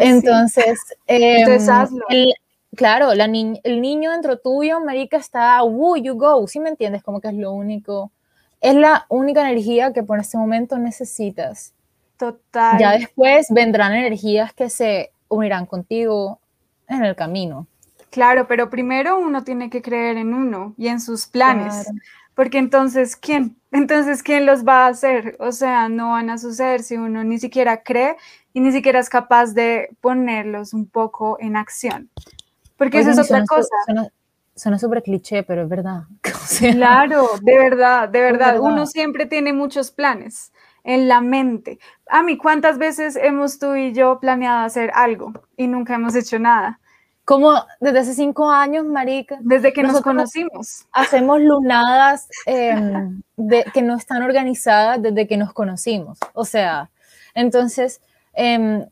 Entonces, 0.00 0.80
em, 1.06 1.60
claro, 2.74 3.14
la 3.14 3.26
el 3.26 3.80
niño 3.80 4.10
dentro 4.10 4.38
tuyo, 4.38 4.80
Marica, 4.80 5.16
está, 5.16 5.62
woo, 5.62 5.96
you 5.96 6.14
go, 6.14 6.46
¿sí 6.48 6.58
me 6.58 6.70
entiendes? 6.70 7.02
Como 7.02 7.20
que 7.20 7.28
es 7.28 7.34
lo 7.34 7.52
único 7.52 8.10
es 8.60 8.74
la 8.74 9.06
única 9.08 9.40
energía 9.40 9.92
que 9.92 10.02
por 10.02 10.18
este 10.18 10.36
momento 10.36 10.78
necesitas. 10.78 11.72
Total. 12.16 12.78
Ya 12.78 12.92
después 12.92 13.46
vendrán 13.50 13.94
energías 13.94 14.52
que 14.52 14.68
se 14.68 15.12
unirán 15.28 15.66
contigo 15.66 16.38
en 16.88 17.04
el 17.04 17.16
camino. 17.16 17.66
Claro, 18.10 18.46
pero 18.46 18.68
primero 18.68 19.18
uno 19.18 19.44
tiene 19.44 19.70
que 19.70 19.80
creer 19.80 20.16
en 20.16 20.34
uno 20.34 20.74
y 20.76 20.88
en 20.88 21.00
sus 21.00 21.26
planes. 21.26 21.86
Porque 22.34 22.58
entonces, 22.58 23.16
¿quién? 23.16 23.56
Entonces, 23.72 24.24
¿quién 24.24 24.46
los 24.46 24.66
va 24.66 24.86
a 24.86 24.88
hacer? 24.88 25.36
O 25.38 25.52
sea, 25.52 25.88
no 25.88 26.10
van 26.10 26.28
a 26.28 26.38
suceder 26.38 26.82
si 26.82 26.96
uno 26.96 27.22
ni 27.22 27.38
siquiera 27.38 27.82
cree 27.84 28.16
y 28.52 28.60
ni 28.60 28.72
siquiera 28.72 28.98
es 28.98 29.08
capaz 29.08 29.52
de 29.52 29.90
ponerlos 30.00 30.74
un 30.74 30.86
poco 30.86 31.36
en 31.38 31.54
acción. 31.54 32.10
Porque 32.76 32.98
eso 32.98 33.10
es 33.10 33.18
otra 33.18 33.44
cosa 33.44 33.68
suena 33.84 34.10
súper 34.54 35.02
cliché, 35.02 35.42
pero 35.42 35.62
es 35.62 35.68
verdad. 35.68 36.02
claro, 36.72 37.28
de 37.42 37.58
verdad, 37.58 38.08
de 38.08 38.20
verdad. 38.20 38.60
Uno 38.60 38.86
siempre 38.86 39.26
tiene 39.26 39.52
muchos 39.52 39.90
planes 39.90 40.52
en 40.84 41.08
la 41.08 41.20
mente. 41.20 41.78
A 42.08 42.22
mí, 42.22 42.36
¿cuántas 42.36 42.78
veces 42.78 43.16
hemos 43.16 43.58
tú 43.58 43.74
y 43.74 43.92
yo 43.92 44.18
planeado 44.20 44.64
hacer 44.64 44.90
algo 44.94 45.32
y 45.56 45.66
nunca 45.66 45.94
hemos 45.94 46.14
hecho 46.14 46.38
nada? 46.38 46.80
Como 47.24 47.52
desde 47.80 48.00
hace 48.00 48.14
cinco 48.14 48.50
años, 48.50 48.84
Marica. 48.84 49.38
Desde 49.40 49.72
que 49.72 49.82
nos 49.82 50.00
conocimos. 50.00 50.86
Hacemos 50.90 51.40
lunadas 51.40 52.28
em, 52.46 53.22
de, 53.36 53.64
que 53.72 53.82
no 53.82 53.96
están 53.96 54.22
organizadas 54.22 55.00
desde 55.00 55.28
que 55.28 55.36
nos 55.36 55.52
conocimos. 55.52 56.18
O 56.34 56.44
sea, 56.44 56.90
entonces, 57.34 58.00
em, 58.32 58.84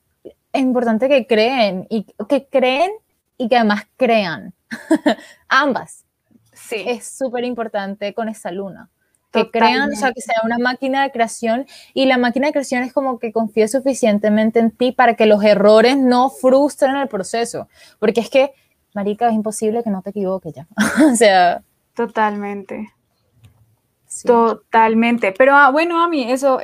es 0.52 0.62
importante 0.62 1.08
que 1.08 1.26
creen 1.26 1.86
y 1.90 2.04
que 2.28 2.46
creen 2.46 2.92
y 3.36 3.48
que 3.48 3.56
además 3.56 3.86
crean. 3.96 4.54
Ambas. 5.48 6.04
Sí. 6.52 6.84
Es 6.86 7.06
súper 7.06 7.44
importante 7.44 8.12
con 8.14 8.28
esa 8.28 8.50
luna. 8.50 8.90
que 9.30 9.50
crean, 9.50 9.92
o 9.92 9.96
sea, 9.96 10.12
que 10.12 10.20
sea 10.20 10.40
una 10.44 10.58
máquina 10.58 11.02
de 11.02 11.12
creación 11.12 11.66
y 11.92 12.06
la 12.06 12.16
máquina 12.16 12.46
de 12.46 12.52
creación 12.52 12.82
es 12.82 12.92
como 12.92 13.18
que 13.18 13.32
confíe 13.32 13.68
suficientemente 13.68 14.58
en 14.58 14.70
ti 14.70 14.92
para 14.92 15.14
que 15.14 15.26
los 15.26 15.44
errores 15.44 15.98
no 15.98 16.30
frustren 16.30 16.96
el 16.96 17.08
proceso, 17.08 17.68
porque 17.98 18.20
es 18.20 18.30
que, 18.30 18.52
marica, 18.94 19.28
es 19.28 19.34
imposible 19.34 19.82
que 19.82 19.90
no 19.90 20.02
te 20.02 20.10
equivoques 20.10 20.54
ya, 20.54 20.66
o 21.12 21.14
sea. 21.14 21.62
Totalmente. 21.94 22.92
Totalmente, 24.24 25.32
pero 25.32 25.54
ah, 25.54 25.70
bueno, 25.70 26.02
a 26.02 26.08
mí 26.08 26.30
eso 26.30 26.60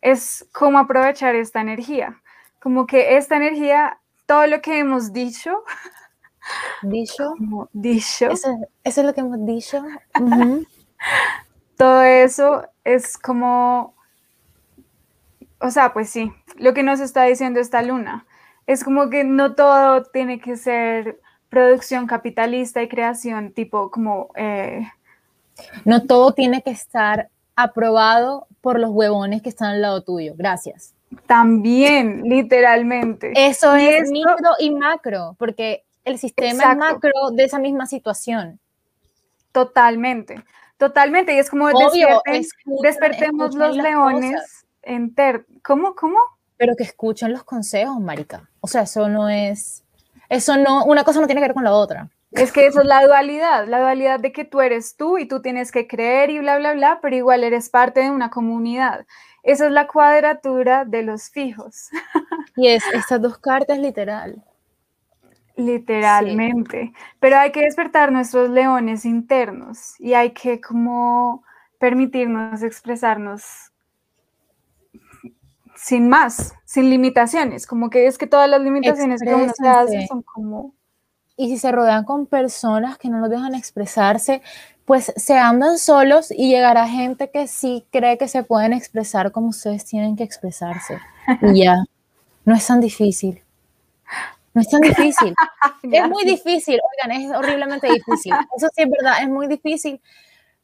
es 0.00 0.46
como 0.52 0.78
aprovechar 0.78 1.34
esta 1.34 1.60
energía, 1.60 2.20
como 2.60 2.86
que 2.86 3.16
esta 3.16 3.36
energía, 3.36 3.98
todo 4.26 4.46
lo 4.46 4.60
que 4.60 4.78
hemos 4.78 5.12
dicho, 5.12 5.62
dicho, 6.82 7.34
dicho, 7.72 8.30
eso, 8.30 8.48
es 8.84 8.96
lo 8.98 9.14
que 9.14 9.20
hemos 9.20 9.44
dicho. 9.44 9.82
todo 11.76 12.02
eso 12.02 12.66
es 12.84 13.18
como, 13.18 13.94
o 15.60 15.70
sea, 15.70 15.92
pues 15.92 16.10
sí, 16.10 16.32
lo 16.56 16.74
que 16.74 16.82
nos 16.82 17.00
está 17.00 17.24
diciendo 17.24 17.60
esta 17.60 17.82
luna. 17.82 18.26
Es 18.66 18.82
como 18.82 19.10
que 19.10 19.22
no 19.22 19.54
todo 19.54 20.02
tiene 20.04 20.40
que 20.40 20.56
ser 20.56 21.20
producción 21.48 22.06
capitalista 22.06 22.82
y 22.82 22.88
creación 22.88 23.52
tipo 23.52 23.90
como... 23.90 24.30
Eh, 24.34 24.86
no 25.84 26.06
todo 26.06 26.32
tiene 26.32 26.62
que 26.62 26.70
estar 26.70 27.30
aprobado 27.54 28.46
por 28.60 28.78
los 28.78 28.90
huevones 28.90 29.42
que 29.42 29.48
están 29.48 29.70
al 29.70 29.82
lado 29.82 30.02
tuyo. 30.02 30.34
Gracias. 30.36 30.94
También, 31.26 32.22
literalmente. 32.24 33.32
Eso 33.34 33.74
es 33.74 34.10
micro 34.10 34.50
y 34.58 34.70
macro, 34.70 35.36
porque 35.38 35.84
el 36.06 36.18
sistema 36.18 36.74
macro 36.74 37.30
de 37.32 37.44
esa 37.44 37.58
misma 37.58 37.86
situación. 37.86 38.58
Totalmente. 39.52 40.42
Totalmente, 40.78 41.34
y 41.34 41.38
es 41.38 41.50
como 41.50 41.68
despertemos 42.82 43.54
los 43.54 43.76
leones 43.76 44.66
enter. 44.82 45.46
¿Cómo? 45.62 45.94
¿Cómo? 45.94 46.18
Pero 46.56 46.74
que 46.76 46.84
escuchen 46.84 47.32
los 47.32 47.44
consejos, 47.44 47.98
marica. 47.98 48.48
O 48.60 48.68
sea, 48.68 48.82
eso 48.82 49.08
no 49.08 49.28
es, 49.28 49.84
eso 50.28 50.56
no, 50.56 50.84
una 50.84 51.02
cosa 51.04 51.20
no 51.20 51.26
tiene 51.26 51.40
que 51.40 51.48
ver 51.48 51.54
con 51.54 51.64
la 51.64 51.72
otra. 51.72 52.08
Es 52.32 52.52
que 52.52 52.66
eso 52.66 52.80
es 52.82 52.86
la 52.86 53.04
dualidad, 53.04 53.66
la 53.66 53.80
dualidad 53.80 54.20
de 54.20 54.32
que 54.32 54.44
tú 54.44 54.60
eres 54.60 54.96
tú 54.96 55.16
y 55.16 55.26
tú 55.26 55.40
tienes 55.40 55.72
que 55.72 55.86
creer 55.86 56.28
y 56.30 56.38
bla, 56.38 56.58
bla, 56.58 56.74
bla, 56.74 56.98
pero 57.00 57.16
igual 57.16 57.42
eres 57.44 57.70
parte 57.70 58.00
de 58.00 58.10
una 58.10 58.30
comunidad. 58.30 59.06
Esa 59.42 59.66
es 59.66 59.72
la 59.72 59.86
cuadratura 59.86 60.84
de 60.84 61.02
los 61.02 61.30
fijos. 61.30 61.88
Y 62.58 62.68
es 62.68 62.82
estas 62.94 63.20
dos 63.20 63.36
cartas 63.36 63.78
literal. 63.78 64.42
Literalmente. 65.56 66.92
Pero 67.18 67.38
hay 67.38 67.50
que 67.50 67.62
despertar 67.62 68.12
nuestros 68.12 68.50
leones 68.50 69.04
internos 69.04 69.98
y 69.98 70.14
hay 70.14 70.30
que 70.30 70.60
como 70.60 71.42
permitirnos 71.78 72.62
expresarnos 72.62 73.42
sin 75.74 76.08
más, 76.08 76.54
sin 76.64 76.90
limitaciones. 76.90 77.66
Como 77.66 77.90
que 77.90 78.06
es 78.06 78.18
que 78.18 78.26
todas 78.26 78.48
las 78.48 78.60
limitaciones 78.60 79.20
que 79.22 79.34
uno 79.34 79.52
se 79.54 79.68
hace 79.68 80.06
son 80.06 80.22
como... 80.22 80.74
Y 81.38 81.48
si 81.48 81.58
se 81.58 81.70
rodean 81.70 82.04
con 82.04 82.26
personas 82.26 82.96
que 82.96 83.10
no 83.10 83.18
los 83.18 83.28
dejan 83.28 83.54
expresarse, 83.54 84.40
pues 84.86 85.12
se 85.16 85.36
andan 85.36 85.78
solos 85.78 86.30
y 86.30 86.48
llegará 86.48 86.88
gente 86.88 87.30
que 87.30 87.46
sí 87.46 87.86
cree 87.90 88.16
que 88.16 88.28
se 88.28 88.42
pueden 88.42 88.72
expresar 88.72 89.32
como 89.32 89.48
ustedes 89.48 89.84
tienen 89.84 90.16
que 90.16 90.22
expresarse. 90.22 90.98
Y 91.42 91.64
ya, 91.64 91.84
no 92.44 92.54
es 92.54 92.66
tan 92.66 92.80
difícil. 92.80 93.42
No 94.56 94.62
es 94.62 94.70
tan 94.70 94.80
difícil. 94.80 95.34
es 95.82 96.08
muy 96.08 96.24
difícil, 96.24 96.80
oigan, 96.80 97.20
es 97.20 97.30
horriblemente 97.36 97.92
difícil. 97.92 98.32
Eso 98.56 98.68
sí 98.74 98.82
es 98.84 98.88
verdad, 98.88 99.16
es 99.20 99.28
muy 99.28 99.48
difícil. 99.48 100.00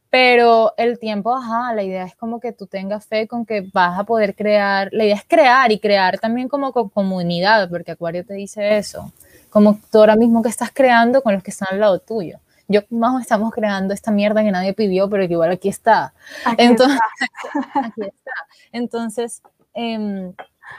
Pero 0.09 0.72
el 0.78 0.99
tiempo, 0.99 1.36
ajá, 1.36 1.74
la 1.74 1.82
idea 1.82 2.05
es 2.05 2.16
como 2.16 2.40
que 2.40 2.53
tú 2.53 2.66
tengas 2.66 3.05
fe 3.05 3.28
con 3.28 3.45
que 3.45 3.68
vas 3.70 3.99
a 3.99 4.05
poder 4.05 4.34
crear. 4.34 4.88
La 4.93 5.05
idea 5.05 5.16
es 5.16 5.24
crear 5.28 5.70
y 5.72 5.78
crear 5.78 6.18
también 6.18 6.49
como 6.49 6.72
con 6.72 6.88
comunidad, 6.88 7.68
porque 7.68 7.90
Acuario 7.90 8.24
te 8.24 8.32
dice 8.32 8.78
eso. 8.78 9.12
Como 9.51 9.78
tú 9.90 9.99
ahora 9.99 10.16
mismo 10.16 10.43
que 10.43 10.49
estás 10.49 10.70
creando 10.72 11.20
con 11.22 11.34
los 11.34 11.43
que 11.43 11.51
están 11.51 11.68
al 11.72 11.80
lado 11.80 11.99
tuyo. 11.99 12.38
Yo 12.68 12.80
más 12.88 13.20
estamos 13.20 13.53
creando 13.53 13.93
esta 13.93 14.11
mierda 14.11 14.43
que 14.43 14.53
nadie 14.53 14.72
pidió, 14.72 15.11
pero 15.11 15.26
que 15.26 15.34
igual 15.34 15.51
aquí 15.51 15.68
está. 15.68 16.14
Entonces, 16.57 16.99
aquí 17.74 18.01
está. 18.01 18.32
Entonces, 18.72 19.43
eh, 19.74 20.32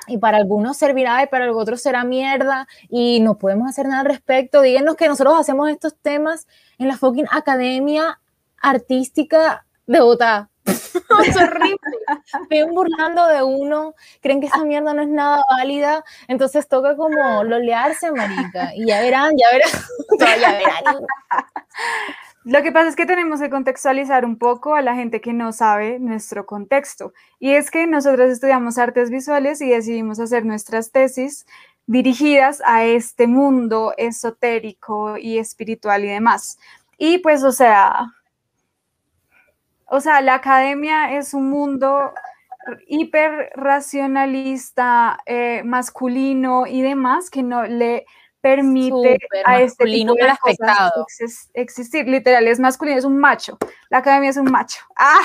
y 0.07 0.17
para 0.17 0.37
algunos 0.37 0.77
servirá 0.77 1.23
y 1.23 1.27
para 1.27 1.51
otros 1.51 1.81
será 1.81 2.03
mierda 2.03 2.67
y 2.89 3.19
no 3.19 3.37
podemos 3.37 3.69
hacer 3.69 3.87
nada 3.87 4.01
al 4.01 4.07
respecto. 4.07 4.61
Díganos 4.61 4.95
que 4.95 5.07
nosotros 5.07 5.39
hacemos 5.39 5.69
estos 5.69 5.95
temas 5.97 6.47
en 6.77 6.87
la 6.87 6.97
fucking 6.97 7.27
Academia 7.31 8.19
Artística 8.61 9.65
de 9.85 9.99
Bogotá. 9.99 10.49
es 10.65 11.35
horrible. 11.35 11.77
Ven 12.49 12.73
burlando 12.73 13.27
de 13.27 13.43
uno, 13.43 13.95
creen 14.21 14.39
que 14.39 14.47
esa 14.47 14.63
mierda 14.63 14.93
no 14.93 15.01
es 15.01 15.09
nada 15.09 15.43
válida, 15.57 16.03
entonces 16.27 16.67
toca 16.67 16.95
como 16.95 17.43
lolearse, 17.43 18.11
marica, 18.11 18.73
y 18.75 18.85
ya 18.87 19.01
verán, 19.01 19.33
ya 19.37 19.47
verán, 19.51 19.71
ya 20.41 20.51
verán. 20.51 21.05
Lo 22.45 22.61
que 22.61 22.73
pasa 22.73 22.89
es 22.89 22.95
que 22.95 23.05
tenemos 23.05 23.39
que 23.39 23.49
contextualizar 23.49 24.25
un 24.25 24.37
poco 24.37 24.75
a 24.75 24.81
la 24.81 24.95
gente 24.95 25.21
que 25.21 25.31
no 25.31 25.53
sabe 25.53 25.99
nuestro 25.99 26.45
contexto. 26.45 27.13
Y 27.39 27.51
es 27.51 27.71
que 27.71 27.87
nosotros 27.87 28.29
estudiamos 28.29 28.77
artes 28.77 29.09
visuales 29.09 29.61
y 29.61 29.69
decidimos 29.69 30.19
hacer 30.19 30.45
nuestras 30.45 30.91
tesis 30.91 31.45
dirigidas 31.85 32.61
a 32.65 32.83
este 32.83 33.27
mundo 33.27 33.93
esotérico 33.97 35.17
y 35.17 35.37
espiritual 35.37 36.03
y 36.03 36.09
demás. 36.09 36.59
Y 36.97 37.19
pues, 37.19 37.43
o 37.43 37.51
sea, 37.51 38.13
o 39.85 40.01
sea, 40.01 40.21
la 40.21 40.35
academia 40.35 41.15
es 41.17 41.33
un 41.33 41.49
mundo 41.49 42.13
hiper 42.87 43.51
racionalista, 43.55 45.19
eh, 45.25 45.61
masculino 45.63 46.65
y 46.67 46.81
demás 46.81 47.29
que 47.29 47.43
no 47.43 47.63
le 47.63 48.05
permite 48.43 49.17
a 49.45 49.61
este 49.61 49.85
tipo 49.85 50.13
de 50.15 50.33
cosas 50.41 51.49
existir. 51.53 52.05
Literal, 52.05 52.45
es 52.45 52.59
masculino, 52.59 52.97
es 52.99 53.05
un 53.05 53.17
macho. 53.17 53.57
La 53.89 53.99
academia 53.99 54.29
es 54.31 54.37
un 54.37 54.51
macho. 54.51 54.81
¡Ah! 54.97 55.21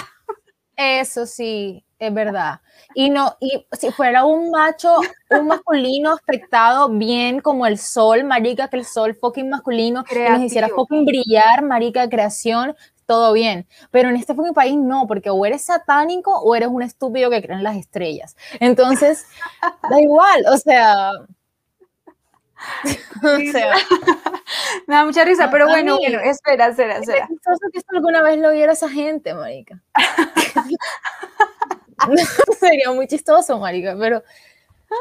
Eso 0.77 1.27
sí, 1.27 1.85
es 1.99 2.15
verdad. 2.15 2.61
Y 2.95 3.11
no, 3.11 3.37
y 3.41 3.67
si 3.73 3.91
fuera 3.91 4.25
un 4.25 4.53
macho, 4.53 4.95
un 5.31 5.49
masculino 5.49 6.13
aspectado 6.13 6.89
bien 6.91 7.41
como 7.41 7.67
el 7.67 7.77
sol, 7.79 8.23
marica, 8.23 8.69
que 8.69 8.77
el 8.77 8.85
sol 8.85 9.17
fucking 9.17 9.51
masculino, 9.51 10.05
que 10.05 10.31
nos 10.31 10.41
hiciera 10.41 10.69
fucking 10.69 11.05
brillar, 11.05 11.65
marica 11.65 12.03
de 12.03 12.11
creación, 12.11 12.77
todo 13.05 13.33
bien. 13.33 13.67
Pero 13.91 14.11
en 14.11 14.15
este 14.15 14.37
fucking 14.37 14.55
país 14.55 14.77
no, 14.77 15.09
porque 15.09 15.31
o 15.31 15.45
eres 15.45 15.63
satánico 15.63 16.39
o 16.39 16.55
eres 16.55 16.69
un 16.69 16.83
estúpido 16.83 17.31
que 17.31 17.43
cree 17.43 17.57
en 17.57 17.65
las 17.65 17.77
estrellas. 17.77 18.37
Entonces, 18.61 19.27
da 19.91 20.01
igual, 20.01 20.45
o 20.53 20.57
sea, 20.59 21.11
me 24.87 24.95
da 24.95 25.05
mucha 25.05 25.25
risa, 25.25 25.51
pero 25.51 25.67
bueno, 25.67 25.97
bueno, 25.97 26.21
espera, 26.21 26.69
espera, 26.69 26.99
espera. 26.99 27.29
Es 27.31 27.61
que 27.73 27.79
esto 27.79 27.95
alguna 27.95 28.23
vez 28.23 28.39
lo 28.39 28.53
viera 28.53 28.73
esa 28.73 28.89
gente, 28.89 29.35
marica. 29.35 29.81
Sería 32.59 32.93
muy 32.93 33.07
chistoso, 33.07 33.59
marica, 33.59 33.97
pero, 33.99 34.23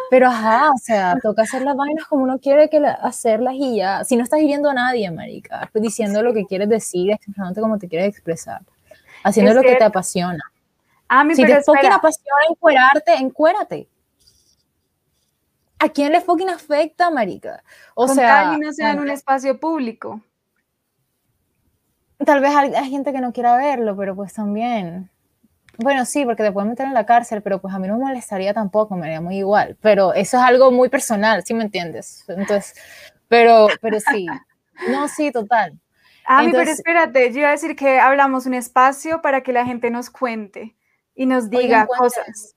pero 0.09 0.27
ajá, 0.27 0.71
o 0.71 0.77
sea, 0.77 1.17
toca 1.21 1.43
hacer 1.43 1.61
las 1.61 1.75
vainas 1.75 2.05
como 2.07 2.23
uno 2.23 2.39
quiere 2.39 2.69
que 2.69 2.83
hacerlas 2.85 3.53
y 3.55 3.77
ya. 3.77 4.03
Si 4.03 4.17
no 4.17 4.23
estás 4.23 4.39
hiriendo 4.39 4.69
a 4.69 4.73
nadie, 4.73 5.09
marica, 5.11 5.69
diciendo 5.75 6.23
lo 6.23 6.33
que 6.33 6.45
quieres 6.45 6.69
decir, 6.69 7.11
expresándote 7.11 7.61
como 7.61 7.77
te 7.77 7.87
quieres 7.87 8.09
expresar, 8.09 8.61
haciendo 9.23 9.53
lo 9.53 9.61
que 9.61 9.75
te 9.75 9.83
apasiona. 9.83 10.43
A 11.09 11.23
mí, 11.23 11.35
si 11.35 11.45
te 11.45 11.53
apasiona 11.53 12.01
encuerarte, 12.49 13.13
encuérate. 13.13 13.87
¿A 15.79 15.89
quién 15.89 16.11
le 16.11 16.21
fucking 16.21 16.49
afecta, 16.49 17.09
marica? 17.09 17.63
O 17.95 18.07
sea, 18.07 18.53
y 18.55 18.59
no 18.59 18.73
sea 18.73 18.91
en 18.91 18.99
un 18.99 19.09
espacio 19.09 19.59
público. 19.59 20.21
Tal 22.25 22.41
vez 22.41 22.51
hay, 22.55 22.89
gente 22.89 23.13
que 23.13 23.21
no 23.21 23.31
quiera 23.31 23.55
verlo, 23.57 23.95
pero 23.95 24.15
pues 24.15 24.33
también. 24.33 25.09
Bueno, 25.77 26.05
sí, 26.05 26.25
porque 26.25 26.41
te 26.41 26.51
pueden 26.51 26.71
meter 26.71 26.87
en 26.87 26.95
la 26.95 27.05
cárcel, 27.05 27.43
pero 27.43 27.61
pues 27.61 27.73
a 27.73 27.79
mí 27.79 27.87
no 27.87 27.97
me 27.97 28.05
molestaría 28.05 28.53
tampoco, 28.53 28.95
me 28.95 29.05
haría 29.05 29.21
muy 29.21 29.37
igual. 29.37 29.77
Pero 29.81 30.13
eso 30.13 30.37
es 30.37 30.43
algo 30.43 30.71
muy 30.71 30.89
personal, 30.89 31.43
¿sí 31.45 31.53
me 31.53 31.63
entiendes? 31.63 32.25
Entonces, 32.27 32.73
pero, 33.27 33.67
pero 33.79 33.99
sí. 33.99 34.25
No, 34.89 35.07
sí, 35.07 35.31
total. 35.31 35.79
Ah, 36.25 36.43
pero 36.51 36.69
espérate, 36.69 37.31
yo 37.31 37.39
iba 37.39 37.49
a 37.49 37.51
decir 37.51 37.75
que 37.75 37.99
hablamos 37.99 38.47
un 38.47 38.55
espacio 38.55 39.21
para 39.21 39.41
que 39.41 39.53
la 39.53 39.65
gente 39.65 39.91
nos 39.91 40.09
cuente 40.09 40.75
y 41.15 41.25
nos 41.25 41.49
diga 41.49 41.87
cosas. 41.87 42.55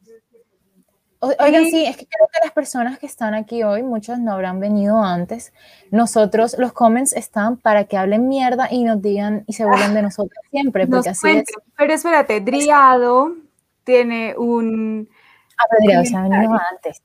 Oigan, 1.23 1.67
sí, 1.67 1.85
es 1.85 1.99
que 1.99 2.07
creo 2.07 2.29
que 2.33 2.39
las 2.43 2.53
personas 2.53 2.99
que 2.99 3.05
están 3.05 3.35
aquí 3.35 3.63
hoy, 3.63 3.83
muchos 3.83 4.19
no 4.19 4.33
habrán 4.33 4.59
venido 4.59 5.03
antes. 5.03 5.53
Nosotros, 5.91 6.57
los 6.59 6.73
comments 6.73 7.13
están 7.13 7.59
para 7.59 7.85
que 7.85 7.99
hablen 7.99 8.27
mierda 8.27 8.69
y 8.71 8.85
nos 8.85 9.03
digan 9.03 9.45
y 9.47 9.53
se 9.53 9.67
burlen 9.67 9.93
de 9.93 10.01
nosotros 10.01 10.43
siempre, 10.51 10.87
porque 10.87 11.11
así 11.11 11.29
es. 11.29 11.45
Pero 11.77 11.93
espérate, 11.93 12.41
Driado 12.41 13.37
tiene 13.85 14.35
un. 14.39 15.11
Ah, 15.59 15.65
pero 15.69 15.85
Driado 15.85 16.05
se 16.07 16.17
ha 16.17 16.23
venido 16.23 16.59
antes. 16.73 17.03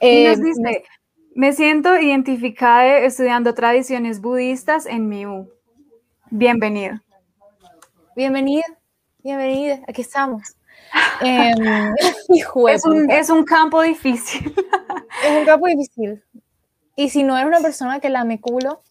Eh, 0.00 0.36
dice, 0.36 0.84
me 1.34 1.52
siento 1.52 1.98
identificada 1.98 2.98
estudiando 2.98 3.54
tradiciones 3.54 4.20
budistas 4.20 4.86
en 4.86 5.08
Miu. 5.08 5.50
Bienvenido. 6.30 7.00
Bienvenida. 8.14 8.66
bienvenida, 9.24 9.80
aquí 9.88 10.02
estamos. 10.02 10.54
Em, 11.20 11.94
es, 12.68 12.84
un, 12.84 13.10
es 13.10 13.30
un 13.30 13.44
campo 13.44 13.82
difícil. 13.82 14.54
Es 15.24 15.38
un 15.38 15.44
campo 15.44 15.66
difícil. 15.66 16.22
Y 16.96 17.08
si 17.08 17.22
no 17.22 17.36
es 17.38 17.44
una 17.44 17.60
persona 17.60 18.00
que 18.00 18.08
lame 18.08 18.40
culo, 18.40 18.82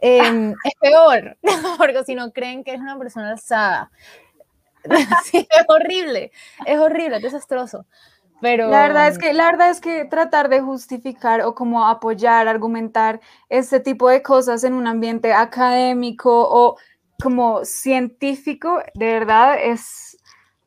em, 0.00 0.52
es 0.64 0.72
peor, 0.80 1.36
porque 1.78 2.04
si 2.04 2.14
no 2.14 2.32
creen 2.32 2.64
que 2.64 2.74
es 2.74 2.80
una 2.80 2.98
persona 2.98 3.30
alzada. 3.30 3.90
es 5.32 5.64
horrible, 5.68 6.32
es 6.64 6.78
horrible, 6.78 7.16
es 7.16 7.22
desastroso. 7.22 7.86
Pero... 8.40 8.68
La 8.68 8.82
verdad 8.82 9.08
es 9.08 9.18
que 9.18 9.32
la 9.32 9.46
verdad 9.46 9.70
es 9.70 9.80
que 9.80 10.04
tratar 10.04 10.48
de 10.48 10.60
justificar 10.60 11.40
o 11.40 11.54
como 11.54 11.86
apoyar, 11.88 12.48
argumentar 12.48 13.20
este 13.48 13.80
tipo 13.80 14.10
de 14.10 14.22
cosas 14.22 14.62
en 14.64 14.74
un 14.74 14.86
ambiente 14.86 15.32
académico 15.32 16.46
o 16.48 16.76
como 17.22 17.64
científico, 17.64 18.82
de 18.94 19.06
verdad 19.06 19.56
es 19.58 20.05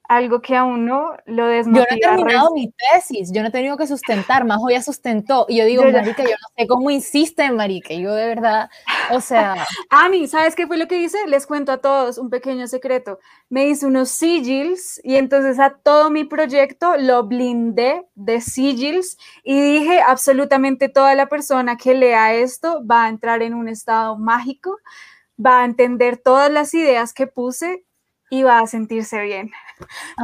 algo 0.09 0.41
que 0.41 0.55
a 0.55 0.63
uno 0.63 1.15
lo 1.27 1.45
desmotiva. 1.45 1.85
Yo 1.91 1.95
no 1.95 1.95
he 1.95 2.17
terminado 2.17 2.51
mi 2.55 2.73
tesis, 2.91 3.31
yo 3.31 3.43
no 3.43 3.49
he 3.49 3.51
tenido 3.51 3.77
que 3.77 3.85
sustentar, 3.85 4.43
más 4.43 4.57
hoy 4.59 4.73
ya 4.73 4.81
sustentó. 4.81 5.45
Y 5.47 5.57
yo 5.57 5.65
digo, 5.65 5.83
marica, 5.83 6.23
yo 6.23 6.31
no 6.31 6.47
sé 6.57 6.67
cómo 6.67 6.89
insiste, 6.89 7.49
marica, 7.51 7.93
yo 7.93 8.13
de 8.15 8.25
verdad, 8.25 8.69
o 9.11 9.21
sea... 9.21 9.55
A 9.91 10.09
mí, 10.09 10.27
¿sabes 10.27 10.55
qué 10.55 10.65
fue 10.65 10.77
lo 10.77 10.87
que 10.87 10.99
hice? 10.99 11.17
Les 11.27 11.45
cuento 11.45 11.71
a 11.71 11.77
todos 11.77 12.17
un 12.17 12.29
pequeño 12.29 12.67
secreto. 12.67 13.19
Me 13.49 13.67
hice 13.67 13.85
unos 13.85 14.09
sigils 14.09 14.99
y 15.03 15.15
entonces 15.15 15.59
a 15.59 15.71
todo 15.71 16.09
mi 16.09 16.23
proyecto 16.23 16.97
lo 16.97 17.23
blindé 17.23 18.07
de 18.15 18.41
sigils 18.41 19.17
y 19.43 19.59
dije, 19.61 20.01
absolutamente 20.01 20.89
toda 20.89 21.13
la 21.13 21.27
persona 21.27 21.77
que 21.77 21.93
lea 21.93 22.33
esto 22.33 22.83
va 22.85 23.05
a 23.05 23.09
entrar 23.09 23.43
en 23.43 23.53
un 23.53 23.67
estado 23.67 24.17
mágico, 24.17 24.75
va 25.43 25.61
a 25.61 25.65
entender 25.65 26.17
todas 26.17 26.51
las 26.51 26.73
ideas 26.73 27.13
que 27.13 27.27
puse 27.27 27.85
y 28.29 28.43
va 28.43 28.59
a 28.59 28.67
sentirse 28.67 29.21
bien. 29.21 29.51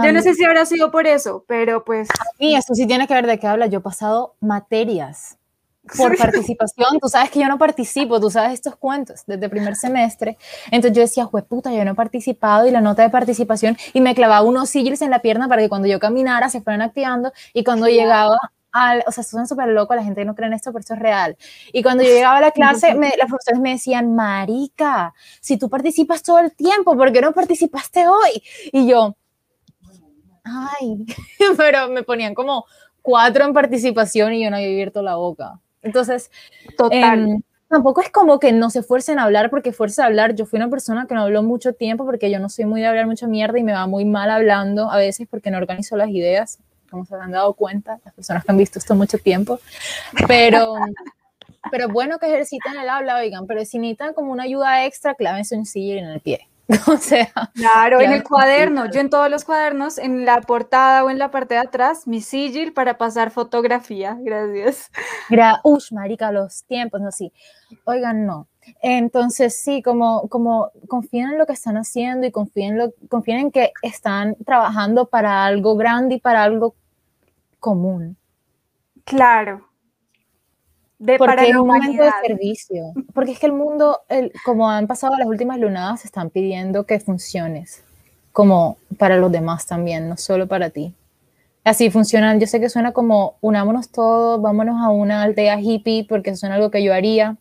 Yo 0.03 0.11
no 0.11 0.21
sé 0.21 0.33
si 0.33 0.43
habrá 0.43 0.65
sido 0.65 0.91
por 0.91 1.07
eso, 1.07 1.45
pero 1.47 1.83
pues... 1.83 2.07
Y 2.39 2.55
esto 2.55 2.73
sí 2.75 2.85
tiene 2.87 3.07
que 3.07 3.13
ver 3.13 3.27
de 3.27 3.39
qué 3.39 3.47
habla. 3.47 3.67
Yo 3.67 3.79
he 3.79 3.81
pasado 3.81 4.35
materias 4.39 5.37
por 5.97 6.17
participación. 6.17 6.99
Tú 6.99 7.07
sabes 7.07 7.29
que 7.29 7.39
yo 7.39 7.47
no 7.47 7.57
participo, 7.57 8.19
tú 8.19 8.29
sabes 8.29 8.53
estos 8.53 8.75
cuentos 8.75 9.23
desde 9.27 9.49
primer 9.49 9.75
semestre. 9.75 10.37
Entonces 10.71 10.95
yo 10.95 11.01
decía, 11.01 11.27
puta, 11.27 11.73
yo 11.73 11.85
no 11.85 11.91
he 11.91 11.95
participado 11.95 12.67
y 12.67 12.71
la 12.71 12.81
nota 12.81 13.03
de 13.03 13.09
participación 13.09 13.77
y 13.93 14.01
me 14.01 14.15
clavaba 14.15 14.41
unos 14.41 14.69
sigils 14.69 15.01
en 15.01 15.09
la 15.09 15.19
pierna 15.19 15.47
para 15.47 15.61
que 15.61 15.69
cuando 15.69 15.87
yo 15.87 15.99
caminara 15.99 16.49
se 16.49 16.61
fueran 16.61 16.81
activando 16.81 17.31
y 17.53 17.63
cuando 17.63 17.87
llegaba 17.87 18.37
o 19.07 19.11
sea, 19.11 19.23
son 19.23 19.47
súper 19.47 19.69
locos, 19.69 19.95
la 19.95 20.03
gente 20.03 20.25
no 20.25 20.35
cree 20.35 20.47
en 20.47 20.53
esto, 20.53 20.71
pero 20.71 20.81
esto 20.81 20.95
es 20.95 20.99
real. 20.99 21.37
Y 21.71 21.81
cuando 21.81 22.03
yo 22.03 22.09
llegaba 22.09 22.37
a 22.37 22.41
la 22.41 22.51
clase, 22.51 22.93
me, 22.93 23.13
las 23.17 23.29
profesoras 23.29 23.61
me 23.61 23.71
decían, 23.71 24.15
marica, 24.15 25.13
si 25.39 25.57
tú 25.57 25.69
participas 25.69 26.21
todo 26.21 26.39
el 26.39 26.53
tiempo, 26.53 26.97
¿por 26.97 27.13
qué 27.13 27.21
no 27.21 27.31
participaste 27.31 28.05
hoy? 28.07 28.43
Y 28.73 28.85
yo, 28.87 29.15
ay, 30.45 31.05
pero 31.57 31.89
me 31.89 32.03
ponían 32.03 32.33
como 32.33 32.65
cuatro 33.01 33.45
en 33.45 33.53
participación 33.53 34.33
y 34.33 34.43
yo 34.43 34.49
no 34.49 34.55
había 34.55 34.69
abierto 34.69 35.01
la 35.01 35.15
boca. 35.15 35.59
Entonces, 35.81 36.31
total. 36.77 37.29
Em, 37.29 37.41
tampoco 37.69 38.01
es 38.01 38.09
como 38.09 38.39
que 38.39 38.51
no 38.51 38.69
se 38.69 38.79
esfuercen 38.79 39.19
a 39.19 39.23
hablar 39.23 39.49
porque 39.49 39.73
fuerza 39.73 40.03
a 40.03 40.05
hablar. 40.07 40.35
Yo 40.35 40.45
fui 40.45 40.57
una 40.57 40.69
persona 40.69 41.05
que 41.07 41.13
no 41.13 41.21
habló 41.21 41.43
mucho 41.43 41.73
tiempo 41.73 42.05
porque 42.05 42.31
yo 42.31 42.39
no 42.39 42.49
soy 42.49 42.65
muy 42.65 42.81
de 42.81 42.87
hablar 42.87 43.05
mucha 43.05 43.27
mierda 43.27 43.59
y 43.59 43.63
me 43.63 43.73
va 43.73 43.85
muy 43.85 44.05
mal 44.05 44.29
hablando 44.29 44.89
a 44.89 44.97
veces 44.97 45.27
porque 45.29 45.51
no 45.51 45.57
organizo 45.57 45.97
las 45.97 46.09
ideas 46.09 46.59
como 46.89 47.05
se 47.05 47.15
han 47.15 47.31
dado 47.31 47.53
cuenta, 47.53 47.99
las 48.05 48.13
personas 48.13 48.45
que 48.45 48.51
han 48.51 48.57
visto 48.57 48.79
esto 48.79 48.95
mucho 48.95 49.17
tiempo, 49.17 49.59
pero, 50.27 50.75
pero 51.71 51.89
bueno 51.89 52.19
que 52.19 52.27
ejerciten 52.27 52.77
el 52.77 52.87
habla, 52.87 53.17
oigan, 53.17 53.47
pero 53.47 53.65
si 53.65 53.79
necesitan 53.79 54.13
como 54.13 54.31
una 54.31 54.43
ayuda 54.43 54.85
extra, 54.85 55.15
clávense 55.15 55.57
un 55.57 55.65
sigil 55.65 55.97
en 55.97 56.05
el 56.05 56.21
pie. 56.21 56.47
O 56.87 56.97
sea, 56.97 57.31
claro, 57.53 58.01
en 58.01 58.11
el 58.11 58.23
cuaderno, 58.23 58.89
yo 58.89 58.99
en 58.99 59.09
todos 59.09 59.29
los 59.29 59.43
cuadernos, 59.43 59.97
en 59.97 60.25
la 60.25 60.41
portada 60.41 61.03
o 61.03 61.09
en 61.09 61.19
la 61.19 61.29
parte 61.29 61.53
de 61.53 61.59
atrás, 61.59 62.07
mi 62.07 62.21
sigil 62.21 62.73
para 62.73 62.97
pasar 62.97 63.31
fotografía, 63.31 64.17
gracias. 64.19 64.91
Gra 65.29 65.61
Ush, 65.63 65.91
marica, 65.91 66.31
los 66.31 66.63
tiempos, 66.63 67.01
no, 67.01 67.11
sí. 67.11 67.31
Oigan, 67.83 68.25
no. 68.25 68.47
Entonces, 68.81 69.55
sí, 69.55 69.83
como, 69.83 70.27
como 70.27 70.71
confíen 70.87 71.29
en 71.29 71.37
lo 71.37 71.45
que 71.45 71.53
están 71.53 71.77
haciendo 71.77 72.25
y 72.25 72.31
confíen, 72.31 72.77
lo, 72.77 72.93
confíen 73.09 73.39
en 73.39 73.51
que 73.51 73.71
están 73.83 74.35
trabajando 74.43 75.05
para 75.07 75.45
algo 75.45 75.75
grande 75.75 76.15
y 76.15 76.19
para 76.19 76.43
algo 76.43 76.75
común. 77.59 78.17
Claro. 79.03 79.69
De, 80.97 81.17
porque 81.17 81.35
para 81.35 81.47
es 81.47 81.55
un 81.55 81.67
momento 81.67 82.03
de 82.03 82.11
servicio. 82.25 82.93
Porque 83.13 83.31
es 83.31 83.39
que 83.39 83.47
el 83.47 83.53
mundo, 83.53 84.01
el, 84.07 84.31
como 84.45 84.69
han 84.69 84.87
pasado 84.87 85.15
las 85.17 85.27
últimas 85.27 85.59
lunadas, 85.59 86.05
están 86.05 86.29
pidiendo 86.29 86.85
que 86.85 86.99
funciones, 86.99 87.83
como 88.31 88.77
para 88.97 89.17
los 89.17 89.31
demás 89.31 89.65
también, 89.65 90.07
no 90.07 90.17
solo 90.17 90.47
para 90.47 90.69
ti. 90.69 90.93
Así 91.63 91.89
funcionan. 91.89 92.39
Yo 92.39 92.47
sé 92.47 92.59
que 92.59 92.69
suena 92.69 92.93
como 92.93 93.37
unámonos 93.41 93.89
todos, 93.89 94.41
vámonos 94.41 94.81
a 94.81 94.89
una 94.89 95.23
aldea 95.23 95.59
hippie, 95.59 96.05
porque 96.07 96.29
eso 96.29 96.41
suena 96.41 96.55
algo 96.55 96.71
que 96.71 96.83
yo 96.83 96.93
haría, 96.93 97.37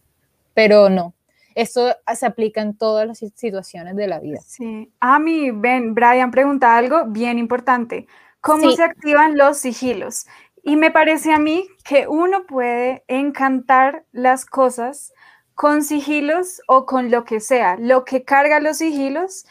pero 0.55 0.89
no. 0.89 1.15
Eso 1.55 1.95
se 2.13 2.27
aplica 2.27 2.61
en 2.61 2.77
todas 2.77 3.07
las 3.07 3.19
situaciones 3.19 3.95
de 3.95 4.09
la 4.09 4.19
vida. 4.19 4.41
Sí. 4.45 4.91
A 4.99 5.19
mí, 5.21 5.53
Ben, 5.53 5.95
Brian 5.95 6.33
pregunta 6.33 6.77
algo 6.77 7.05
bien 7.07 7.39
importante 7.39 8.07
cómo 8.45 8.71
se 8.73 8.83
activan 8.83 9.37
los 9.37 9.59
sigilos. 9.59 10.27
Y 10.65 10.77
me 10.77 10.91
parece 10.91 11.33
a 11.33 11.39
mí 11.39 11.67
que 11.85 12.09
uno 12.09 12.47
puede 12.47 13.05
encantar 13.07 14.05
las 14.13 14.47
cosas 14.47 15.13
con 15.55 15.85
sigilos 15.85 16.63
o 16.67 16.87
con 16.87 17.11
lo 17.11 17.25
que 17.25 17.41
sea. 17.41 17.77
Lo 17.79 18.05
que 18.05 18.25
carga 18.25 18.61
los 18.61 18.79
sigilos 18.79 19.45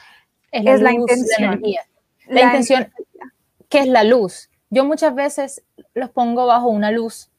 es 0.51 0.81
la, 0.81 0.91
intención. 0.91 1.61
La, 2.27 2.41
intención, 2.41 2.91
que 3.69 3.79
es 3.79 3.87
la 3.87 4.03
luz. 4.03 4.49
Yo 4.69 4.85
muchas 4.85 5.13
veces 5.13 5.63
los 5.93 6.09
pongo 6.09 6.47
bajo 6.47 6.67
una 6.67 6.89
luz, 6.89 7.29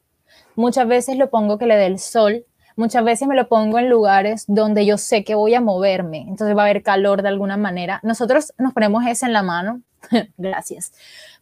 muchas 0.55 0.87
veces 0.87 1.17
lo 1.17 1.29
pongo 1.29 1.57
que 1.57 1.65
le 1.65 1.75
dé 1.75 1.85
el 1.85 1.99
sol, 1.99 2.45
muchas 2.77 3.03
veces 3.03 3.27
me 3.27 3.35
lo 3.35 3.49
pongo 3.49 3.77
en 3.77 3.89
lugares 3.89 4.45
donde 4.47 4.85
yo 4.85 4.97
sé 4.97 5.25
que 5.25 5.35
voy 5.35 5.53
a 5.53 5.59
moverme, 5.59 6.25
entonces 6.27 6.55
va 6.55 6.61
a 6.61 6.65
haber 6.65 6.81
calor 6.81 7.21
de 7.21 7.27
alguna 7.27 7.57
manera. 7.57 7.99
Nosotros 8.03 8.53
nos 8.57 8.73
ponemos 8.73 9.05
ese 9.05 9.25
en 9.25 9.33
la 9.33 9.43
mano, 9.43 9.81
gracias, 10.37 10.93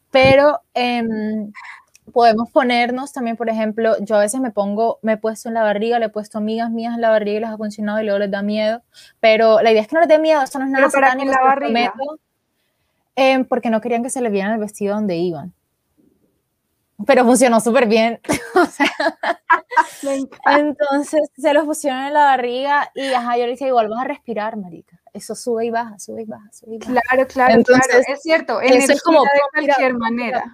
pero 0.10 0.62
em, 0.74 1.52
podemos 2.12 2.50
ponernos 2.52 3.14
también, 3.14 3.38
por 3.38 3.50
ejemplo, 3.50 3.96
yo 4.02 4.16
a 4.16 4.20
veces 4.20 4.42
me 4.42 4.52
pongo, 4.52 5.00
me 5.02 5.14
he 5.14 5.18
puesto 5.18 5.48
en 5.48 5.56
la 5.56 5.64
barriga, 5.64 6.00
le 6.00 6.08
he 6.08 6.10
puesto 6.10 6.38
amigas 6.38 6.72
mías 6.72 6.96
en 6.96 7.02
la 7.02 7.10
barriga 7.10 7.38
y 7.38 7.42
les 7.42 7.50
ha 7.50 7.58
funcionado 7.58 8.02
y 8.02 8.04
luego 8.04 8.20
les 8.20 8.32
da 8.32 8.42
miedo, 8.42 8.82
pero 9.20 9.62
la 9.62 9.72
idea 9.72 9.82
es 9.82 9.88
que 9.88 9.96
no 9.96 10.02
les 10.02 10.10
dé 10.10 10.20
miedo, 10.20 10.42
eso 10.42 10.60
no 10.60 10.66
es 10.66 10.72
nada 10.72 10.90
satánico, 10.90 11.32
la 11.32 11.42
barriga? 11.42 11.94
Eh, 13.16 13.44
porque 13.46 13.70
no 13.70 13.80
querían 13.80 14.04
que 14.04 14.10
se 14.10 14.22
les 14.22 14.32
viera 14.32 14.54
el 14.54 14.60
vestido 14.60 14.96
donde 14.96 15.16
iban. 15.16 15.54
Pero 17.06 17.26
funcionó 17.26 17.60
súper 17.60 17.88
bien. 17.88 18.20
entonces 20.58 21.30
se 21.38 21.54
los 21.54 21.66
pusieron 21.66 22.04
en 22.04 22.14
la 22.14 22.26
barriga 22.26 22.92
y 22.96 23.14
ajá, 23.14 23.38
yo 23.38 23.46
le 23.46 23.52
dije, 23.52 23.68
igual 23.68 23.90
vas 23.90 24.02
a 24.02 24.06
respirar, 24.06 24.58
marica 24.58 25.04
eso 25.14 25.36
sube 25.36 25.66
y 25.66 25.70
baja, 25.70 25.98
sube 26.00 26.24
y 26.24 26.26
baja, 26.26 26.52
sube 26.52 26.76
y 26.76 26.78
baja. 26.80 26.92
Claro, 26.92 27.28
claro, 27.28 27.54
Entonces, 27.54 28.04
es 28.08 28.22
cierto, 28.22 28.60
eso 28.60 28.92
es 28.92 29.02
como 29.02 29.22
de 29.22 29.30
cualquier 29.52 29.94
manera. 29.94 30.52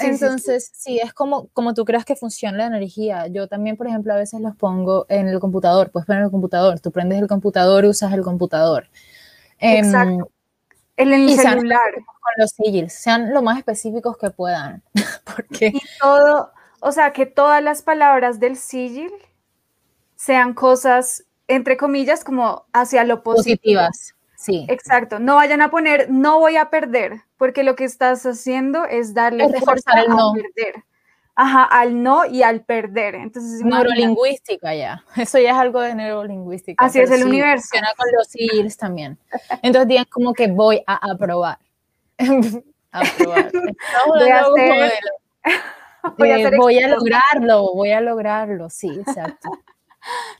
Entonces, 0.00 0.70
sí, 0.74 0.98
es 0.98 1.12
como, 1.12 1.48
como 1.48 1.74
tú 1.74 1.84
creas 1.84 2.04
que 2.04 2.16
funciona 2.16 2.58
la 2.58 2.66
energía. 2.66 3.26
Yo 3.26 3.48
también, 3.48 3.76
por 3.76 3.86
ejemplo, 3.86 4.12
a 4.12 4.16
veces 4.16 4.40
los 4.40 4.56
pongo 4.56 5.06
en 5.08 5.28
el 5.28 5.40
computador, 5.40 5.90
puedes 5.90 6.06
poner 6.06 6.22
el 6.22 6.30
computador, 6.30 6.80
tú 6.80 6.90
prendes 6.90 7.20
el 7.20 7.28
computador 7.28 7.84
y 7.84 7.88
usas 7.88 8.12
el 8.12 8.22
computador. 8.22 8.88
Em, 9.58 9.84
Exacto. 9.84 10.30
en 10.96 11.12
el 11.12 11.36
celular. 11.36 11.92
Con 11.94 12.32
los 12.38 12.50
sigils, 12.50 12.92
sean 12.92 13.32
lo 13.32 13.42
más 13.42 13.58
específicos 13.58 14.16
que 14.16 14.30
puedan. 14.30 14.82
Porque... 15.24 15.72
Y 15.74 15.80
todo, 16.00 16.52
o 16.80 16.92
sea, 16.92 17.12
que 17.12 17.26
todas 17.26 17.62
las 17.62 17.82
palabras 17.82 18.40
del 18.40 18.56
sigil 18.56 19.10
sean 20.16 20.54
cosas 20.54 21.24
entre 21.48 21.78
comillas, 21.78 22.22
como 22.22 22.66
hacia 22.72 23.02
lo 23.04 23.22
positivo. 23.22 23.56
Positivas, 23.56 24.14
sí. 24.38 24.64
Exacto. 24.68 25.18
No 25.18 25.34
vayan 25.34 25.60
a 25.60 25.70
poner, 25.70 26.10
no 26.10 26.38
voy 26.38 26.56
a 26.56 26.70
perder, 26.70 27.22
porque 27.36 27.62
lo 27.62 27.74
que 27.74 27.84
estás 27.84 28.24
haciendo 28.24 28.84
es 28.84 29.12
darle 29.12 29.48
fuerza 29.60 29.90
al 29.92 30.08
no. 30.08 30.32
perder. 30.32 30.84
Ajá, 31.40 31.62
al 31.64 32.02
no 32.02 32.26
y 32.26 32.42
al 32.42 32.62
perder. 32.62 33.14
Entonces, 33.14 33.64
neurolingüística 33.64 34.74
ya. 34.74 35.04
Eso 35.16 35.38
ya 35.38 35.52
es 35.52 35.56
algo 35.56 35.80
de 35.80 35.94
neurolingüística. 35.94 36.84
Así 36.84 36.98
es 36.98 37.12
el 37.12 37.24
universo. 37.24 37.68
Funciona 37.70 37.90
con 37.96 38.06
los 38.16 38.26
sigils 38.26 38.76
también. 38.76 39.16
Entonces, 39.62 39.86
digan 39.86 40.06
como 40.10 40.32
que 40.32 40.48
voy 40.48 40.82
a 40.84 40.96
aprobar. 41.10 41.58
aprobar. 42.90 43.52
Voy 44.18 44.30
a, 44.30 44.40
hacer, 44.40 44.52
voy, 46.16 46.30
a 46.30 46.36
hacer 46.36 46.56
voy 46.56 46.78
a 46.78 46.88
lograrlo, 46.88 47.74
voy 47.74 47.90
a 47.90 48.00
lograrlo, 48.00 48.70
sí, 48.70 48.88
exacto. 48.88 49.50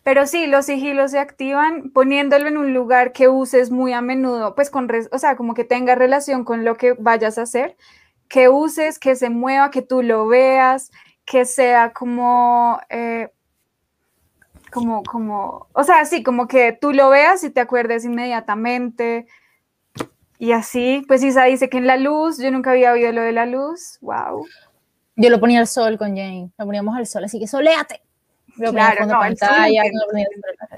Pero 0.03 0.27
sí, 0.27 0.47
los 0.47 0.67
sigilos 0.67 1.11
se 1.11 1.19
activan 1.19 1.91
poniéndolo 1.91 2.49
en 2.49 2.57
un 2.57 2.73
lugar 2.73 3.13
que 3.13 3.29
uses 3.29 3.71
muy 3.71 3.93
a 3.93 4.01
menudo, 4.01 4.55
pues 4.55 4.71
con, 4.71 4.89
o 5.11 5.19
sea, 5.19 5.37
como 5.37 5.55
que 5.55 5.65
tenga 5.65 5.95
relación 5.95 6.45
con 6.45 6.65
lo 6.65 6.77
que 6.77 6.95
vayas 6.95 7.39
a 7.39 7.43
hacer, 7.43 7.77
que 8.29 8.49
uses, 8.49 8.99
que 8.99 9.17
se 9.17 9.31
mueva, 9.31 9.71
que 9.71 9.83
tú 9.83 10.03
lo 10.03 10.27
veas, 10.27 10.91
que 11.25 11.45
sea 11.45 11.93
como, 11.93 12.81
eh, 12.89 13.31
como, 14.71 15.03
como, 15.03 15.67
o 15.73 15.85
sea, 15.85 16.05
sí, 16.05 16.23
como 16.23 16.47
que 16.49 16.73
tú 16.73 16.93
lo 16.93 17.11
veas 17.11 17.43
y 17.45 17.51
te 17.51 17.61
acuerdes 17.61 18.05
inmediatamente. 18.05 19.27
y 20.39 20.53
así, 20.53 21.05
pues 21.09 21.23
Isa 21.23 21.45
dice 21.45 21.69
que 21.69 21.79
en 21.79 21.87
la 21.87 21.97
luz, 21.97 22.39
yo 22.39 22.51
nunca 22.51 22.71
había 22.71 22.93
oído 22.93 23.13
lo 23.13 23.23
de 23.23 23.33
la 23.33 23.47
luz, 23.47 23.99
wow. 24.01 24.47
Yo 25.17 25.31
lo 25.31 25.41
ponía 25.41 25.59
al 25.61 25.67
sol 25.67 25.99
con 25.99 26.11
Jane, 26.11 26.53
lo 26.57 26.65
poníamos 26.65 26.97
al 26.97 27.07
sol, 27.07 27.25
así 27.25 27.41
que 27.41 27.49
soléate. 27.49 28.03
Lo 28.59 28.73
claro, 28.73 29.07
no, 29.07 29.19
pantalla, 29.19 29.83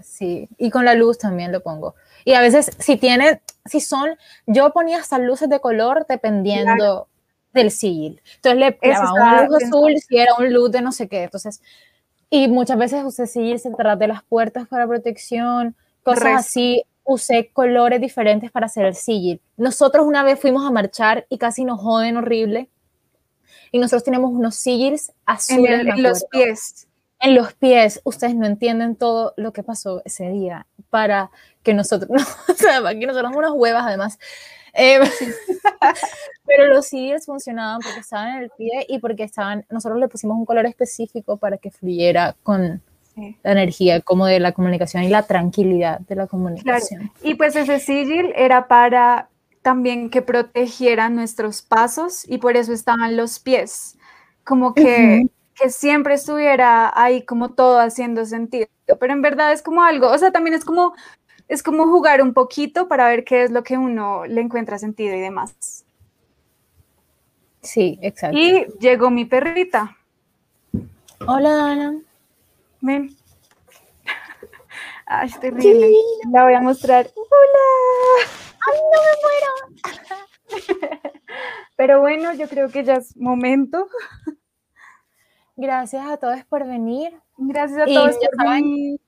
sí, 0.03 0.49
y 0.59 0.71
con 0.71 0.85
la 0.85 0.95
luz 0.95 1.19
también 1.19 1.51
lo 1.51 1.63
pongo. 1.63 1.95
Y 2.25 2.35
a 2.35 2.41
veces, 2.41 2.71
si 2.79 2.97
tiene, 2.97 3.41
si 3.65 3.81
son, 3.81 4.11
yo 4.47 4.71
ponía 4.73 4.99
hasta 4.99 5.19
luces 5.19 5.49
de 5.49 5.61
color 5.61 6.07
dependiendo 6.09 7.09
del 7.53 7.71
sigil. 7.71 8.21
Entonces 8.37 8.59
le 8.59 8.73
pegaba 8.73 9.13
un 9.13 9.47
luz 9.47 9.65
azul 9.65 9.95
si 9.97 10.19
era 10.19 10.35
un 10.39 10.53
luz 10.53 10.71
de 10.71 10.83
no 10.83 10.93
sé 10.93 11.09
qué. 11.09 11.25
Entonces, 11.25 11.63
y 12.29 12.47
muchas 12.49 12.79
veces 12.79 13.03
usé 13.05 13.27
sigil 13.27 13.61
trata 13.77 13.97
de 13.97 14.09
las 14.09 14.23
puertas 14.23 14.69
para 14.69 14.87
protección, 14.87 15.75
cosas 16.03 16.47
así. 16.47 16.85
Usé 17.03 17.51
colores 17.53 18.01
diferentes 18.01 18.53
para 18.53 18.67
hacer 18.67 18.85
el 18.85 18.95
sigil. 18.95 19.41
Nosotros 19.57 20.07
una 20.07 20.23
vez 20.23 20.39
fuimos 20.39 20.65
a 20.65 20.71
marchar 20.71 21.27
y 21.29 21.39
casi 21.39 21.65
nos 21.65 21.81
joden 21.81 22.19
horrible. 22.19 22.69
Y 23.73 23.79
nosotros 23.79 24.05
tenemos 24.05 24.31
unos 24.31 24.55
sigils 24.55 25.13
azules. 25.27 25.81
En, 25.81 26.03
los 26.03 26.25
pies. 26.27 26.87
En 27.21 27.35
los 27.35 27.53
pies. 27.55 28.01
Ustedes 28.05 28.35
no 28.35 28.47
entienden 28.47 28.97
todo 28.97 29.35
lo 29.37 29.53
que 29.53 29.63
pasó 29.63 30.03
ese 30.05 30.29
día 30.31 30.67
para 30.89 31.31
que 31.63 31.75
nosotros, 31.75 32.11
no, 32.49 32.53
o 32.53 32.57
sea, 32.57 32.83
para 32.83 32.99
que 32.99 33.07
nosotros 33.07 33.33
unas 33.37 33.53
huevas 33.53 33.85
además. 33.87 34.19
Eh, 34.73 35.01
pero 36.47 36.67
los 36.69 36.87
sigils 36.87 37.27
funcionaban 37.27 37.81
porque 37.81 38.01
estaban 38.01 38.37
en 38.37 38.43
el 38.45 38.51
pie 38.57 38.87
y 38.89 38.99
porque 38.99 39.25
estaban, 39.25 39.67
nosotros 39.69 39.99
le 39.99 40.09
pusimos 40.09 40.37
un 40.37 40.47
color 40.47 40.67
específico 40.67 41.37
para 41.37 41.59
que 41.59 41.71
fluyera 41.71 42.37
con 42.43 42.83
la 43.43 43.53
energía, 43.53 44.01
como 44.01 44.27
de 44.27 44.41
la 44.41 44.53
comunicación 44.53 45.03
y 45.03 45.09
la 45.09 45.25
tranquilidad 45.25 46.01
de 46.01 46.15
la 46.15 46.27
comunicación. 46.27 47.13
Y 47.23 47.35
pues 47.35 47.55
ese 47.57 47.79
sigil 47.79 48.33
era 48.35 48.69
para 48.69 49.29
también 49.63 50.09
que 50.09 50.23
protegiera 50.23 51.11
nuestros 51.11 51.63
pasos 51.63 52.25
y 52.29 52.39
por 52.39 52.57
eso 52.57 52.73
estaban 52.73 53.17
los 53.17 53.39
pies, 53.39 53.99
como 54.45 54.75
que, 54.75 55.27
que 55.61 55.71
siempre 55.71 56.15
estuviera 56.15 56.93
ahí 56.95 57.25
como 57.25 57.51
todo 57.51 57.79
haciendo 57.79 58.25
sentido, 58.25 58.67
pero 58.99 59.13
en 59.13 59.23
verdad 59.23 59.53
es 59.53 59.63
como 59.63 59.83
algo, 59.83 60.09
o 60.09 60.19
sea, 60.19 60.33
también 60.33 60.55
es 60.55 60.65
como 60.65 60.95
es 61.49 61.65
como 61.65 61.85
jugar 61.87 62.23
un 62.23 62.33
poquito 62.33 62.87
para 62.87 63.09
ver 63.09 63.25
qué 63.25 63.43
es 63.43 63.51
lo 63.51 63.65
que 63.65 63.77
uno 63.77 64.25
le 64.25 64.41
encuentra 64.41 64.79
sentido 64.79 65.17
y 65.17 65.21
demás. 65.21 65.85
Sí, 67.61 67.99
exacto. 68.03 68.39
Y 68.39 68.67
llegó 68.79 69.11
mi 69.11 69.25
perrita. 69.25 69.97
Hola, 71.27 71.73
Ana. 71.73 72.01
Ven. 72.81 73.17
Ay, 75.07 75.29
es 75.29 75.41
terrible. 75.41 75.93
La 76.33 76.45
voy 76.45 76.55
a 76.55 76.61
mostrar. 76.61 77.11
Hola. 77.17 78.31
Ay, 78.67 78.79
no 78.93 79.01
me 79.03 79.15
muero. 79.25 81.11
Pero 81.77 82.01
bueno, 82.01 82.33
yo 82.35 82.49
creo 82.49 82.69
que 82.69 82.85
ya 82.85 82.95
es 82.95 83.17
momento. 83.17 83.89
Gracias 85.61 86.07
a 86.09 86.17
todos 86.17 86.43
por 86.49 86.67
venir. 86.67 87.13
Gracias 87.37 87.83
a 87.83 87.85
todos 87.85 88.17
por 88.17 88.49
venir 88.49 88.99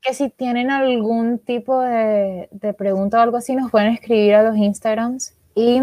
que 0.00 0.14
si 0.14 0.30
tienen 0.30 0.70
algún 0.70 1.38
tipo 1.38 1.78
de, 1.80 2.48
pregunta 2.78 3.18
o 3.18 3.20
algo 3.20 3.36
así, 3.36 3.54
nos 3.54 3.70
pueden 3.70 3.92
escribir 3.92 4.34
a 4.34 4.42
los 4.42 4.56
Instagrams. 4.56 5.34
Y 5.54 5.82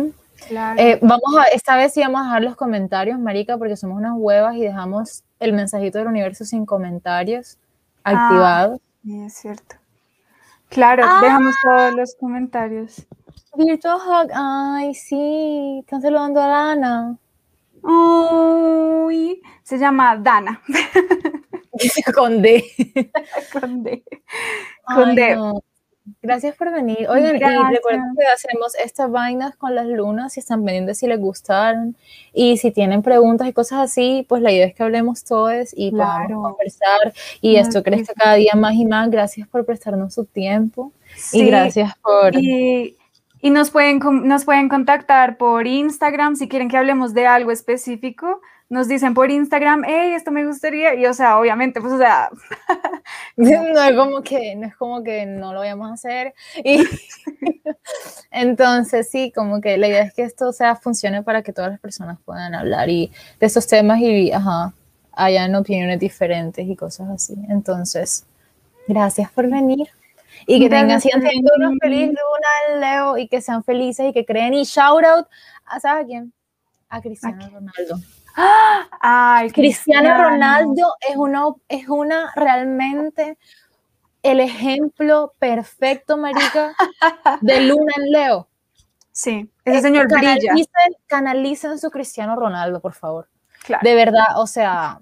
eh, 0.78 0.98
vamos 1.04 1.38
a, 1.38 1.44
esta 1.54 1.76
vez 1.76 1.94
sí 1.94 2.02
vamos 2.02 2.22
a 2.22 2.24
dejar 2.24 2.42
los 2.42 2.56
comentarios, 2.56 3.20
Marica, 3.20 3.60
porque 3.60 3.78
somos 3.78 3.98
unas 3.98 4.14
huevas 4.16 4.56
y 4.56 4.62
dejamos 4.62 5.24
el 5.40 5.54
mensajito 5.54 6.00
del 6.00 6.08
universo 6.08 6.46
sin 6.46 6.66
comentarios 6.66 7.60
ah, 8.04 8.12
activados. 8.12 8.80
Sí, 9.04 9.22
es 9.22 9.34
cierto. 9.36 9.76
Claro, 10.70 11.04
ah. 11.06 11.20
dejamos 11.22 11.54
todos 11.62 11.94
los 11.94 12.16
comentarios. 12.16 13.06
Virtual 13.56 13.98
Hug, 13.98 14.32
ay, 14.34 14.96
sí, 14.96 15.80
están 15.84 16.02
saludando 16.02 16.42
a 16.42 16.48
Dana. 16.48 17.18
Uy, 17.84 19.42
se 19.64 19.78
llama 19.78 20.18
Dana. 20.18 20.62
Con 22.16 22.42
D. 22.42 22.64
Con 23.54 23.84
D. 23.84 24.04
Con 24.86 25.16
D. 25.16 25.38
Gracias 26.22 26.56
por 26.56 26.72
venir. 26.72 27.08
Oigan, 27.10 27.36
y 27.36 27.40
recuerden 27.40 28.16
que 28.18 28.26
hacemos 28.28 28.76
estas 28.76 29.12
vainas 29.12 29.58
con 29.58 29.76
las 29.76 29.86
lunas, 29.88 30.34
si 30.34 30.40
están 30.40 30.64
pendientes, 30.64 31.00
si 31.00 31.08
les 31.08 31.20
gustaron. 31.20 31.98
Y 32.34 32.58
si 32.58 32.72
tienen 32.72 33.02
preguntas 33.02 33.48
y 33.48 33.54
cosas 33.54 33.80
así, 33.80 34.26
pues 34.28 34.42
la 34.42 34.52
idea 34.52 34.68
es 34.68 34.74
que 34.74 34.84
hablemos 34.84 35.26
todos 35.26 35.74
y 35.74 35.92
podamos 35.92 36.52
conversar. 36.52 37.14
Y 37.42 37.58
esto 37.58 37.84
crezca 37.84 38.14
cada 38.14 38.36
día 38.36 38.54
más 38.56 38.74
y 38.76 38.86
más. 38.86 39.10
Gracias 39.10 39.48
por 39.50 39.66
prestarnos 39.66 40.14
su 40.14 40.26
tiempo. 40.26 40.94
Y 41.34 41.46
gracias 41.46 41.94
por... 41.98 42.36
Y, 42.36 42.96
y 43.42 43.50
nos, 43.50 43.70
pueden, 43.72 44.00
nos 44.24 44.46
pueden 44.46 44.70
contactar 44.70 45.38
por 45.38 45.68
Instagram 45.68 46.36
si 46.36 46.48
quieren 46.48 46.70
que 46.70 46.78
hablemos 46.78 47.14
de 47.14 47.28
algo 47.28 47.52
específico 47.52 48.42
nos 48.70 48.88
dicen 48.88 49.14
por 49.14 49.32
Instagram, 49.32 49.84
hey, 49.86 50.14
esto 50.14 50.32
me 50.32 50.46
gustaría, 50.46 50.94
y 50.96 51.06
o 51.06 51.14
sea, 51.14 51.40
obviamente, 51.40 51.80
pues, 51.80 51.94
o 51.94 51.98
sea, 51.98 52.30
no 53.38 53.50
es 53.84 53.96
como 53.96 54.22
que, 54.22 54.56
no 54.56 54.68
es 54.68 54.76
como 54.76 55.04
que 55.04 55.26
no 55.26 55.54
lo 55.54 55.60
vayamos 55.60 55.90
a 55.90 55.94
hacer, 55.94 56.34
y 56.64 56.84
entonces 58.32 59.10
sí, 59.10 59.32
como 59.34 59.62
que 59.62 59.78
la 59.78 59.88
idea 59.88 60.02
es 60.04 60.14
que 60.14 60.24
esto, 60.24 60.52
sea, 60.52 60.76
funcione 60.76 61.24
para 61.24 61.44
que 61.44 61.54
todas 61.54 61.72
las 61.72 61.80
personas 61.80 62.18
puedan 62.26 62.54
hablar 62.56 62.90
y 62.90 63.12
de 63.40 63.46
esos 63.46 63.68
temas 63.68 64.00
y, 64.02 64.32
ajá, 64.32 64.74
hayan 65.14 65.56
opiniones 65.56 66.00
diferentes 66.00 66.68
y 66.68 66.76
cosas 66.76 67.10
así, 67.10 67.36
entonces, 67.50 68.26
gracias 68.88 69.32
por 69.32 69.50
venir. 69.50 69.88
Y 70.46 70.60
que 70.60 70.70
tengan 70.70 71.02
siempre 71.02 71.32
una 71.58 71.72
feliz 71.82 72.08
luna, 72.08 72.80
Leo, 72.80 73.18
y 73.18 73.28
que 73.28 73.42
sean 73.42 73.64
felices 73.64 74.10
y 74.10 74.14
que 74.14 74.26
creen. 74.26 74.54
Y 74.54 74.64
shout 74.64 75.04
out 75.04 75.28
a, 75.66 75.80
¿sabes 75.80 76.04
a 76.04 76.08
quién? 76.08 76.34
A 76.90 77.02
Cristiano 77.02 77.50
Ronaldo. 77.50 77.98
Ay, 79.02 79.50
Cristiano, 79.50 80.16
Ronaldo 80.16 80.94
es 81.02 81.16
una, 81.16 81.48
es 81.68 81.90
una 81.90 82.32
realmente 82.36 83.38
el 84.22 84.40
ejemplo 84.40 85.34
perfecto, 85.40 86.18
marica, 86.18 86.76
de 87.42 87.62
Luna 87.62 87.94
en 87.98 88.12
Leo. 88.12 88.48
Sí, 89.12 89.50
ese 89.66 89.82
señor 89.82 90.08
canalicen, 90.08 90.54
brilla. 90.54 90.68
Canalicen 91.08 91.80
su 91.80 91.90
Cristiano 91.90 92.36
Ronaldo, 92.36 92.80
por 92.80 92.94
favor. 92.94 93.28
De 93.82 93.96
verdad, 93.96 94.26
o 94.36 94.46
sea, 94.46 95.00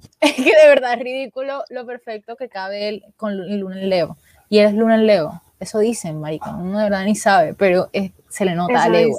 es 0.20 0.34
que 0.34 0.42
de 0.42 0.68
verdad 0.68 0.94
es 0.94 1.00
ridículo 1.00 1.64
lo 1.70 1.86
perfecto 1.86 2.36
que 2.36 2.48
cabe 2.48 2.88
él 2.88 3.04
con 3.16 3.36
Luna 3.60 3.80
en 3.80 3.88
Leo. 3.88 4.16
Y 4.48 4.58
él 4.58 4.66
es 4.66 4.74
Luna 4.74 4.96
en 4.96 5.06
Leo. 5.06 5.42
Eso 5.60 5.78
dicen, 5.80 6.20
marica. 6.20 6.54
Uno 6.54 6.78
de 6.78 6.84
verdad 6.84 7.04
ni 7.04 7.16
sabe, 7.16 7.54
pero 7.54 7.90
se 8.28 8.44
le 8.44 8.54
nota 8.54 8.84
a 8.84 8.88
Leo. 8.88 9.16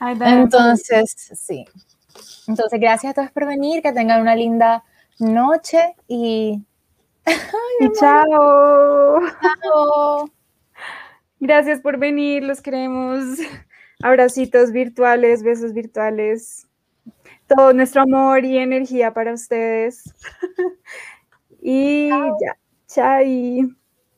Entonces, 0.00 1.14
sí. 1.34 1.66
Entonces, 2.48 2.80
gracias 2.80 3.12
a 3.12 3.14
todos 3.14 3.30
por 3.30 3.46
venir, 3.46 3.82
que 3.82 3.92
tengan 3.92 4.22
una 4.22 4.34
linda 4.34 4.84
noche 5.18 5.94
y... 6.08 6.62
chao. 8.00 9.20
Chao. 9.62 10.30
Gracias 11.38 11.80
por 11.80 11.98
venir, 11.98 12.42
los 12.42 12.60
queremos. 12.60 13.38
Abracitos 14.02 14.72
virtuales, 14.72 15.42
besos 15.42 15.74
virtuales. 15.74 16.66
Todo 17.56 17.72
nuestro 17.72 18.02
amor 18.02 18.44
y 18.44 18.58
energía 18.58 19.12
para 19.12 19.32
ustedes. 19.34 20.04
y 21.62 22.08
ya, 22.10 22.56
chao. 22.88 23.79